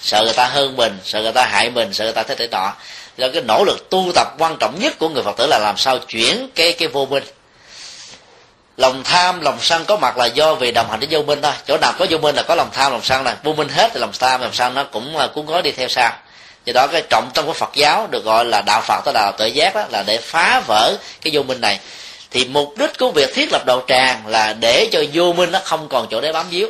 [0.00, 2.46] sợ người ta hơn mình sợ người ta hại mình sợ người ta thế thế
[2.46, 2.72] nọ
[3.18, 5.76] là cái nỗ lực tu tập quan trọng nhất của người phật tử là làm
[5.76, 7.24] sao chuyển cái cái vô minh.
[8.76, 11.52] Lòng tham lòng sân có mặt là do vì đồng hành với vô minh thôi.
[11.66, 13.34] Chỗ nào có vô minh là có lòng tham lòng sân này.
[13.42, 16.12] Vô minh hết thì lòng tham lòng sân nó cũng cuốn gói đi theo sau.
[16.64, 19.32] Do đó cái trọng tâm của phật giáo được gọi là đạo phật tới đạo
[19.38, 21.80] tự giác đó là để phá vỡ cái vô minh này.
[22.30, 25.58] Thì mục đích của việc thiết lập đầu tràng là để cho vô minh nó
[25.64, 26.68] không còn chỗ để bám víu.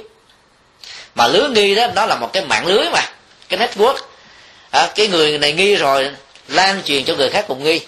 [1.15, 3.01] Mà lưới nghi đó nó là một cái mạng lưới mà
[3.49, 3.97] cái network.
[4.71, 6.11] À, cái người này nghi rồi
[6.49, 7.81] lan truyền cho người khác cùng nghi.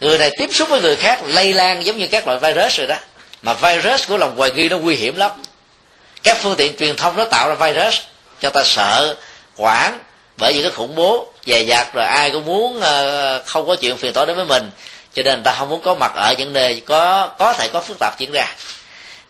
[0.00, 2.86] Người này tiếp xúc với người khác lây lan giống như các loại virus rồi
[2.86, 2.96] đó.
[3.42, 5.30] Mà virus của lòng hoài nghi nó nguy hiểm lắm.
[6.22, 7.94] Các phương tiện truyền thông nó tạo ra virus
[8.40, 9.16] cho ta sợ
[9.56, 9.98] quản
[10.36, 13.96] bởi vì cái khủng bố dày dặt, rồi ai cũng muốn ờ, không có chuyện
[13.96, 14.70] phiền toái đến với mình.
[15.14, 17.98] Cho nên ta không muốn có mặt ở những nơi có có thể có phức
[18.00, 18.54] tạp diễn ra.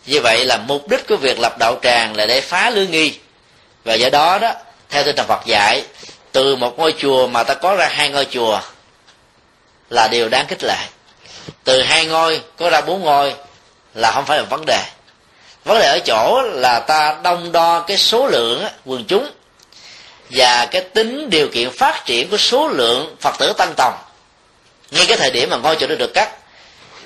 [0.07, 3.15] Như vậy là mục đích của việc lập đạo tràng là để phá lưới nghi.
[3.85, 4.53] Và do đó đó,
[4.91, 5.83] theo tinh thần Phật dạy
[6.37, 8.61] từ một ngôi chùa mà ta có ra hai ngôi chùa
[9.91, 10.77] là điều đáng khích lệ.
[11.65, 13.35] Từ hai ngôi, có ra bốn ngôi
[13.95, 14.83] là không phải là vấn đề.
[15.65, 19.31] Vấn đề ở chỗ là ta đông đo cái số lượng quần chúng
[20.31, 23.95] và cái tính điều kiện phát triển của số lượng phật tử tăng tòng.
[24.91, 26.31] Ngay cái thời điểm mà ngôi chùa nó được cắt,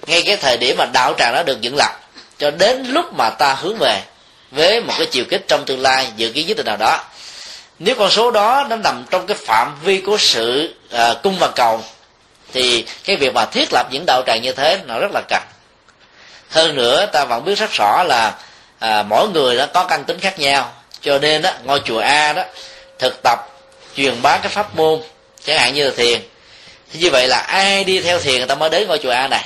[0.06, 2.00] ngay cái thời điểm mà đạo tràng nó được dựng lập,
[2.38, 4.02] cho đến lúc mà ta hướng về
[4.50, 7.04] với một cái chiều kích trong tương lai, dự kiến nhất định nào đó
[7.80, 11.48] nếu con số đó nó nằm trong cái phạm vi của sự uh, cung và
[11.56, 11.82] cầu
[12.52, 15.42] thì cái việc mà thiết lập những đạo tràng như thế nó rất là cần.
[16.50, 18.34] Hơn nữa ta vẫn biết rất rõ là
[18.78, 20.72] à, mỗi người nó có căn tính khác nhau.
[21.00, 22.42] Cho nên đó ngôi chùa a đó
[22.98, 23.38] thực tập
[23.96, 25.00] truyền bá cái pháp môn
[25.44, 26.20] chẳng hạn như là thiền.
[26.92, 29.28] Thì như vậy là ai đi theo thiền người ta mới đến ngôi chùa a
[29.28, 29.44] này.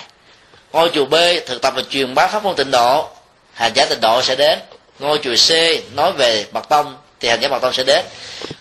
[0.73, 1.15] Ngôi chùa b
[1.47, 3.09] thực tập và truyền bá pháp môn tịnh độ
[3.53, 4.59] hành giả tịnh độ sẽ đến.
[4.99, 5.51] Ngôi chùa c
[5.95, 8.05] nói về mật tông thì hành giả mật tông sẽ đến.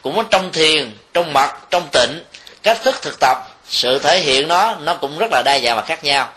[0.02, 2.24] Cũng có trong thiền, trong mặt trong tịnh,
[2.64, 3.38] cách thức thực tập,
[3.70, 6.30] sự thể hiện nó nó cũng rất là đa dạng và khác nhau.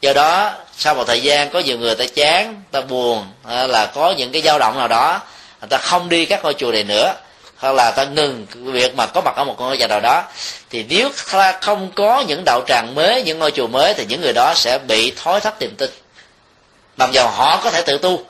[0.00, 3.86] Do đó, sau một thời gian có nhiều người ta chán, ta buồn à, là
[3.86, 5.20] có những cái dao động nào đó,
[5.60, 7.14] người ta không đi các ngôi chùa này nữa,
[7.56, 10.22] hoặc là ta ngừng việc mà có mặt ở một ngôi chùa nào đó,
[10.70, 14.20] thì nếu ta không có những đạo tràng mới, những ngôi chùa mới, thì những
[14.20, 15.90] người đó sẽ bị thói thấp tiềm tin
[16.96, 18.24] mặc dù họ có thể tự tu,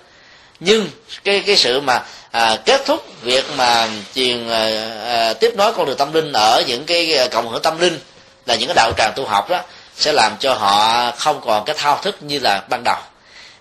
[0.60, 0.88] nhưng
[1.24, 2.02] cái cái sự mà
[2.34, 4.68] à, kết thúc việc mà truyền à,
[5.06, 7.98] à, tiếp nối con đường tâm linh ở những cái à, cộng hưởng tâm linh
[8.46, 9.60] là những cái đạo tràng tu học đó
[9.96, 12.96] sẽ làm cho họ không còn cái thao thức như là ban đầu.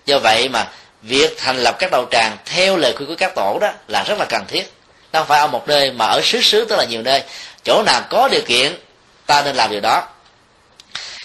[0.06, 0.68] Do vậy mà
[1.02, 4.18] việc thành lập các đạo tràng theo lời khuyên của các tổ đó là rất
[4.18, 4.72] là cần thiết.
[5.12, 7.22] Nó không phải ở một nơi mà ở xứ xứ tức là nhiều nơi.
[7.64, 8.76] Chỗ nào có điều kiện
[9.26, 10.08] ta nên làm điều đó.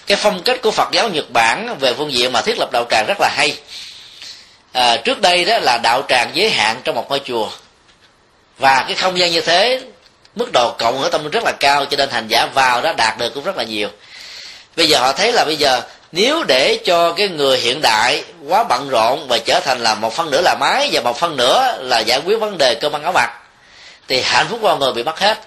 [0.06, 2.86] Cái phong cách của phật giáo nhật bản về phương diện mà thiết lập đạo
[2.90, 3.56] tràng rất là hay
[4.72, 7.48] à, trước đây đó là đạo tràng giới hạn trong một ngôi chùa.
[8.58, 9.80] Và cái không gian như thế
[10.34, 12.92] mức độ cộng ở tâm linh rất là cao cho nên hành giả vào đó
[12.92, 13.88] đạt được cũng rất là nhiều.
[14.76, 15.82] Bây giờ họ thấy là bây giờ
[16.12, 20.14] nếu để cho cái người hiện đại quá bận rộn và trở thành là một
[20.14, 23.02] phân nửa là máy và một phân nửa là giải quyết vấn đề cơm ăn
[23.02, 23.30] áo mặc
[24.08, 25.38] thì hạnh phúc con người bị mất hết.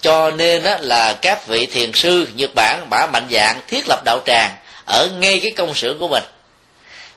[0.00, 4.02] Cho nên đó là các vị thiền sư nhật bản bả mạnh dạng thiết lập
[4.04, 4.50] đạo tràng
[4.84, 6.22] ở ngay cái công xưởng của mình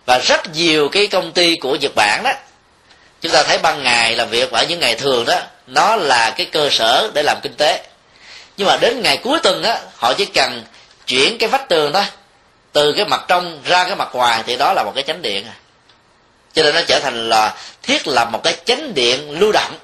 [0.08, 2.32] và rất nhiều cái công ty của nhật bản đó,
[3.22, 6.48] chúng ta thấy ban ngày làm việc ở những ngày thường đó, nó là cái
[6.52, 7.84] cơ sở để làm kinh tế.
[8.58, 10.64] Nhưng mà đến ngày cuối tuần á, họ chỉ cần
[11.08, 12.04] chuyển cái vách tường đó
[12.74, 15.46] từ cái mặt trong ra cái mặt ngoài thì đó là một cái chánh điện.
[16.54, 19.78] Cho nên nó trở thành là, thiết lập một cái chánh điện lưu động,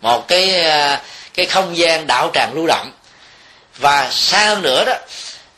[0.00, 1.02] một cái à,
[1.34, 2.92] cái không gian đạo tràng lưu động.
[3.76, 4.94] Và xa hơn nữa đó,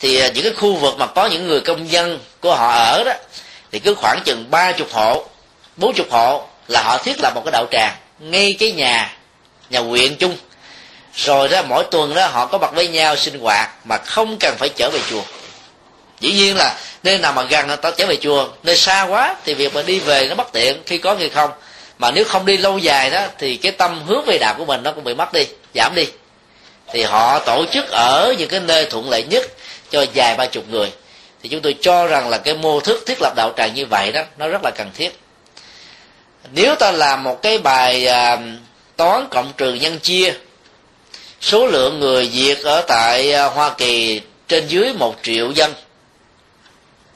[0.00, 3.04] thì à, những cái khu vực mà có những người công dân của họ ở
[3.04, 3.12] đó
[3.72, 5.26] thì cứ khoảng chừng ba chục hộ,
[5.76, 9.16] bốn chục hộ là họ thiết lập một cái đạo tràng ngay cái nhà
[9.70, 10.36] nhà huyện chung.
[11.14, 14.56] Rồi đó, mỗi tuần đó họ có mặt với nhau sinh hoạt mà không cần
[14.58, 15.22] phải trở về chùa.
[16.20, 19.54] Dĩ nhiên là nơi nào mà gần ta trở về chùa, nơi xa quá thì
[19.54, 21.50] việc mà đi về nó bất tiện khi có người không.
[21.98, 24.82] Mà nếu không đi lâu dài đó thì cái tâm hướng về đạo của mình
[24.82, 26.06] nó cũng bị mất đi, giảm đi.
[26.92, 29.46] Thì họ tổ chức ở những cái nơi thuận lợi nhất
[29.90, 30.92] cho vài ba chục người
[31.42, 34.12] thì chúng tôi cho rằng là cái mô thức thiết lập đạo tràng như vậy
[34.12, 35.18] đó nó rất là cần thiết.
[36.52, 38.38] Nếu ta làm một cái bài à,
[38.96, 40.34] toán cộng trừ nhân chia
[41.40, 45.72] số lượng người việt ở tại à, hoa kỳ trên dưới một triệu dân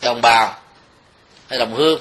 [0.03, 0.55] đồng bào
[1.49, 2.01] hay đồng hương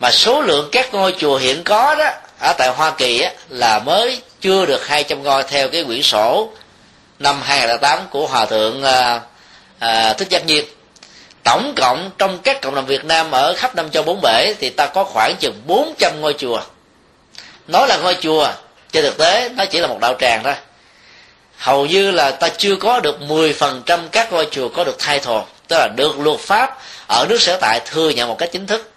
[0.00, 3.78] mà số lượng các ngôi chùa hiện có đó ở tại Hoa Kỳ á, là
[3.78, 6.50] mới chưa được 200 ngôi theo cái quyển sổ
[7.18, 9.20] năm 2008 của Hòa thượng à,
[9.78, 10.64] à, Thích Giác Nhiên
[11.44, 14.70] tổng cộng trong các cộng đồng Việt Nam ở khắp năm châu bốn bể thì
[14.70, 16.60] ta có khoảng chừng 400 ngôi chùa.
[17.68, 18.48] Nói là ngôi chùa
[18.92, 20.54] trên thực tế nó chỉ là một đạo tràng thôi.
[21.56, 25.44] Hầu như là ta chưa có được 10% các ngôi chùa có được thay thồ
[25.68, 28.90] tức là được luật pháp ở nước sở tại thừa nhận một cách chính thức.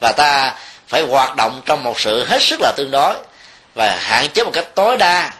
[0.00, 0.54] Và ta
[0.88, 3.14] phải hoạt động trong một sự hết sức là tương đối
[3.74, 5.32] và hạn chế một cách tối đa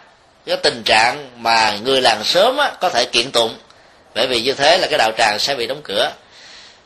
[0.47, 3.55] cái tình trạng mà người làng sớm á, có thể kiện tụng.
[4.15, 6.13] Bởi vì như thế là cái đạo tràng sẽ bị đóng cửa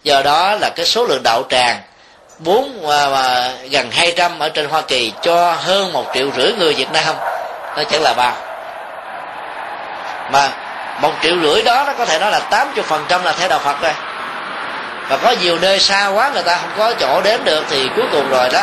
[0.06, 1.80] do đó là cái số lượng đạo tràng
[2.38, 6.74] bốn à, à gần 200 ở trên Hoa Kỳ cho hơn một triệu rưỡi người
[6.74, 7.14] Việt Nam.
[7.76, 8.32] Nó chẳng là bao
[10.32, 10.48] mà
[11.00, 13.58] một triệu rưỡi đó nó có thể nói là 80 phần trăm là theo đạo
[13.58, 13.92] Phật rồi.
[15.08, 18.04] Và có nhiều nơi xa quá người ta không có chỗ đến được thì cuối
[18.12, 18.62] cùng rồi đó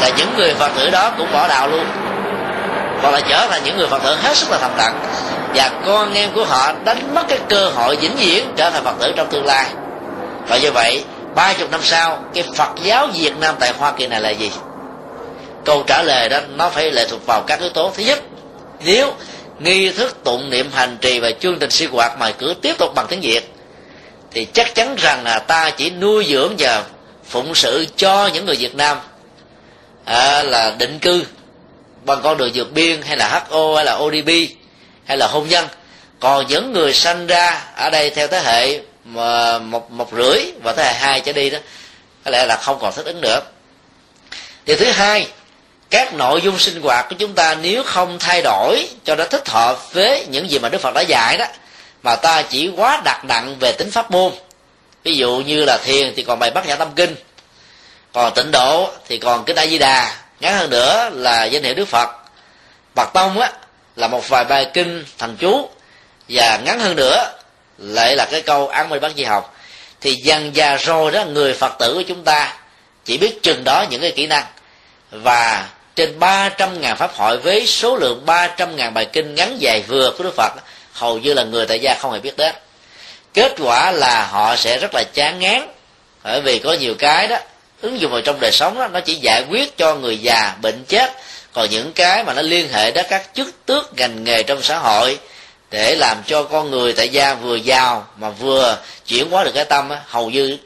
[0.00, 1.86] là những người phật tử đó cũng bỏ đạo luôn.
[3.02, 5.00] Hoặc là trở thành những người phật tử hết sức là thầm lặng
[5.54, 8.94] và con em của họ đánh mất cái cơ hội vĩnh viễn trở thành phật
[9.00, 9.66] tử trong tương lai
[10.48, 11.04] và như vậy
[11.34, 14.50] ba chục năm sau cái phật giáo việt nam tại hoa kỳ này là gì?
[15.64, 17.92] Câu trả lời đó nó phải lệ thuộc vào các yếu tố.
[17.96, 18.22] Thứ nhất
[18.80, 19.14] nếu
[19.60, 22.94] nghi thức tụng niệm hành trì và chương trình sinh hoạt mà cứ tiếp tục
[22.94, 23.52] bằng tiếng việt
[24.30, 26.84] thì chắc chắn rằng là ta chỉ nuôi dưỡng và
[27.24, 28.98] phụng sự cho những người Việt Nam
[30.04, 31.24] à, là định cư
[32.04, 34.30] bằng con đường vượt biên hay là HO hay là ODB
[35.04, 35.66] hay là hôn nhân.
[36.20, 40.72] Còn những người sanh ra ở đây theo thế hệ mà một một rưỡi và
[40.72, 41.58] thế hệ hai trở đi đó,
[42.24, 43.40] có lẽ là không còn thích ứng nữa.
[44.64, 45.28] Điều thứ hai,
[45.90, 49.48] các nội dung sinh hoạt của chúng ta nếu không thay đổi cho nó thích
[49.48, 51.46] hợp với những gì mà Đức Phật đã dạy đó,
[52.02, 54.32] mà ta chỉ quá đặt nặng về tính pháp môn.
[55.02, 57.14] Ví dụ như là thiền thì còn bài bát nhã tâm kinh,
[58.12, 61.74] còn tịnh độ thì còn kinh a di đà ngắn hơn nữa là danh hiệu
[61.74, 62.08] đức phật.
[62.94, 63.52] Bạc tông á,
[63.96, 65.68] là một vài bài kinh thần chú.
[66.28, 67.32] Và ngắn hơn nữa
[67.78, 69.56] lại là cái câu ăn mây bát di học
[70.00, 72.54] thì dần già rồi đó, người phật tử của chúng ta
[73.04, 74.44] chỉ biết chừng đó những cái kỹ năng.
[75.10, 79.82] Và trên 300 ngàn pháp hội với số lượng 300 ngàn bài kinh ngắn dài
[79.88, 80.52] vừa của Đức Phật,
[80.92, 82.54] hầu như là người tại gia không hề biết đến.
[83.34, 85.68] Kết quả là họ sẽ rất là chán ngán,
[86.24, 87.36] bởi vì có nhiều cái đó,
[87.80, 90.84] ứng dụng vào trong đời sống đó, nó chỉ giải quyết cho người già bệnh
[90.84, 91.12] chết.
[91.52, 94.78] Còn những cái mà nó liên hệ đến các chức tước ngành nghề trong xã
[94.78, 95.18] hội
[95.76, 99.64] để làm cho con người tại gia vừa giàu mà vừa chuyển hóa được cái
[99.64, 100.58] tâm á, hầu như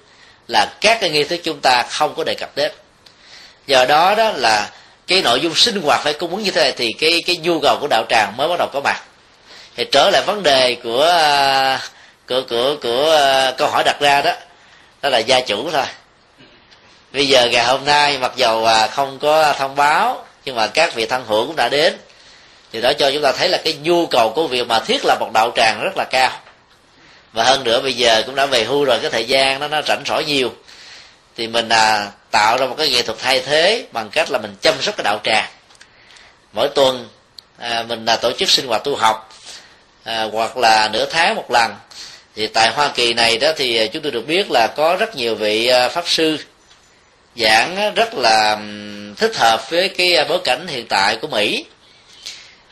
[0.48, 2.72] là các cái nghi thức chúng ta không có đề cập đến.
[3.66, 4.70] Do đó đó là
[5.06, 7.60] cái nội dung sinh hoạt phải cung ứng như thế này thì cái cái nhu
[7.60, 9.02] cầu của đạo tràng mới bắt đầu có mặt.
[9.76, 11.18] Thì trở lại vấn đề của
[12.28, 14.32] của của của à, câu hỏi đặt ra đó
[15.02, 15.86] đó là gia chủ thôi.
[17.12, 20.94] Bây giờ ngày hôm nay mặc dầu à, không có thông báo nhưng mà các
[20.94, 21.96] vị thân hữu cũng đã đến
[22.72, 25.16] thì đó cho chúng ta thấy là cái nhu cầu của việc mà thiết lập
[25.20, 26.30] một đạo tràng rất là cao.
[27.32, 29.82] Và hơn nữa bây giờ cũng đã về hưu rồi cái thời gian nó nó
[29.82, 30.52] rảnh rỗi nhiều.
[31.36, 34.56] Thì mình à, tạo ra một cái nghệ thuật thay thế bằng cách là mình
[34.60, 35.48] chăm sóc cái đạo tràng.
[36.52, 37.08] Mỗi tuần
[37.58, 39.34] à, mình là tổ chức sinh hoạt tu học
[40.04, 41.74] à, hoặc là nửa tháng một lần.
[42.36, 45.16] Thì tại hoa kỳ này đó thì à, chúng tôi được biết là có rất
[45.16, 46.38] nhiều vị à, pháp sư
[47.36, 48.58] giảng rất là
[49.16, 51.64] thích hợp với cái à, bối cảnh hiện tại của mỹ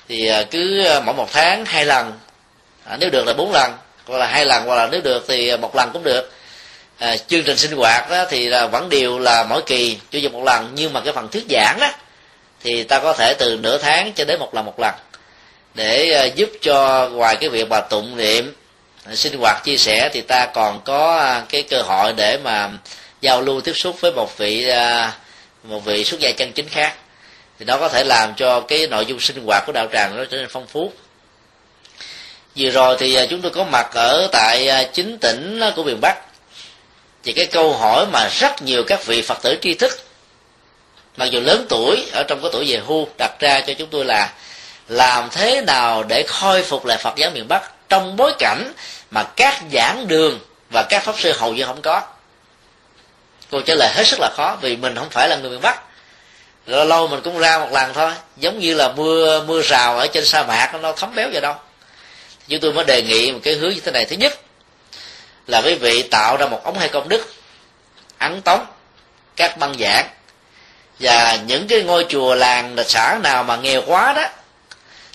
[0.09, 2.12] thì à, cứ à, mỗi một tháng hai lần.
[2.85, 3.72] À, nếu được là bốn lần
[4.06, 6.32] hoặc là hai lần hoặc là nếu được thì à, một lần cũng được.
[6.98, 10.32] À, chương trình sinh hoạt đó thì là vẫn đều là mỗi kỳ chủ nhật
[10.32, 11.93] một lần nhưng mà cái phần thuyết giảng đó
[12.62, 14.94] thì ta có thể từ nửa tháng cho đến một lần một lần.
[15.74, 18.55] Để giúp cho ngoài cái việc mà tụng niệm
[19.14, 22.70] sinh hoạt chia sẻ thì ta còn có cái cơ hội để mà
[23.20, 24.70] giao lưu tiếp xúc với một vị
[25.64, 26.94] một vị xuất gia chân chính khác
[27.59, 30.24] thì nó có thể làm cho cái nội dung sinh hoạt của đạo tràng nó
[30.24, 30.93] trở nên phong phú.
[32.56, 35.82] Vừa rồi thì à, chúng tôi có mặt ở tại à, chính tỉnh à, của
[35.85, 36.14] miền bắc.
[37.24, 39.98] Thì cái câu hỏi mà rất nhiều các vị phật tử tri thức,
[41.16, 44.05] mặc dù lớn tuổi, ở trong cái tuổi về hưu, đặt ra cho chúng tôi
[44.05, 44.32] là
[44.89, 48.72] làm thế nào để khôi phục lại phật giáo miền bắc trong bối cảnh
[49.10, 50.40] mà các giảng đường
[50.70, 52.02] và các pháp sư hầu như không có?
[53.51, 55.82] Câu trả lời hết sức là khó, vì mình không phải là người miền bắc
[56.69, 58.12] rồi lâu mình cũng ra một lần thôi.
[58.36, 61.55] Giống như là mưa mưa rào ở trên sa mạc, nó thấm béo vậy đâu.
[62.49, 64.05] Chúng tôi mới đề nghị một cái hướng như thế này.
[64.05, 64.39] Thứ nhất
[65.47, 67.35] là quý vị tạo ra một ống hai công đức,
[68.19, 68.66] ấn tống
[69.36, 70.09] các băng giảng.
[71.01, 74.24] Và những cái ngôi chùa làng là xã nào mà nghèo quá đó,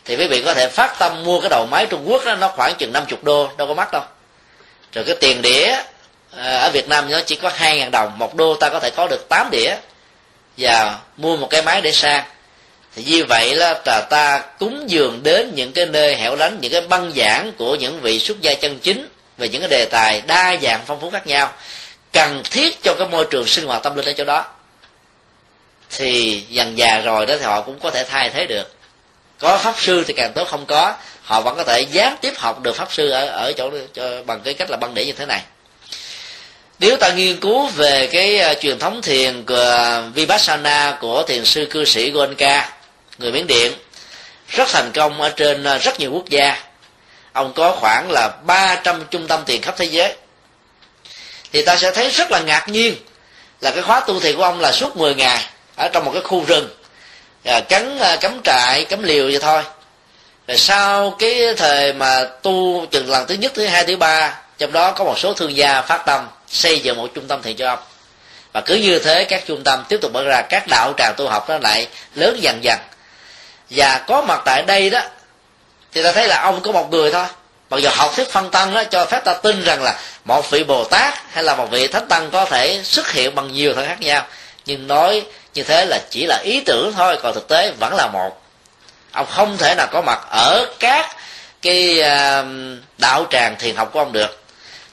[0.06, 2.48] thì quý vị có thể phát tâm mua cái đầu máy trung quốc đó, nó
[2.48, 4.02] khoảng chừng 50 đô, đâu có mắc đâu.
[4.94, 5.76] Rồi cái tiền đĩa
[6.38, 8.90] à, ở việt nam nó chỉ có hai ngàn đồng, một đô ta có thể
[8.90, 9.76] có được 8 đĩa
[10.58, 12.24] và mua một cái máy để sang
[12.96, 13.74] thì như vậy là
[14.10, 18.02] ta cúng dường đến những cái nơi hẻo lánh những cái băng giảng của những
[18.02, 19.08] vị xuất gia chân chính
[19.38, 21.52] về những cái đề tài đa dạng phong phú khác nhau
[22.14, 24.46] cần thiết cho cái môi trường sinh hoạt tâm linh ở chỗ đó.
[25.90, 28.76] Thì dần già rồi đó thì họ cũng có thể thay thế được.
[29.40, 32.62] Có pháp sư thì càng tốt không có họ vẫn có thể gián tiếp học
[32.62, 35.26] được pháp sư ở ở chỗ cho, bằng cái cách là băng đĩa như thế
[35.26, 35.42] này
[36.84, 41.68] nếu ta nghiên cứu về cái uh, truyền thống thiền của vipassana của thiền sư
[41.70, 42.70] cư sĩ Goenka
[43.18, 43.74] người miến điện
[44.48, 46.58] rất thành công ở trên uh, rất nhiều quốc gia.
[47.34, 50.16] Ông có khoảng là 300 trung tâm thiền khắp thế giới.
[51.54, 52.96] Thì ta sẽ thấy rất là ngạc nhiên
[53.62, 55.44] là cái khóa tu thiền của ông là suốt 10 ngày
[55.76, 56.70] ở trong một cái khu rừng
[57.44, 59.64] à, cắn cắm trại cắm liều vậy thôi.
[60.48, 64.72] Rồi sau cái thời mà tu chừng lần thứ nhất thứ hai thứ ba trong
[64.72, 67.70] đó có một số thương gia phát tâm xây dựng một trung tâm thiền cho
[67.70, 67.80] ông
[68.54, 71.28] và cứ như thế, các trung tâm tiếp tục mở ra, các đạo tràng tu
[71.30, 72.80] học nó lại lớn dần dần.
[73.70, 75.02] Và có mặt tại đây đó,
[75.92, 77.26] thì ta thấy là ông có một người thôi.
[77.70, 80.64] Mặc dù học thuyết phân tăng đó, cho phép ta tin rằng là một vị
[80.64, 83.88] bồ tát hay là một vị thánh tăng có thể xuất hiện bằng nhiều thân
[83.88, 84.26] khác nhau.
[84.66, 88.08] Nhưng nói như thế là chỉ là ý tưởng thôi, còn thực tế vẫn là
[88.08, 88.42] một.
[89.12, 91.16] Ông không thể nào có mặt ở các
[91.62, 92.44] cái à,
[92.98, 94.44] đạo tràng thiền học của ông được.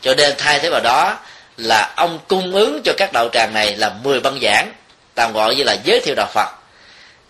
[0.00, 1.18] Cho nên thay thế vào đó
[1.60, 4.72] là ông cung ứng cho các đạo tràng này là 10 băng giảng,
[5.14, 6.48] tạm gọi như là giới thiệu đạo phật.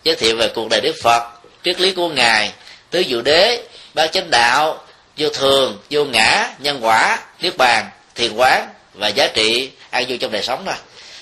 [0.03, 1.23] Giới thiệu về cuộc đời đức phật,
[1.63, 2.51] triết lý của ngài,
[2.89, 3.63] tứ diệu đế
[3.93, 4.83] bát chánh đạo,
[5.17, 10.17] vô thường, vô ngã, nhân quả, niết bàn, thiền quán và giá trị an vui
[10.17, 10.75] trong đời sống thôi.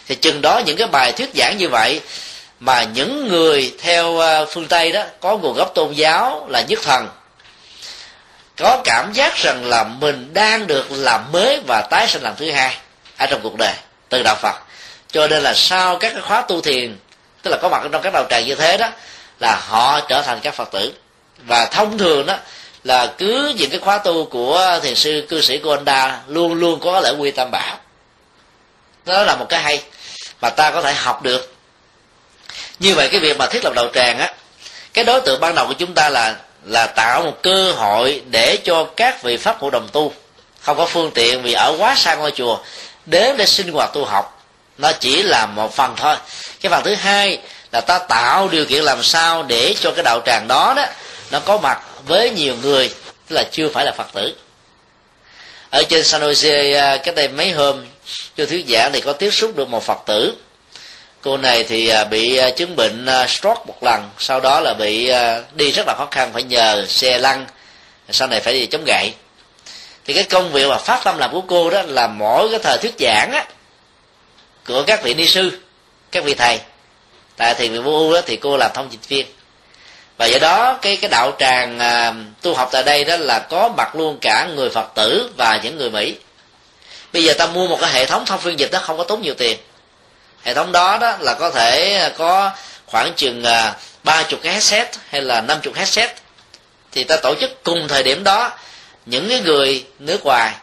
[0.08, 2.02] Thì chừng đó những cái bài thuyết giảng như vậy
[2.60, 6.80] mà những người theo ờ, phương tây đó có nguồn gốc tôn giáo là nhất
[6.84, 7.08] thần,
[8.58, 12.52] có cảm giác rằng là mình đang được làm mới và tái sinh lần thứ
[12.52, 12.78] hai
[13.20, 13.74] ở trong cuộc đời
[14.10, 14.56] từ đạo phật.
[15.12, 16.98] Cho nên là sau các cái khóa tu thiền,
[17.42, 18.90] tức là có mặt trong các đạo tràng như thế đó,
[19.40, 20.94] là họ trở thành các phật tử.
[21.38, 22.38] Và thông thường đó
[22.84, 27.00] là cứ những cái khóa tu của thiền sư, cư sĩ Gonda luôn luôn có
[27.00, 27.78] lễ quy tam bảo.
[29.06, 29.84] Đó là một cái hay
[30.42, 31.56] mà ta có thể học được.
[32.80, 34.34] Như vậy cái việc mà thiết lập đầu tràng á,
[34.94, 36.36] cái đối tượng ban đầu của chúng ta là
[36.66, 40.14] là tạo một cơ hội để cho các vị pháp hội đồng tu,
[40.62, 42.58] không có phương tiện vì ở quá xa ngôi chùa
[43.10, 44.46] đến để sinh hoạt tu học.
[44.78, 46.16] Nó chỉ là một phần thôi.
[46.62, 47.40] Cái phần thứ hai
[47.72, 50.86] là ta tạo điều kiện làm sao để cho cái đạo tràng đó đó,
[51.32, 52.94] nó có mặt với nhiều người,
[53.28, 54.36] tức là chưa phải là phật tử.
[55.70, 57.86] Ở trên San Jose à, cách đây mấy hôm,
[58.38, 60.34] cho thuyết giảng thì có tiếp xúc được một phật tử.
[61.22, 65.12] Cô này thì à, bị à, chứng bệnh stroke một lần, sau đó là bị
[65.54, 67.46] đi rất là khó khăn, phải nhờ xe lăn,
[68.10, 69.14] sau này phải đi chống gậy
[70.10, 72.78] thì cái công việc mà phát tâm làm của cô đó là mỗi cái thời
[72.78, 73.46] thuyết giảng á
[74.68, 75.60] của các vị ni sư
[76.12, 76.60] các vị thầy.
[77.38, 79.26] Tại thiền viện vô U đó thì cô làm thông dịch viên.
[80.18, 83.70] Và do đó cái cái đạo tràng à, tu học tại đây đó là có
[83.78, 86.16] mặt luôn cả người phật tử và những người mỹ.
[87.14, 89.22] Bây giờ ta mua một cái hệ thống thông phiên dịch đó không có tốn
[89.22, 89.58] nhiều tiền.
[90.44, 92.52] Hệ thống đó đó là có thể có
[92.86, 96.12] khoảng chừng à, ba chục cái headset hay là năm chục headset.
[96.92, 98.52] Thì ta tổ chức cùng thời điểm đó
[99.10, 100.54] những cái người nước ngoài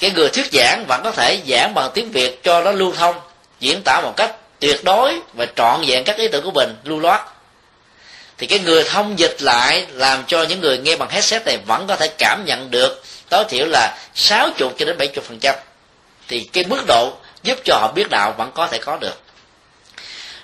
[0.00, 3.20] cái người thuyết giảng vẫn có thể giảng bằng tiếng việt cho nó lưu thông
[3.60, 7.00] diễn tả một cách tuyệt đối và trọn vẹn các ý tưởng của mình lưu
[7.00, 7.20] loát.
[8.38, 11.86] Thì cái người thông dịch lại làm cho những người nghe bằng headset này vẫn
[11.86, 15.54] có thể cảm nhận được tối thiểu là 60 cho đến 70 phần trăm.
[16.28, 17.12] Thì cái mức độ
[17.42, 19.20] giúp cho họ biết đạo vẫn có thể có được.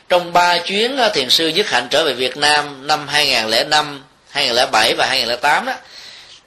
[0.08, 4.94] Trong ba chuyến ờ, thiền sư dứt hạnh trở về Việt Nam năm 2005, 2007
[4.94, 5.72] và 2008 đó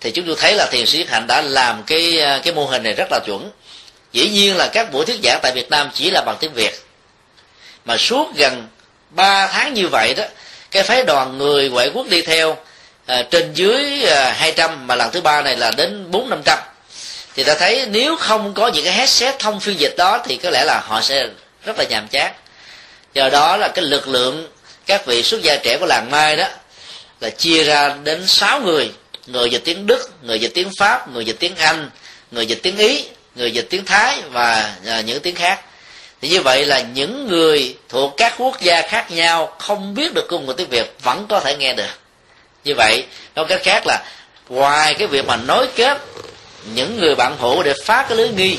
[0.02, 2.84] thì chúng tôi thấy là thiền sư hạnh đã làm cái à, cái mô hình
[2.84, 3.52] này rất là chuẩn.
[4.14, 6.74] Dĩ nhiên là các buổi thuyết giảng tại Việt Nam chỉ là bằng tiếng Việt.
[7.86, 8.68] Mà suốt gần
[9.10, 10.24] 3 tháng như vậy đó
[10.72, 12.58] cái phái đoàn người ngoại quốc đi theo
[13.06, 16.60] à, trên dưới à, 200 mà lần thứ ba này là đến bốn năm trăm.
[17.36, 20.50] Thì ta thấy nếu không có những cái headset thông phiên dịch đó thì có
[20.50, 21.28] lẽ là họ sẽ
[21.66, 22.34] rất là nhàm chán.
[23.14, 24.48] Do đó là cái lực lượng
[24.86, 26.48] các vị xuất gia trẻ của làng mai đó
[27.20, 28.92] là chia ra đến sáu người
[29.28, 31.90] người dịch tiếng đức, người dịch tiếng pháp, người dịch tiếng anh,
[32.32, 33.06] người dịch tiếng ý,
[33.36, 35.62] người dịch tiếng thái và à, những tiếng khác.
[36.22, 40.28] Thì như vậy là những người thuộc các quốc gia khác nhau không biết được
[40.30, 41.92] ngôn ngữ tiếng việt vẫn có thể nghe được.
[42.64, 43.06] Như vậy
[43.36, 44.04] nói cách khác là
[44.50, 45.98] ngoài cái việc mà nối kết
[46.74, 48.58] những người bạn hữu để phá cái lưới nghi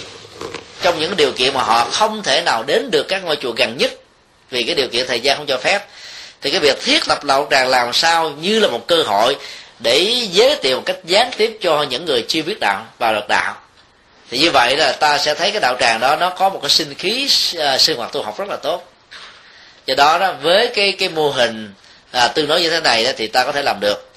[0.83, 3.77] trong những điều kiện mà họ không thể nào đến được các ngôi chùa gần
[3.77, 3.93] nhất
[4.51, 5.87] vì cái điều kiện thời gian không cho phép,
[6.41, 9.37] thì cái việc thiết lập lậu tràng làm sao như là một cơ hội
[9.79, 13.29] để giới thiệu một cách gián tiếp cho những người chưa biết đạo vào được
[13.29, 13.57] đạo.
[14.31, 16.71] Thì như vậy là ta sẽ thấy cái đạo tràng đó nó có một cái
[16.71, 18.93] sinh khí uh, sinh hoạt tu học rất là tốt.
[19.87, 21.73] Do đó đó với cái cái mô hình
[22.13, 24.11] à, tương đối như thế này đó, thì ta có thể làm được.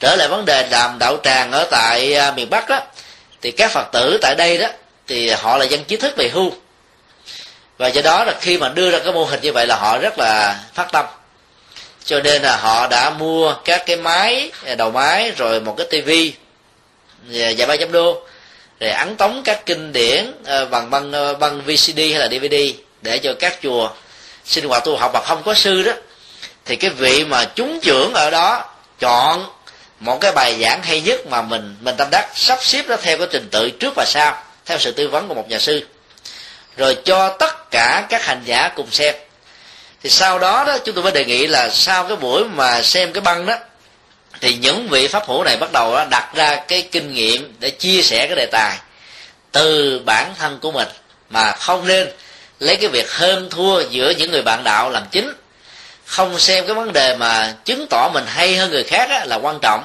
[0.00, 2.80] Trở lại vấn đề làm đạo tràng ở tại à, miền bắc đó
[3.42, 4.68] thì các phật tử tại đây đó
[5.06, 6.52] thì họ là dân trí thức về hưu.
[7.78, 9.98] Và do đó là khi mà đưa ra cái mô hình như vậy là họ
[9.98, 11.06] rất là phát tâm
[12.04, 16.32] cho nên là họ đã mua các cái máy, đầu máy, rồi một cái tivi
[17.28, 18.22] dài ba trăm đô,
[18.80, 22.54] rồi ấn tống các kinh điển ờ, bằng băng ờ, băng vcd hay là dvd
[23.02, 23.90] để cho các chùa
[24.44, 25.92] sinh hoạt tu học mà không có sư đó.
[26.64, 29.46] Thì cái vị mà chúng trưởng ở đó chọn
[30.00, 33.18] một cái bài giảng hay nhất mà mình mình tâm đắc sắp xếp nó theo
[33.18, 35.86] cái trình tự trước và sau, theo sự tư vấn của một nhà sư.
[36.76, 39.14] Rồi cho tất cả các hành giả cùng xem
[40.02, 43.12] thì sau đó đó chúng tôi mới đề nghị là sau cái buổi mà xem
[43.12, 43.56] cái băng đó
[44.40, 48.02] thì những vị pháp hữu này bắt đầu đặt ra cái kinh nghiệm để chia
[48.02, 48.78] sẻ cái đề tài
[49.52, 50.88] từ bản thân của mình
[51.30, 52.08] mà không nên
[52.60, 55.32] lấy cái việc hơn thua giữa những người bạn đạo làm chính.
[56.06, 59.58] Không xem cái vấn đề mà chứng tỏ mình hay hơn người khác là quan
[59.62, 59.84] trọng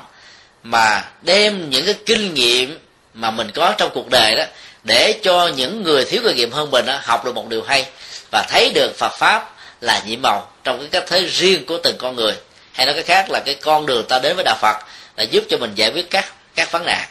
[0.63, 2.79] mà đem những cái kinh nghiệm
[3.13, 4.43] mà mình có trong cuộc đời đó
[4.83, 7.85] để cho những người thiếu kinh nghiệm hơn mình đó, học được một điều hay
[8.31, 11.95] và thấy được Phật pháp là nhiệm màu trong cái cách thế riêng của từng
[11.97, 12.33] con người.
[12.71, 14.77] Hay nói cái khác là cái con đường ta đến với đạo Phật
[15.17, 17.07] là giúp cho mình giải quyết các các vấn nạn.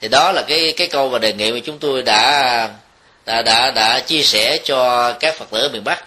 [0.00, 2.68] Thì đó là cái cái câu và đề nghị mà chúng tôi đã
[3.26, 6.04] đã đã đã chia sẻ cho các Phật tử ở miền Bắc.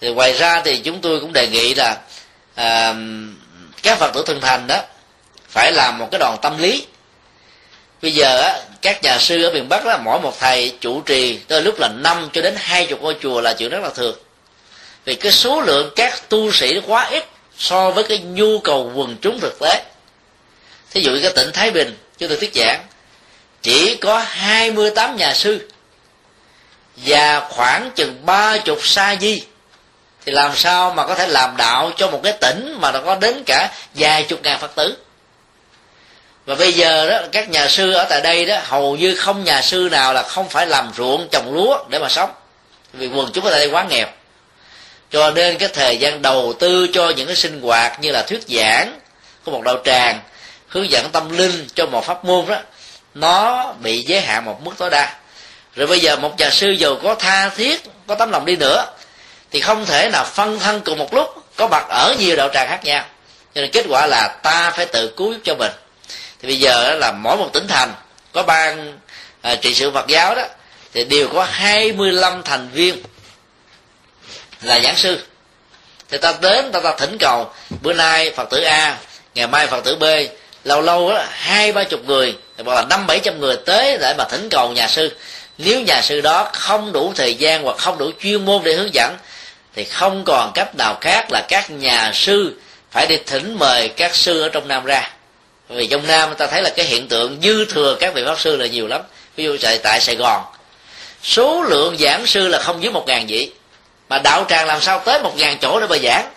[0.00, 1.96] Thì ngoài ra thì chúng tôi cũng đề nghị là
[2.54, 2.94] à,
[3.82, 4.82] các Phật tử thân thành đó
[5.48, 6.86] phải làm một cái đoàn tâm lý.
[8.02, 11.38] Bây giờ á các nhà sư ở miền bắc đó mỗi một thầy chủ trì
[11.48, 14.16] tới lúc là năm cho đến hai chục ngôi chùa là chuyện rất là thường
[15.04, 17.24] vì cái số lượng các tu sĩ quá ít
[17.58, 19.84] so với cái nhu cầu quần chúng thực tế.
[20.90, 22.80] Thí dụ như cái tỉnh thái bình, chúng tôi thuyết giảng,
[23.62, 25.68] chỉ có 28 nhà sư
[26.96, 29.42] và khoảng chừng ba chục sa di.
[30.24, 33.14] Thì làm sao mà có thể làm đạo cho một cái tỉnh mà nó có
[33.14, 34.96] đến cả vài chục ngàn phật tử?
[36.46, 39.62] Và bây giờ đó, các nhà sư ở tại đây đó, hầu như không nhà
[39.62, 42.30] sư nào là không phải làm ruộng trồng lúa để mà sống.
[42.92, 44.06] Vì quần chúng ở tại đây quá nghèo
[45.12, 48.42] cho nên cái thời gian đầu tư cho những cái sinh hoạt như là thuyết
[48.48, 49.00] giảng
[49.44, 50.20] của một đạo tràng
[50.68, 52.58] hướng dẫn tâm linh cho một pháp môn đó
[53.14, 55.14] nó bị giới hạn một mức tối đa.
[55.76, 58.86] Rồi bây giờ một nhà sư dù có tha thiết có tấm lòng đi nữa
[59.50, 62.68] thì không thể nào phân thân cùng một lúc có mặt ở nhiều đạo tràng
[62.68, 63.04] khác nhau.
[63.54, 65.72] Cho nên kết quả là ta phải tự cứu giúp cho mình.
[66.40, 67.94] Thì bây giờ là mỗi một tỉnh thành
[68.32, 68.98] có ban
[69.42, 70.42] à, trị sự Phật giáo đó
[70.94, 73.02] thì đều có 25 thành viên
[74.62, 75.18] là giảng sư.
[76.10, 77.50] Thì ta đến ta ta thỉnh cầu
[77.82, 78.96] bữa nay phật tử a
[79.34, 80.04] ngày mai phật tử b
[80.64, 84.14] lâu lâu đó hai ba chục người hoặc là năm bảy trăm người tới để
[84.18, 85.16] mà thỉnh cầu nhà sư.
[85.58, 88.94] Nếu nhà sư đó không đủ thời gian hoặc không đủ chuyên môn để hướng
[88.94, 89.16] dẫn
[89.74, 92.54] thì không còn cách nào khác là các nhà sư
[92.90, 95.10] phải đi thỉnh mời các sư ở trong nam ra.
[95.68, 98.56] Vì trong nam ta thấy là cái hiện tượng dư thừa các vị pháp sư
[98.56, 99.00] là nhiều lắm.
[99.36, 100.42] Ví dụ tại, tại sài gòn
[101.22, 103.50] số lượng giảng sư là không dưới một ngàn vị
[104.12, 106.30] mà đạo tràng làm sao tới một ngàn chỗ để mà giảng?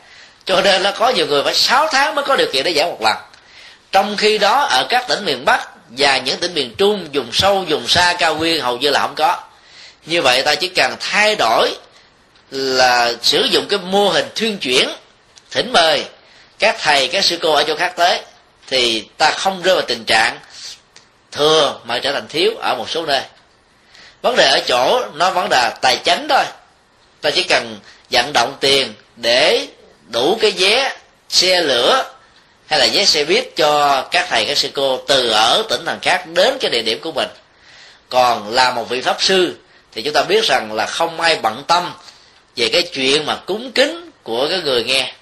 [0.45, 2.89] Cho nên là có nhiều người phải 6 tháng mới có điều kiện để giảng
[2.89, 3.15] một lần.
[3.91, 7.65] Trong khi đó, ở các tỉnh miền bắc và những tỉnh miền trung dùng sâu
[7.67, 9.37] dùng xa, cao nguyên, hầu như là không có.
[10.05, 11.69] Như vậy ta chỉ cần thay đổi
[12.51, 14.89] là sử dụng cái mô hình thuyên chuyển,
[15.51, 16.05] thỉnh mời
[16.59, 18.21] các thầy, các sư cô ở chỗ khác tới,
[18.67, 20.39] thì ta không rơi vào tình trạng
[21.31, 23.21] thừa mà trở thành thiếu ở một số nơi.
[24.21, 26.43] Vấn đề ở chỗ, nó vấn đề tài chính thôi
[27.25, 27.79] ta chỉ cần
[28.11, 29.67] vận động tiền để
[30.07, 30.95] đủ cái vé
[31.29, 32.11] xe lửa
[32.67, 35.99] hay là vé xe buýt cho các thầy, các sư cô từ ở tỉnh thành
[36.01, 37.29] khác đến cái địa điểm của mình.
[38.09, 39.55] Còn là một vị pháp sư
[39.91, 41.93] thì chúng ta biết rằng là không ai bận tâm
[42.55, 45.13] về cái chuyện mà cúng kính của cái người nghe.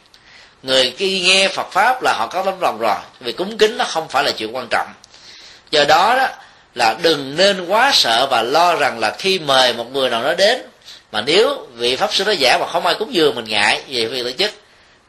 [0.64, 3.86] Người khi nghe phật pháp là họ có tấm lòng rồi, vì cúng kính nó
[3.86, 4.88] không phải là chuyện quan trọng.
[5.72, 6.28] Do đó đó
[6.76, 10.34] là đừng nên quá sợ và lo rằng là khi mời một người nào đó
[10.34, 10.62] đến
[11.14, 14.06] mà nếu vị pháp sư đó giả mà không ai cúng dường mình ngại về
[14.06, 14.52] việc tổ chức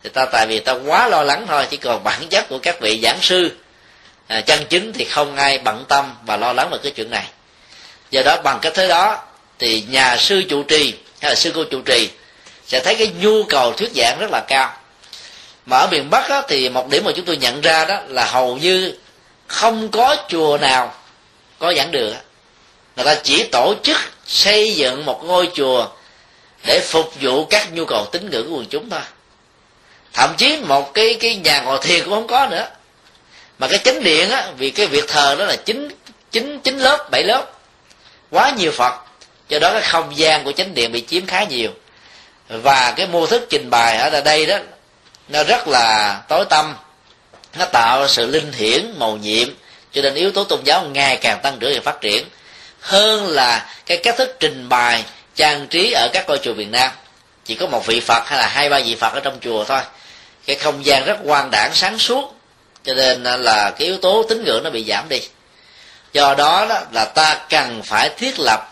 [0.03, 1.67] thì ta tại vì ta quá lo lắng thôi.
[1.71, 3.51] Chỉ còn bản chất của các vị giảng sư
[4.27, 7.25] à, chân chính thì không ai bận tâm và lo lắng về cái chuyện này.
[8.11, 9.23] Do đó bằng cách thế đó
[9.59, 12.11] thì nhà sư chủ trì hay là sư cô chủ trì
[12.67, 14.73] sẽ thấy cái nhu cầu thuyết giảng rất là cao.
[15.67, 18.25] Mà ở miền bắc á, thì một điểm mà chúng tôi nhận ra đó là
[18.25, 18.95] hầu như
[19.47, 20.95] không có chùa nào
[21.59, 22.15] có giảng đường
[22.97, 23.97] người ta chỉ tổ chức
[24.27, 25.89] xây dựng một ngôi chùa
[26.67, 29.01] để phục vụ các nhu cầu tín ngưỡng của quần chúng thôi.
[30.13, 32.69] Thậm chí một cái cái nhà ngồi thiền cũng không có nữa.
[33.59, 35.89] Mà cái chánh điện á, vì cái việc thờ đó là chín
[36.31, 37.47] chín chín lớp, bảy lớp.
[38.31, 38.95] Quá nhiều phật
[39.49, 41.71] do đó cái không gian của chánh điện bị chiếm khá nhiều.
[42.49, 44.59] Và cái mô thức trình bày ở đây đó,
[45.29, 46.75] nó rất là tối tâm.
[47.59, 49.49] Nó tạo sự linh hiển, màu nhiệm,
[49.93, 52.25] cho nên yếu tố tôn giáo ngày càng tăng trưởng và phát triển
[52.85, 55.05] hơn là cái cách thức trình bày
[55.35, 56.91] trang trí ở các ngôi chùa Việt Nam.
[57.45, 59.81] Chỉ có một vị Phật hay là hai ba vị Phật ở trong chùa thôi.
[60.47, 62.35] Cái không gian rất quan đảng sáng suốt.
[62.85, 65.21] Cho nên là cái yếu tố tín ngưỡng nó bị giảm đi.
[66.13, 68.71] Do đó, đó là ta cần phải thiết lập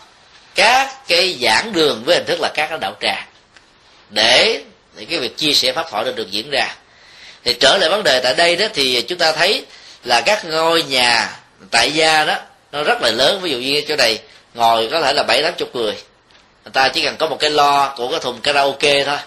[0.55, 3.25] các cái giảng đường với hình thức là các cái đạo tràng
[4.09, 4.61] để,
[4.95, 6.75] để cái việc chia sẻ pháp thoại được, được diễn ra.
[7.43, 9.65] Thì trở lại vấn đề tại đây đó thì chúng ta thấy
[10.03, 11.29] là các ngôi nhà
[11.71, 12.35] tại gia đó
[12.73, 13.39] nó rất là lớn.
[13.41, 14.19] Ví dụ như chỗ này,
[14.53, 15.93] ngồi có thể là bảy, tám chục người.
[16.63, 19.17] Người ta chỉ cần có một cái lo của cái thùng karaoke thôi.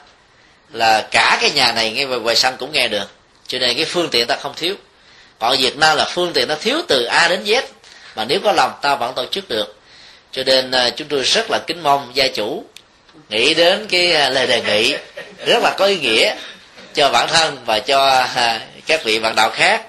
[0.73, 3.11] Là cả cái nhà này nghe về ngoài sân cũng nghe được.
[3.47, 4.75] Cho nên cái phương tiện ta không thiếu.
[5.39, 7.63] Còn việt nam là phương tiện nó thiếu từ a đến z.
[8.17, 9.77] Mà nếu có lòng, ta vẫn tổ chức được.
[10.33, 12.65] Cho nên à, chúng tôi rất là kính mong gia chủ
[13.29, 14.97] nghĩ đến cái à, lời đề nghị.
[15.47, 16.35] Rất là có ý nghĩa
[16.95, 19.87] cho bản thân và cho à, các vị bạn đạo khác.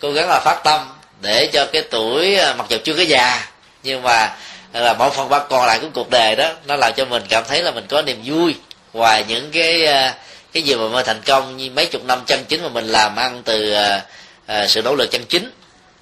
[0.00, 0.80] Cố gắng là phát tâm
[1.22, 3.48] để cho cái tuổi à, mặc dù chưa có già
[3.82, 4.36] nhưng mà
[4.72, 7.44] là một phần ba còn lại của cuộc đời đó nó làm cho mình cảm
[7.48, 8.54] thấy là mình có niềm vui.
[8.92, 10.14] Ngoài những cái à,
[10.52, 13.16] cái gì mà mình thành công như mấy chục năm chân chính mà mình làm
[13.16, 15.50] ăn từ uh, sự nỗ lực chân chính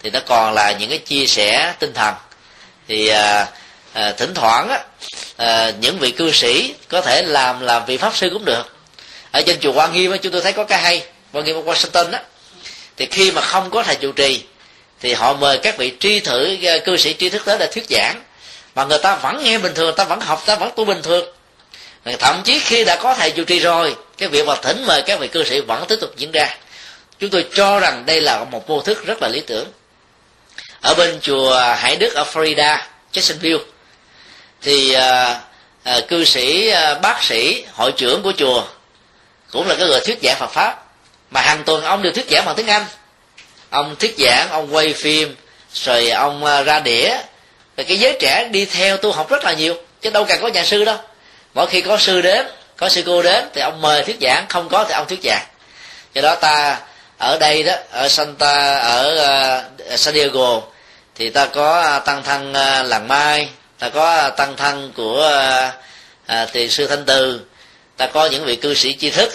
[0.03, 2.15] thì nó còn là những cái chia sẻ tinh thần.
[2.89, 3.49] Thì uh,
[3.99, 4.79] uh, thỉnh thoảng á,
[5.69, 8.77] uh, những vị cư sĩ có thể làm làm vị pháp sư cũng được.
[9.31, 11.03] Ở trên chùa quan nghiêm á, chúng tôi thấy có cái hay
[11.33, 12.23] quan nghiêm ở washington á
[12.97, 14.45] thì khi mà không có thầy chủ trì
[15.01, 17.85] thì họ mời các vị tri thử ờ, cư sĩ tri thức tới để thuyết
[17.91, 18.23] giảng.
[18.75, 21.03] Mà người ta vẫn nghe bình thường người ta vẫn học ta vẫn tu bình
[21.03, 21.35] thường.
[22.19, 25.21] Thậm chí khi đã có thầy chủ trì rồi cái việc mà thỉnh mời các
[25.21, 26.57] vị cư sĩ vẫn tiếp tục diễn ra.
[27.19, 29.69] Chúng tôi cho rằng đây là một mô thức rất là lý tưởng.
[30.81, 32.79] Ở bên chùa hải đức ở florida
[33.13, 33.61] jacksonville
[34.63, 35.37] thì uh,
[35.99, 38.65] uh, cư sĩ uh, bác sĩ hội trưởng của chùa
[39.51, 40.85] cũng là cái người thuyết giảng phật pháp.
[41.31, 42.85] Mà hàng tuần ông đều thuyết giảng bằng tiếng anh
[43.71, 45.37] ông thuyết giảng ông quay phim
[45.75, 47.09] rồi ông ờ, ra đĩa.
[47.77, 50.49] Rồi cái giới trẻ đi theo tu học rất là nhiều chứ đâu cần có
[50.49, 50.97] nhà sư đâu.
[51.55, 54.69] Mỗi khi có sư đến có sư cô đến thì ông mời thuyết giảng không
[54.69, 55.47] có thì ông thuyết giảng.
[56.15, 56.79] Do đó ta
[57.19, 60.63] ở đây đó ở Santa ở uh, San Diego
[61.15, 63.49] thì ta có ờ, tăng thân uh, làng mai
[63.79, 65.33] ta có tăng thân của
[65.69, 65.75] uh,
[66.43, 67.41] uh, tiền sư thanh từ
[67.97, 69.33] ta có những vị cư sĩ tri thức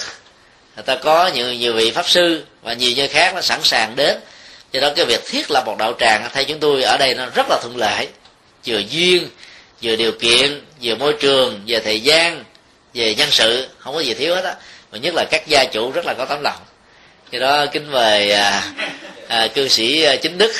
[0.81, 4.17] ta có nhiều nhiều vị pháp sư và nhiều nơi khác nó sẵn sàng đến.
[4.71, 7.25] Do đó cái việc thiết lập một đạo tràng theo chúng tôi ở đây nó
[7.35, 8.07] rất là thuận lợi.
[8.65, 9.29] Vừa duyên
[9.81, 12.43] vừa điều kiện vừa môi trường về thời gian
[12.93, 14.55] về nhân sự không có gì thiếu hết á.
[14.91, 16.59] Mà nhất là các gia chủ rất là có tấm lòng.
[17.31, 18.63] Do đó kính mời à,
[19.27, 20.53] à, cư sĩ à, chính đức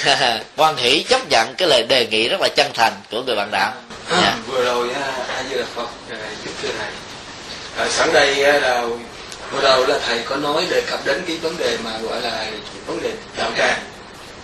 [0.56, 3.52] quan hỷ chấp nhận cái lời đề nghị rất là chân thành của người bạn
[3.52, 3.74] đạo.
[4.10, 4.34] À, yeah.
[4.48, 4.90] vừa rồi
[5.28, 5.90] a di đà phật
[6.46, 6.88] giúp thưa thầy.
[7.86, 8.84] À, sẵn đây à, là
[9.52, 12.46] vừa đầu là thầy có nói đề cập đến cái vấn đề mà gọi là
[12.88, 13.80] vấn đề đạo tràng.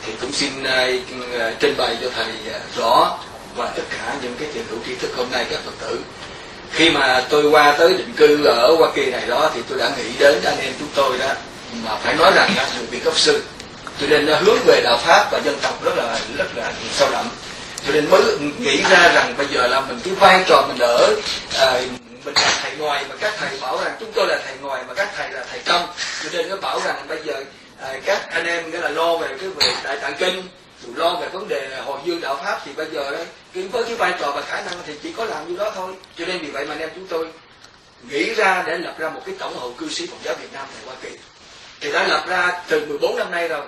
[0.05, 3.17] Thì cũng xin uh, trình bày cho thầy uh, rõ
[3.55, 5.99] và tất cả những cái tiền hữu tri thức hôm nay các phật tử.
[6.71, 9.91] Khi mà tôi qua tới định cư ở hoa kỳ này đó thì tôi đã
[9.97, 11.33] nghĩ đến anh em chúng tôi đó
[11.83, 13.43] mà phải nói rằng là người vị cấp sư.
[14.01, 17.09] Cho nên nó hướng về đạo pháp và dân tộc rất là rất là sâu
[17.11, 17.25] đậm.
[17.87, 18.21] Cho nên mới
[18.57, 21.15] nghĩ ra rằng bây giờ là mình cái vai trò mình ở
[21.59, 21.81] à,
[22.25, 24.93] mình là thầy ngoài mà các thầy bảo rằng chúng tôi là thầy ngoài mà
[24.93, 25.87] các thầy là thầy trong
[26.23, 27.43] cho nên nó bảo rằng bây giờ
[27.81, 30.43] à, các anh em cái là lo về cái về đại tạng kinh
[30.85, 33.83] rồi lo về vấn đề hồi dương đạo pháp thì bây giờ đấy cái với
[33.83, 35.93] cái vai trò và khả năng thì chỉ có làm như đó thôi.
[36.17, 37.27] Cho nên vì vậy mà anh em chúng tôi
[38.09, 40.65] nghĩ ra để lập ra một cái tổng hội cư sĩ Phật giáo Việt Nam
[40.73, 41.17] tại Hoa Kỳ.
[41.79, 43.65] Thì đã lập ra từ 14 năm nay rồi.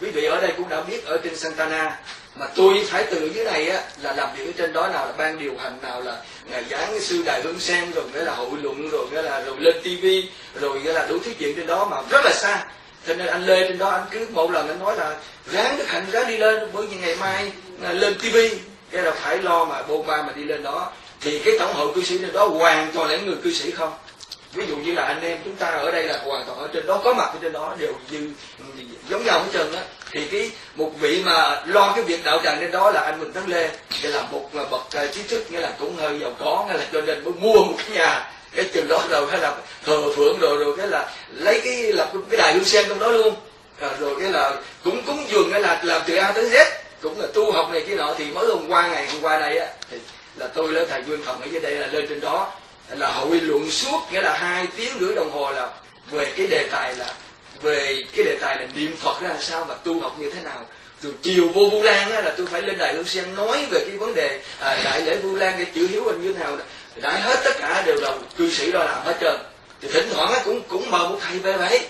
[0.00, 1.98] Quý vị ở đây cũng đã biết ở trên Santana
[2.38, 5.12] mà tôi phải từ dưới này á, là làm việc ở trên đó nào là
[5.12, 6.16] ban điều hành nào là
[6.50, 9.56] ngày giảng sư đại hương sen, rồi nghĩa là hội luận, rồi nghĩa là, rồi
[9.58, 10.28] lên tivi
[10.60, 12.64] rồi nghĩa là đủ thứ chuyện trên đó mà rất là xa.
[13.06, 15.16] Cho nên anh lê trên đó, anh cứ một lần anh nói là
[15.52, 17.52] ráng đức hạnh, ráng đi lên, bởi vì ngày mai
[17.84, 18.50] à, lên tivi
[18.90, 20.92] cái là phải lo mà bô ba mà đi lên đó.
[21.20, 23.92] Thì cái tổng hội cư sĩ trên đó hoàn toàn là người cư sĩ không.
[24.52, 26.86] Ví dụ như là anh em chúng ta ở đây là hoàn toàn ở trên
[26.86, 28.30] đó, có mặt ở trên đó, đều như,
[29.10, 32.60] giống nhau hết trơn á thì cái một vị mà lo cái việc đạo tràng
[32.60, 33.70] đến đó là anh Huỳnh Tấn Lê
[34.02, 36.78] để là một là bậc à, trí thức nghĩa là cũng hơi giàu có nghĩa
[36.78, 38.32] là cho nên mới mua một cái nhà.
[38.54, 39.54] Cái chừng đó rồi hay là
[39.86, 43.08] thờ phượng rồi rồi cái là lấy cái lập cái đài hương sen trong đó
[43.08, 43.34] luôn
[43.80, 44.52] à, rồi cái là
[44.84, 46.64] cũng cúng dường cái là làm từ A tới Z
[47.02, 48.14] cũng là tu học này kia nọ.
[48.18, 49.98] Thì mới hôm qua ngày hôm qua đây á thì
[50.36, 52.52] là tôi lên thầy Nguyên Thần ở dưới đây là lên trên đó
[52.88, 55.68] là hội luận suốt nghĩa là hai tiếng rưỡi đồng hồ là
[56.10, 57.14] về cái đề tài là
[57.62, 60.66] về cái đề tài là niệm Phật ra sao và tu học như thế nào?
[61.02, 63.84] Rồi chiều vô Vu Lan á, là tôi phải lên đài Hương Sen nói về
[63.88, 66.58] cái vấn đề à, đại lễ Vu Lan để chữ hiếu anh như thế nào
[66.96, 69.36] đại hết tất cả đều là cư sĩ đó làm hết trơn.
[69.82, 71.80] Thì thỉnh thoảng á, cũng cũng mời một thầy về vậy.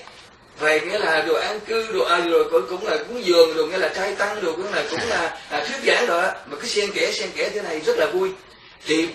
[0.60, 3.68] Về nghĩa là đồ an cư đồ à, rồi cũng, cũng là cúng dường rồi
[3.68, 6.66] nghĩa là trai tăng rồi cũng là cũng là à, thuyết giảng rồi mà cứ
[6.66, 8.30] xen kẽ xen kẽ thế này rất là vui.
[8.86, 9.08] Thì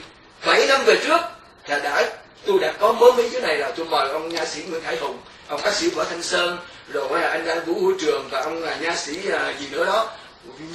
[0.45, 1.19] bảy năm về trước
[1.67, 2.09] là đã
[2.45, 4.97] tôi đã có mới mấy cái này là tôi mời ông nha sĩ Nguyễn Khải
[4.97, 5.17] Hùng
[5.51, 6.57] ông ca sĩ Võ Thanh Sơn
[6.93, 9.85] rồi là anh đang Vũ Hữu Trường và ông là nha sĩ à, gì nữa
[9.85, 10.09] đó.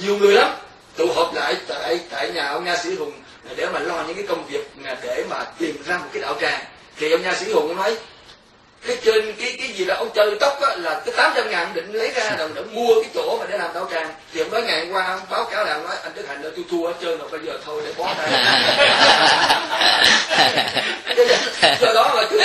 [0.01, 0.51] Nhiều người lắm.
[0.95, 3.11] Tụ họp lại tại tại nhà ông nha sĩ Hùng
[3.55, 4.71] để mà lo những cái công việc
[5.01, 6.59] để mà tìm ra một cái đạo tràng.
[6.97, 7.97] Thì ông nha sĩ Hùng nói
[8.87, 11.73] cái trên cái cái gì là ông chơi tóc á, là cái tám trăm ngàn
[11.73, 14.13] định lấy ra rồi để mua cái chỗ mà để làm đạo tràng.
[14.33, 16.51] Thì ông nói ngày hôm qua ông báo cáo là nói anh đức hạnh ơi
[16.55, 18.29] tôi thua hết trơn rồi bây giờ thôi để bó tay
[21.81, 22.39] do đó là cứ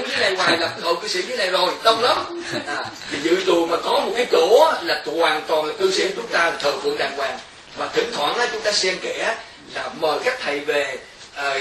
[0.00, 2.42] bị cái này hoài là hội cư sĩ dưới này rồi đông lắm.
[2.66, 6.10] À, thì dự tù mà có một cái chỗ là hoàn toàn là cư sĩ
[6.16, 7.38] chúng ta thờ phượng đàng hoàng.
[7.76, 9.36] Và thỉnh thoảng á, chúng ta xen kẽ
[9.74, 10.98] là mời các thầy về
[11.34, 11.58] à,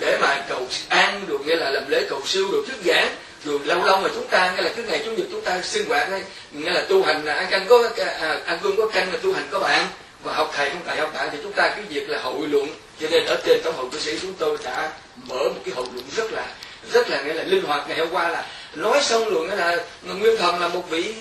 [0.00, 3.08] để mà cầu an rồi nghĩa là làm lễ cầu siêu rồi thuyết giảng
[3.44, 5.88] rồi lâu lâu mà chúng ta nghĩa là cứ ngày chủ nhật chúng ta sinh
[5.88, 6.22] hoạt đây
[6.52, 9.18] nghĩa là tu hành là ăn canh có à, à, ăn cơm có canh mà
[9.22, 9.86] tu hành có bạn
[10.22, 12.66] và học thầy không thầy học bạn thì chúng ta cái việc là hội luận.
[13.00, 15.86] Cho nên ở trên tổng hội cư sĩ chúng tôi đã mở một cái hội
[15.94, 16.46] luận rất là
[16.92, 19.76] rất là nghĩa là linh hoạt ngày hôm qua là nói xong rồi nghĩa là
[20.04, 21.14] nguyên thần là một vị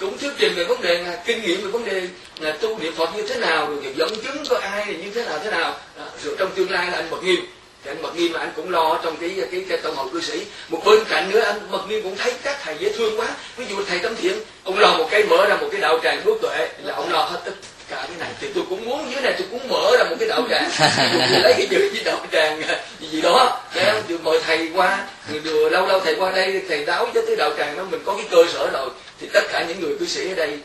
[0.00, 2.08] cũng thuyết trình về vấn đề là kinh nghiệm về vấn đề
[2.38, 5.24] là tu niệm phật như thế nào rồi dẫn chứng có ai thì như thế
[5.24, 5.76] nào thế nào.
[6.24, 7.46] Rồi trong tương lai là anh bậc nghiêm.
[7.84, 10.20] Thì anh bậc nghiêm mà anh cũng lo trong cái cái, cái tổng hội cư
[10.20, 10.44] sĩ.
[10.68, 13.28] Một bên cạnh nữa anh bậc nghiêm cũng thấy các thầy dễ thương quá.
[13.56, 16.24] Ví dụ thầy tâm thiện ông lo một cái mở ra một cái đạo tràng
[16.24, 17.52] bước tuệ là ông lo hết tất
[17.88, 20.28] cả cái này thì tôi cũng muốn dưới này tôi cũng mở ra một cái
[20.28, 20.70] đạo tràng.
[21.42, 22.62] Lấy cái chữ với đạo tràng
[23.00, 23.60] gì, gì đó.
[23.74, 24.98] Để tôi mời thầy qua
[25.44, 28.14] rồi lâu lâu thầy qua đây thầy đáo cho tới đạo tràng đó mình có
[28.16, 28.90] cái cơ sở rồi.
[29.20, 30.58] Thì tất cả những người cư sĩ ở đây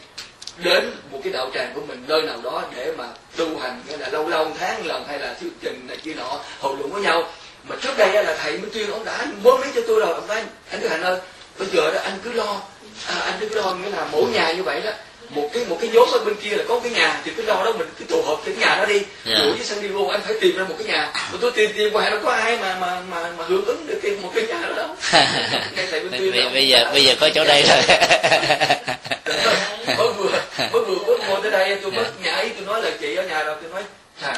[0.57, 3.05] đến một cái đạo tràng của mình nơi nào đó để mà
[3.35, 6.39] tu hành nghĩa là lâu lâu tháng lần hay là thuyết trình này kia nọ
[6.59, 7.23] hội luận với nhau.
[7.63, 10.27] Mà trước đây là thầy Minh Tuyên ông đã bố mấy cho tôi rồi ông
[10.27, 10.41] nói
[10.71, 11.19] anh Đức Hạnh ơi
[11.59, 12.61] bây giờ đó anh cứ lo
[13.07, 14.91] à, anh cứ lo nghĩa là mỗi nhà như vậy đó
[15.30, 17.64] một cái một cái nhóm ở bên kia là có cái nhà thì cứ lo
[17.65, 19.01] đó mình cứ tụ họp cái nhà đó đi.
[19.26, 19.41] Yeah.
[19.41, 21.11] với San Diego anh phải tìm ra một cái nhà.
[21.14, 23.99] Mà tôi tìm tìm hoài đâu có ai mà mà mà mà hưởng ứng được
[24.03, 24.88] cái một cái nhà đó đâu.
[26.53, 27.81] Bây giờ bây giờ có chỗ đây rồi.
[29.97, 30.30] Mới vừa
[30.73, 33.43] mới vừa bước vô tới đây tôi mới nhảy tôi nói là chị ở nhà
[33.43, 33.84] rồi tôi nói
[34.22, 34.34] chà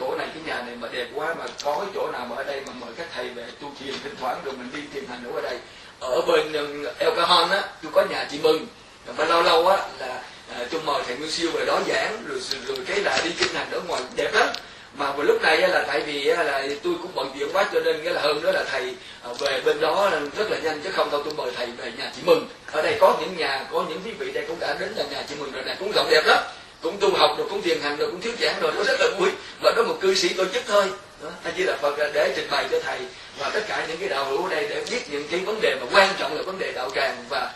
[0.00, 2.44] chỗ này cái nhà này mà đẹp quá mà có cái chỗ nào mà ở
[2.44, 5.32] đây mà mời các thầy về tu thiền thỉnh thoảng rồi mình đi tìm hành
[5.34, 5.58] ở đây.
[6.00, 6.52] Ở bên
[6.98, 8.66] El Cajon á tôi có nhà chị mừng
[9.06, 10.22] và lâu lâu á là
[10.54, 13.54] à, tôi mời thầy Nguyên Siêu về đó giảng rồi rồi cái là đi kinh
[13.54, 14.48] hành ở ngoài đẹp lắm.
[14.96, 18.04] Mà vào lúc này là tại vì là tôi cũng bận việc quá cho nên
[18.04, 21.10] cái là hơn đó là thầy à, về bên đó rất là nhanh chứ không
[21.10, 22.48] đâu tôi mời thầy về nhà chị mừng.
[22.72, 25.24] Ở đây có những nhà có những quý vị đây cũng đã đến là nhà
[25.28, 26.38] chị mừng rồi này cũng rộng đẹp lắm.
[26.82, 29.06] Cũng tu học rồi cũng thiền hành rồi cũng thuyết giảng rồi nó rất là
[29.18, 29.28] vui.
[29.62, 30.84] Và đó một cư sĩ tổ chức thôi.
[31.22, 32.98] Đó, anh chỉ là phật để trình bày cho thầy
[33.38, 35.76] và tất cả những cái đạo hữu ở đây để biết những cái vấn đề
[35.80, 37.52] mà quan trọng là vấn đề đạo tràng và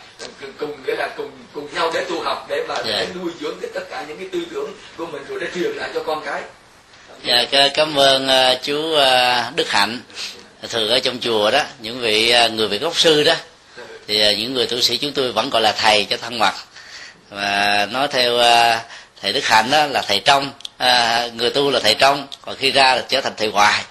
[0.59, 2.85] cùng nghĩa là cùng cùng nhau để tu học để mà yeah.
[2.87, 5.71] để nuôi dưỡng cái tất cả những cái tư tưởng của mình rồi để truyền
[5.71, 6.41] lại cho con cái.
[7.23, 10.01] Dạ cảm ơn uh, chú uh, đức hạnh
[10.69, 13.33] thường ở trong chùa đó những vị uh, người vị gốc sư đó.
[14.07, 16.53] Thì những người tu sĩ chúng tôi vẫn gọi là thầy cho thân mật
[17.29, 18.37] và nói theo
[19.21, 20.51] thầy đức hạnh đó là thầy trong
[21.37, 23.83] người tu là thầy trong còn khi ra là trở thành thầy hoài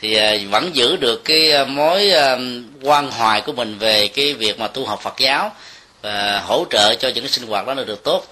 [0.00, 2.36] thì à, vẫn giữ được cái à, mối à,
[2.82, 5.52] quan hoài của mình về cái việc mà tu học Phật giáo
[6.02, 8.26] và hỗ trợ cho những cái sinh hoạt đó là được tốt.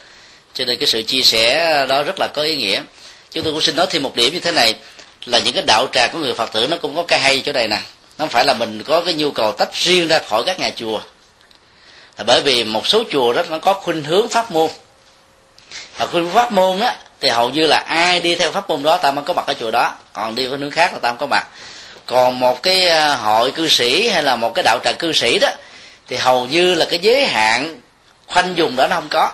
[0.54, 2.82] Cho nên cái sự chia sẻ đó rất là có ý nghĩa.
[3.30, 4.74] Chúng tôi cũng xin nói thêm một điểm như thế này,
[5.26, 7.52] là những cái đạo tràng của người phật tử nó cũng có cái hay chỗ
[7.52, 7.76] này nè.
[8.18, 10.70] Nó không phải là mình có cái nhu cầu tách riêng ra khỏi các nhà
[10.76, 11.00] chùa.
[12.18, 14.70] Là bởi vì một số chùa đó nó có khuynh hướng pháp môn.
[15.96, 18.96] Và khuynh pháp môn á thì hầu như là ai đi theo pháp môn đó,
[18.96, 19.94] ta mới có mặt ở chùa đó.
[20.12, 21.46] Còn đi với hướng khác là ta không có mặt.
[22.06, 25.38] Còn một cái à, hội cư sĩ hay là một cái đạo tràng cư sĩ
[25.38, 25.48] đó,
[26.08, 27.80] thì hầu như là cái giới hạn
[28.26, 29.30] khoanh dùng đó nó không có.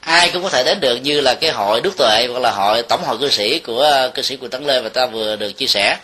[0.00, 2.82] Ai cũng có thể đến được như là cái hội đức tuệ hoặc là hội
[2.82, 5.52] tổng hội cư sĩ của à, cư sĩ của tấn lê mà ta vừa được
[5.52, 5.96] chia sẻ.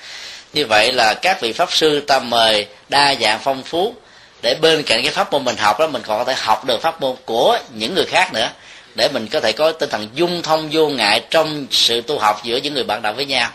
[0.52, 3.94] Như vậy là các vị pháp sư ta mời đa dạng phong phú
[4.42, 6.82] để bên cạnh cái pháp môn mình học đó, mình còn có thể học được
[6.82, 8.48] pháp môn của những người khác nữa
[8.94, 12.40] để mình có thể có tinh thần dung thông vô ngại trong sự tu học
[12.44, 13.50] giữa những người bạn đạo với nhau.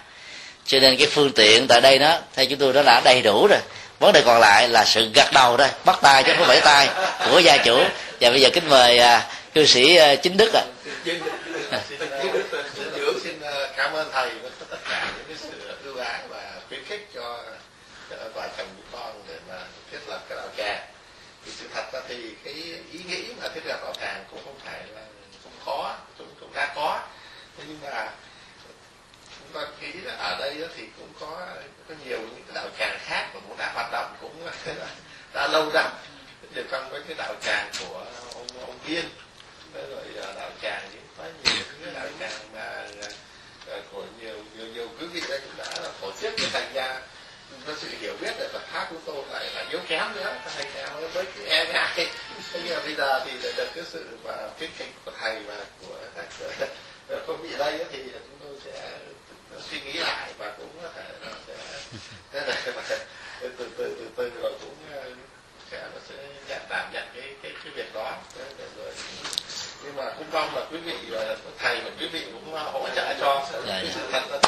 [0.66, 3.48] Cho nên cái phương tiện tại đây đó theo chúng tôi đó đã đầy đủ
[3.48, 3.60] rồi.
[4.00, 6.90] Vấn đề còn lại là sự gật đầu thôi bắt tay chứ không phải tay
[7.32, 7.78] của gia chủ.
[8.22, 10.64] Và bây giờ kính mời à, cư sĩ à, chính đức ạ.
[11.72, 11.80] À.
[13.24, 13.40] xin
[13.78, 17.44] cảm ơn thầy với tất cả những cái sự ưu ái và khuyến khích cho
[18.10, 19.56] vợ chồng con để mà
[19.92, 20.88] thiết lập cái đạo tràng
[21.46, 22.54] thì sự thật là thì cái
[22.92, 25.02] ý nghĩ mà thiết lập đạo tràng cũng không phải là
[25.44, 27.00] không khó chúng cũng đã có
[27.58, 28.10] thế nhưng mà
[29.40, 31.48] chúng ta nghĩ là ở đây thì cũng có
[31.90, 34.48] có nhiều những cái đạo tràng khác mà cũng đã hoạt động cũng
[35.34, 35.84] đã lâu rồi.
[36.54, 39.06] Để trong với cái đạo tràng của ông ông Viên
[39.74, 42.88] rồi à, đạo tràng những có nhiều cái đạo tràng mà
[43.72, 47.02] à, của nhiều nhiều nhiều quý vị đây cũng đã tổ chức cái thành ra
[47.68, 50.36] nó sự hiểu biết về Phật pháp của tôi lại là yếu kém nữa.
[50.56, 52.08] Thành ra với cái e ngại.
[52.54, 55.96] Nhưng mà bây giờ thì được cái sự và khuyến khích của thầy và của
[56.16, 56.26] các,
[57.28, 58.37] không bị đây thì chúng
[59.72, 61.04] suy nghĩ lại và cũng có thể
[61.48, 61.54] sẽ
[63.42, 65.02] từ từ từ từ từ rồi cũng ờ,
[65.72, 66.16] sẽ nó sẽ
[66.50, 68.18] nhận đảm nhận cái cái cái việc đó.
[68.78, 68.92] Rồi
[69.84, 72.88] nhưng mà cũng mong là quý vị và thầy và quý vị cũng ờ, hỗ
[72.96, 74.02] trợ cho dạ, dạ.
[74.12, 74.40] thật là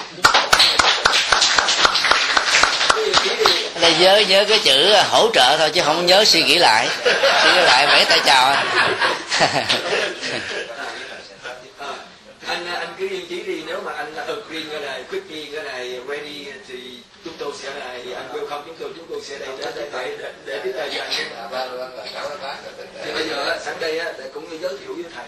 [3.82, 6.88] đây nhớ nhớ cái chữ hỗ trợ thôi chứ không nhớ suy nghĩ lại.
[7.44, 8.56] Suy nghĩ lại vẫy tay chào
[12.50, 16.00] anh anh cứ yên chí đi nếu mà anh agree cái này quickly cái này
[16.10, 17.86] ready thì chúng tôi sẽ là
[18.16, 19.38] anh welcome chúng tôi chúng tôi sẽ
[20.18, 22.56] đây để để tiếp tay cho anh vâng vâng bác.
[23.04, 25.28] Thì bây giờ sẵn đây để cũng như giới thiệu với thầy.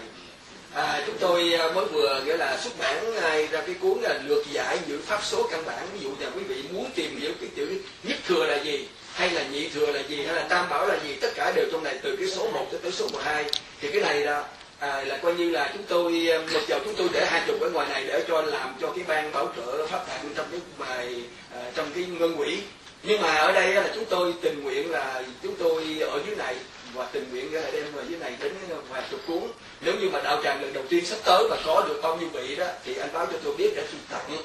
[0.74, 3.14] À, chúng tôi à, mới vừa nghĩa là xuất bản
[3.50, 5.86] ra cái cuốn là lược giải những pháp số căn bản.
[5.92, 9.30] Ví dụ như quý vị muốn tìm hiểu cái chữ nhất thừa là gì hay
[9.30, 11.84] là nhị thừa là gì hay là tam bảo là gì tất cả đều trong
[11.84, 13.44] này từ cái số 1 tới số 12
[13.80, 14.44] thì cái này là
[14.78, 17.60] à, là coi như là chúng tôi à, một giờ chúng tôi để hai chục
[17.60, 20.60] ở ngoài này để cho làm cho cái ban bảo trợ pháp tạng trong cái
[20.78, 21.22] bài
[21.54, 22.58] à, trong cái ngân quỹ
[23.02, 26.56] nhưng mà ở đây là chúng tôi tình nguyện là chúng tôi ở dưới này
[26.94, 29.42] và tình nguyện là đem ở dưới này đến ờ, vài chục cuốn.
[29.80, 32.28] Nếu như mà đạo tràng lần đầu tiên sắp tới và có được bao nhiêu
[32.28, 34.36] vị đó thì anh báo cho tôi biết để tôi tặng.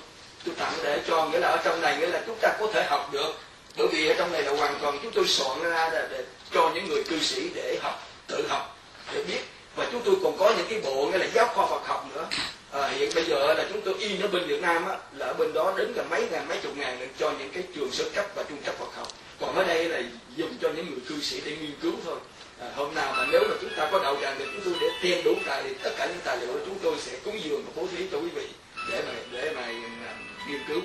[0.46, 2.84] Tôi tặng để cho nghĩa là ở trong này nghĩa là chúng ta có thể
[2.84, 3.34] học được.
[3.78, 6.24] Bởi vì ở trong này là hoàn toàn chúng tôi soạn ra để, để
[6.54, 8.78] cho những người cư sĩ để học tự học
[9.14, 9.42] để biết.
[9.76, 12.26] Và chúng tôi còn có những cái bộ nghĩa là giáo khoa Phật học nữa
[12.72, 15.34] à, hiện bây giờ là chúng tôi in ở bên Việt Nam á, là ở
[15.34, 18.26] bên đó đến cả mấy ngàn mấy chục ngàn cho những cái trường sơ cấp
[18.36, 19.08] và trung cấp Phật học.
[19.42, 20.02] Còn ở đây là
[20.36, 22.18] dùng cho những người cư sĩ để nghiên cứu thôi.
[22.62, 24.88] À, hôm nào mà nếu mà chúng ta có đạo tràng thì chúng tôi để
[25.02, 27.72] tiền đủ tài thì tất cả những tài liệu chúng tôi sẽ cúng dường và
[27.76, 28.48] bố thí cho quý vị
[28.92, 30.14] để mà để mà, à,
[30.50, 30.82] nghiên cứu.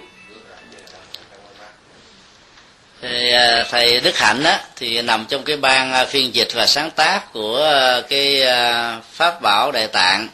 [3.01, 6.91] Thì à, thầy Đức Hạnh á thì nằm trong cái ban phiên dịch và sáng
[6.91, 8.43] tác của à, cái
[9.13, 10.29] pháp bảo đại tạng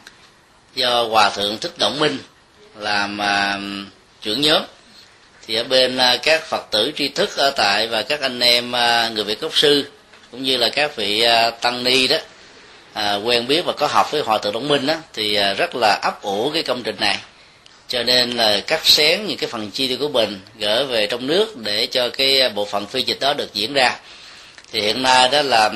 [0.79, 2.17] do hòa thượng thích động minh
[2.75, 3.59] làm à,
[4.21, 4.61] trưởng nhóm.
[5.47, 8.75] Thì ở bên à, các phật tử tri thức ở tại và các anh em
[8.75, 9.85] à, người việt gốc sư
[10.31, 11.25] cũng như là các vị
[11.61, 12.17] tăng ni đó
[12.93, 15.99] à, quen biết và có học với hòa thượng động minh đó thì rất là
[16.01, 17.17] ấp ủ cái công trình này.
[17.87, 21.27] Cho nên là cắt xén những cái phần chi tiêu của mình gỡ về trong
[21.27, 23.95] nước để cho cái bộ phận phi dịch đó được diễn ra.
[24.71, 25.71] Thì hiện nay đó là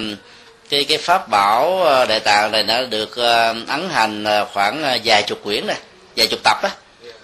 [0.74, 5.00] cái cái pháp bảo ờ, đại tạng này đã được ờ, ấn hành ờ, khoảng
[5.04, 5.78] vài chục quyển này
[6.16, 6.70] vài chục tập á.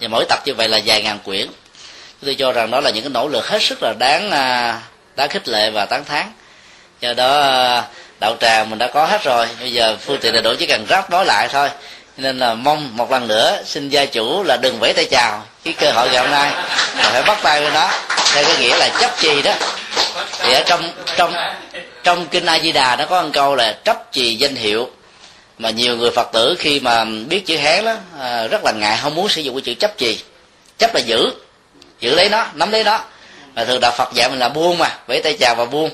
[0.01, 1.47] Và mỗi tập như vậy là vài ngàn quyển.
[2.25, 4.29] Tôi cho rằng đó là những cái nỗ lực hết sức là đáng
[5.15, 6.25] đáng khích lệ và tán thán.
[7.01, 7.83] Do đó
[8.19, 9.47] đạo tràng mình đã có hết rồi.
[9.59, 11.69] Bây giờ phương tiện đầy đủ chỉ cần ráp nói lại thôi
[12.19, 15.43] nên là mong một lần nữa xin gia chủ là đừng vẫy tay chào.
[15.63, 16.51] Cái cơ hội ngày hôm nay
[16.97, 17.91] là phải bắt tay với nó.
[18.33, 19.53] Theo cái nghĩa là chấp trì đó.
[20.39, 21.33] Thì ở trong trong
[22.03, 24.89] trong kinh a di đà nó có một câu là chấp trì danh hiệu.
[25.57, 28.99] Mà nhiều người phật tử khi mà biết chữ hán đó à, rất là ngại
[29.01, 30.19] không muốn sử dụng cái chữ chấp trì.
[30.77, 31.31] Chấp là giữ.
[31.99, 32.99] Giữ lấy nó nắm lấy nó.
[33.55, 35.89] Và thường đạo phật dạy mình là buông mà vẫy tay chào và buông.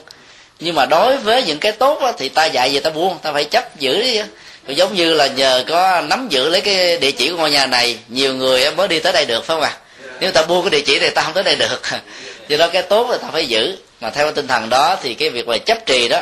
[0.60, 3.32] Nhưng mà đối với những cái tốt đó, thì ta dạy gì ta buông ta
[3.32, 4.22] phải chấp giữ đi
[4.68, 7.98] giống như là nhờ có nắm giữ lấy cái địa chỉ của ngôi nhà này
[8.08, 9.78] nhiều người mới đi tới đây được phải không ạ?
[10.20, 11.82] Nếu ta buông cái địa chỉ này ta không tới đây được.
[12.48, 13.78] Do đó cái tốt là ta phải giữ.
[14.02, 16.22] Mà theo cái tinh thần đó thì cái việc về chấp trì đó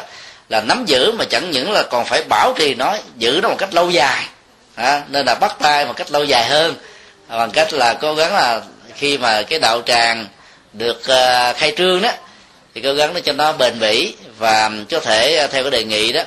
[0.50, 3.56] là nắm giữ mà chẳng những là còn phải bảo trì nó giữ nó một
[3.58, 4.24] cách lâu dài.
[4.76, 6.76] À, nên là bắt tay một cách lâu dài hơn.
[7.30, 8.62] Bằng cách là cố gắng là
[8.96, 10.28] khi mà cái đạo tràng
[10.74, 12.12] được uh, khai trương đó
[12.76, 15.84] thì cố gắng để cho nó bền bỉ và có thể uh, theo cái đề
[15.84, 16.22] nghị đó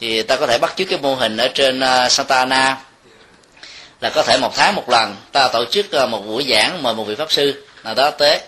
[0.00, 2.76] thì ta có thể bắt chước cái mô hình ở trên à, Santa Ana
[4.00, 6.94] là có thể một tháng một lần ta tổ chức à, một buổi giảng mời
[6.94, 8.40] một vị pháp sư nào đó tế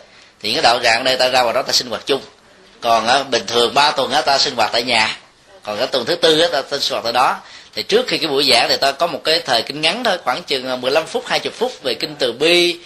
[0.42, 2.20] thì cái đạo tràng đây ta ra vào đó ta sinh hoạt chung.
[2.80, 5.16] Còn à, bình thường ba tuần ta sinh hoạt tại nhà.
[5.62, 7.36] Còn cái tuần thứ tư ta, ta sinh hoạt tại đó.
[7.74, 10.18] Thì trước khi cái buổi giảng thì ta có một cái thời kinh ngắn thôi
[10.24, 12.78] khoảng chừng 15 phút 20 phút về kinh từ bi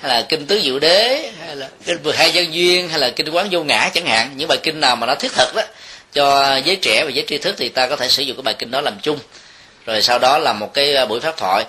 [0.00, 3.10] hay là kinh tứ diệu đế hay là kinh vừa hai dân duyên hay là
[3.10, 4.30] kinh quán vô ngã chẳng hạn.
[4.36, 5.62] Những bài kinh nào mà nó thiết thực đó
[6.12, 8.54] cho giới trẻ và giới tri thức thì ta có thể sử dụng cái bài
[8.58, 9.18] kinh đó làm chung.
[9.86, 11.64] Rồi sau đó là một cái buổi pháp thoại.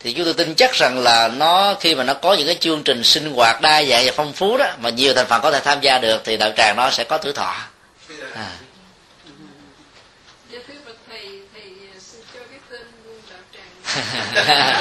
[0.00, 2.82] Thì chúng tôi tin chắc rằng là nó khi mà nó có những cái chương
[2.82, 5.60] trình sinh hoạt đa dạng và phong phú đó mà nhiều thành phần có thể
[5.60, 7.56] tham gia được thì đạo tràng nó sẽ có tuổi thọ.
[8.34, 8.50] À.
[14.34, 14.74] Dạ à,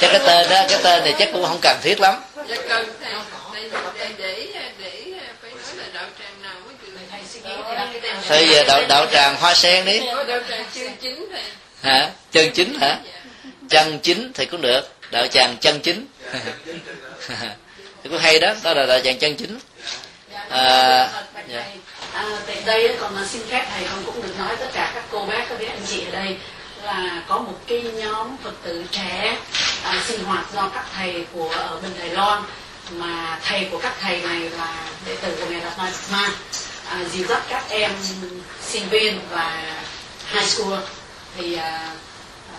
[0.00, 2.14] chắc cái tên đó cái tên này chắc cũng không cần thiết lắm
[3.72, 4.48] Dạ cần thầy, thầy để
[4.78, 6.98] để để phải nói là đạo tràng nào mới được?
[7.10, 8.16] Thầy suy nghĩ thì đặt cái tên.
[8.28, 10.00] thôi giờ đạo đạo tràng hoa sen đi.
[10.14, 11.42] Có đạo tràng chương chính thầy.
[11.82, 12.10] hả?
[12.32, 12.98] Chân chính hả?
[13.04, 13.20] Dạ.
[13.68, 14.80] chân chính thì cũng được.
[15.10, 16.06] Đạo tràng chân chính.
[18.02, 18.54] Thì cũng hay đó.
[18.62, 19.58] Đó là đạo tràng chân chính.
[20.48, 21.08] À,
[21.48, 21.64] dạ.
[22.12, 25.26] À, tại đây còn xin phép thầy con cũng được nói tất cả các cô
[25.26, 26.36] bác các anh chị ở đây
[26.82, 29.36] là có một cái nhóm phật tử trẻ
[29.82, 32.42] à, sinh hoạt do các thầy của ở bên Đài Loan
[32.90, 34.74] mà thầy của các thầy này là
[35.06, 36.30] đệ tử của ngài Đạt Ma Ma.
[36.88, 37.90] À, dìu dắt các em
[38.62, 39.74] sinh viên và
[40.32, 40.78] high school.
[41.36, 41.94] Thì à,
[42.52, 42.58] à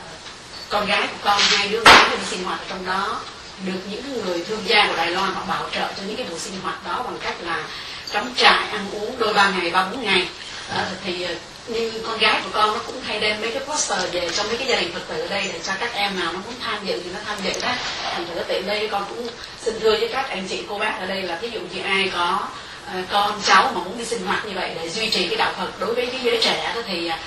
[0.69, 3.19] con gái của con hai đứa gái đi sinh hoạt ở trong đó
[3.65, 6.39] được những người thương gia của Đài Loan họ bảo trợ cho những cái buổi
[6.39, 7.63] sinh hoạt đó bằng cách là
[8.11, 10.27] cắm trại ăn uống đôi ba ngày ba bốn ngày.
[10.69, 11.31] À, thì à,
[11.67, 14.57] như con gái của con nó cũng hay đem mấy cái poster về trong mấy
[14.57, 16.85] cái gia đình phật tử ở đây để cho các em nào nó muốn tham
[16.85, 17.71] dự thì nó tham dự đó.
[18.13, 19.27] Thành thử tiện đây con cũng
[19.61, 22.11] xin thưa với các anh chị cô bác ở đây là ví dụ như ai
[22.13, 22.39] có
[22.85, 25.51] ờ, con cháu mà muốn đi sinh hoạt như vậy để duy trì cái đạo
[25.57, 27.17] Phật đối với cái giới trẻ đó thì ờ,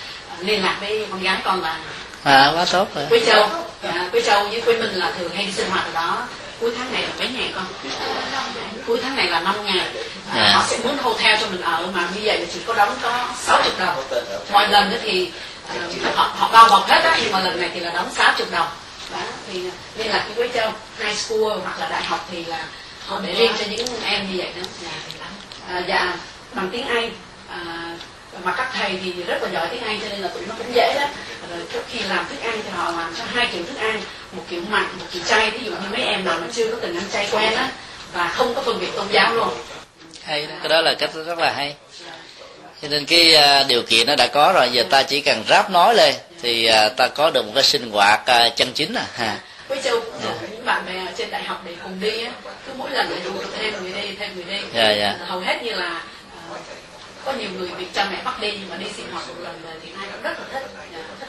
[0.41, 1.79] liên lạc với con gái con là
[2.23, 3.07] à quá tốt rồi.
[3.09, 3.49] Quế Châu.
[3.83, 6.27] À, Quế Châu với Quế Minh là thường hay đi sinh hoạt ở đó
[6.61, 7.65] cuối tháng này là mấy ngày con.
[8.87, 10.53] Cuối tháng này là 5 ngày à, À.
[10.55, 13.29] họ sẽ muốn hotel cho mình ở mà như vậy là chỉ có đóng có
[13.43, 13.97] 60 đồng.
[14.53, 15.31] Mọi lần đó thì
[15.69, 15.75] à,
[16.15, 18.69] họ họ bao bọc hết á nhưng mà lần này thì là đóng 60 đồng.
[19.13, 19.19] Đó
[19.53, 19.61] thì
[19.97, 22.65] nên là cái Quế Châu high school hoặc là đại học thì là
[23.07, 24.63] họ để riêng cho những em như vậy đó.
[25.69, 26.17] À, dạ
[26.53, 27.11] bằng tiếng Anh.
[27.51, 27.59] À,
[28.45, 30.75] mà các thầy thì rất là giỏi tiếng Anh cho nên là tụi nó cũng
[30.75, 31.07] dễ đó
[31.51, 34.01] rồi trước khi làm thức ăn thì họ làm cho hai kiểu thức ăn
[34.33, 35.51] một kiểu mặn một kiểu chay.
[35.51, 37.71] Ví dụ như mấy em nào mà chưa có từng ăn chay quen á
[38.13, 39.49] và không có phân biệt tôn giáo luôn.
[40.23, 40.55] Hay đó.
[40.63, 41.75] cái đó là cách rất là hay.
[42.83, 45.71] Cho nên cái à, điều kiện nó đã có rồi giờ ta chỉ cần ráp
[45.71, 49.05] nói lên thì à, ta có được một cái sinh hoạt à, chân chính à
[49.15, 49.39] ha.
[49.69, 52.31] Với châu cũng rủ những bạn bè trên đại học để cùng đi á.
[52.67, 55.17] Cứ mỗi lần lại rủ thêm người đi thêm người đi Dạ, dạ.
[55.27, 56.01] hầu hết như là
[57.27, 59.63] có nhiều người bị cha mẹ bắt đi nhưng mà đi sinh hoạt một lần
[59.63, 60.67] rồi thì ai cũng rất là thích
[61.21, 61.26] à,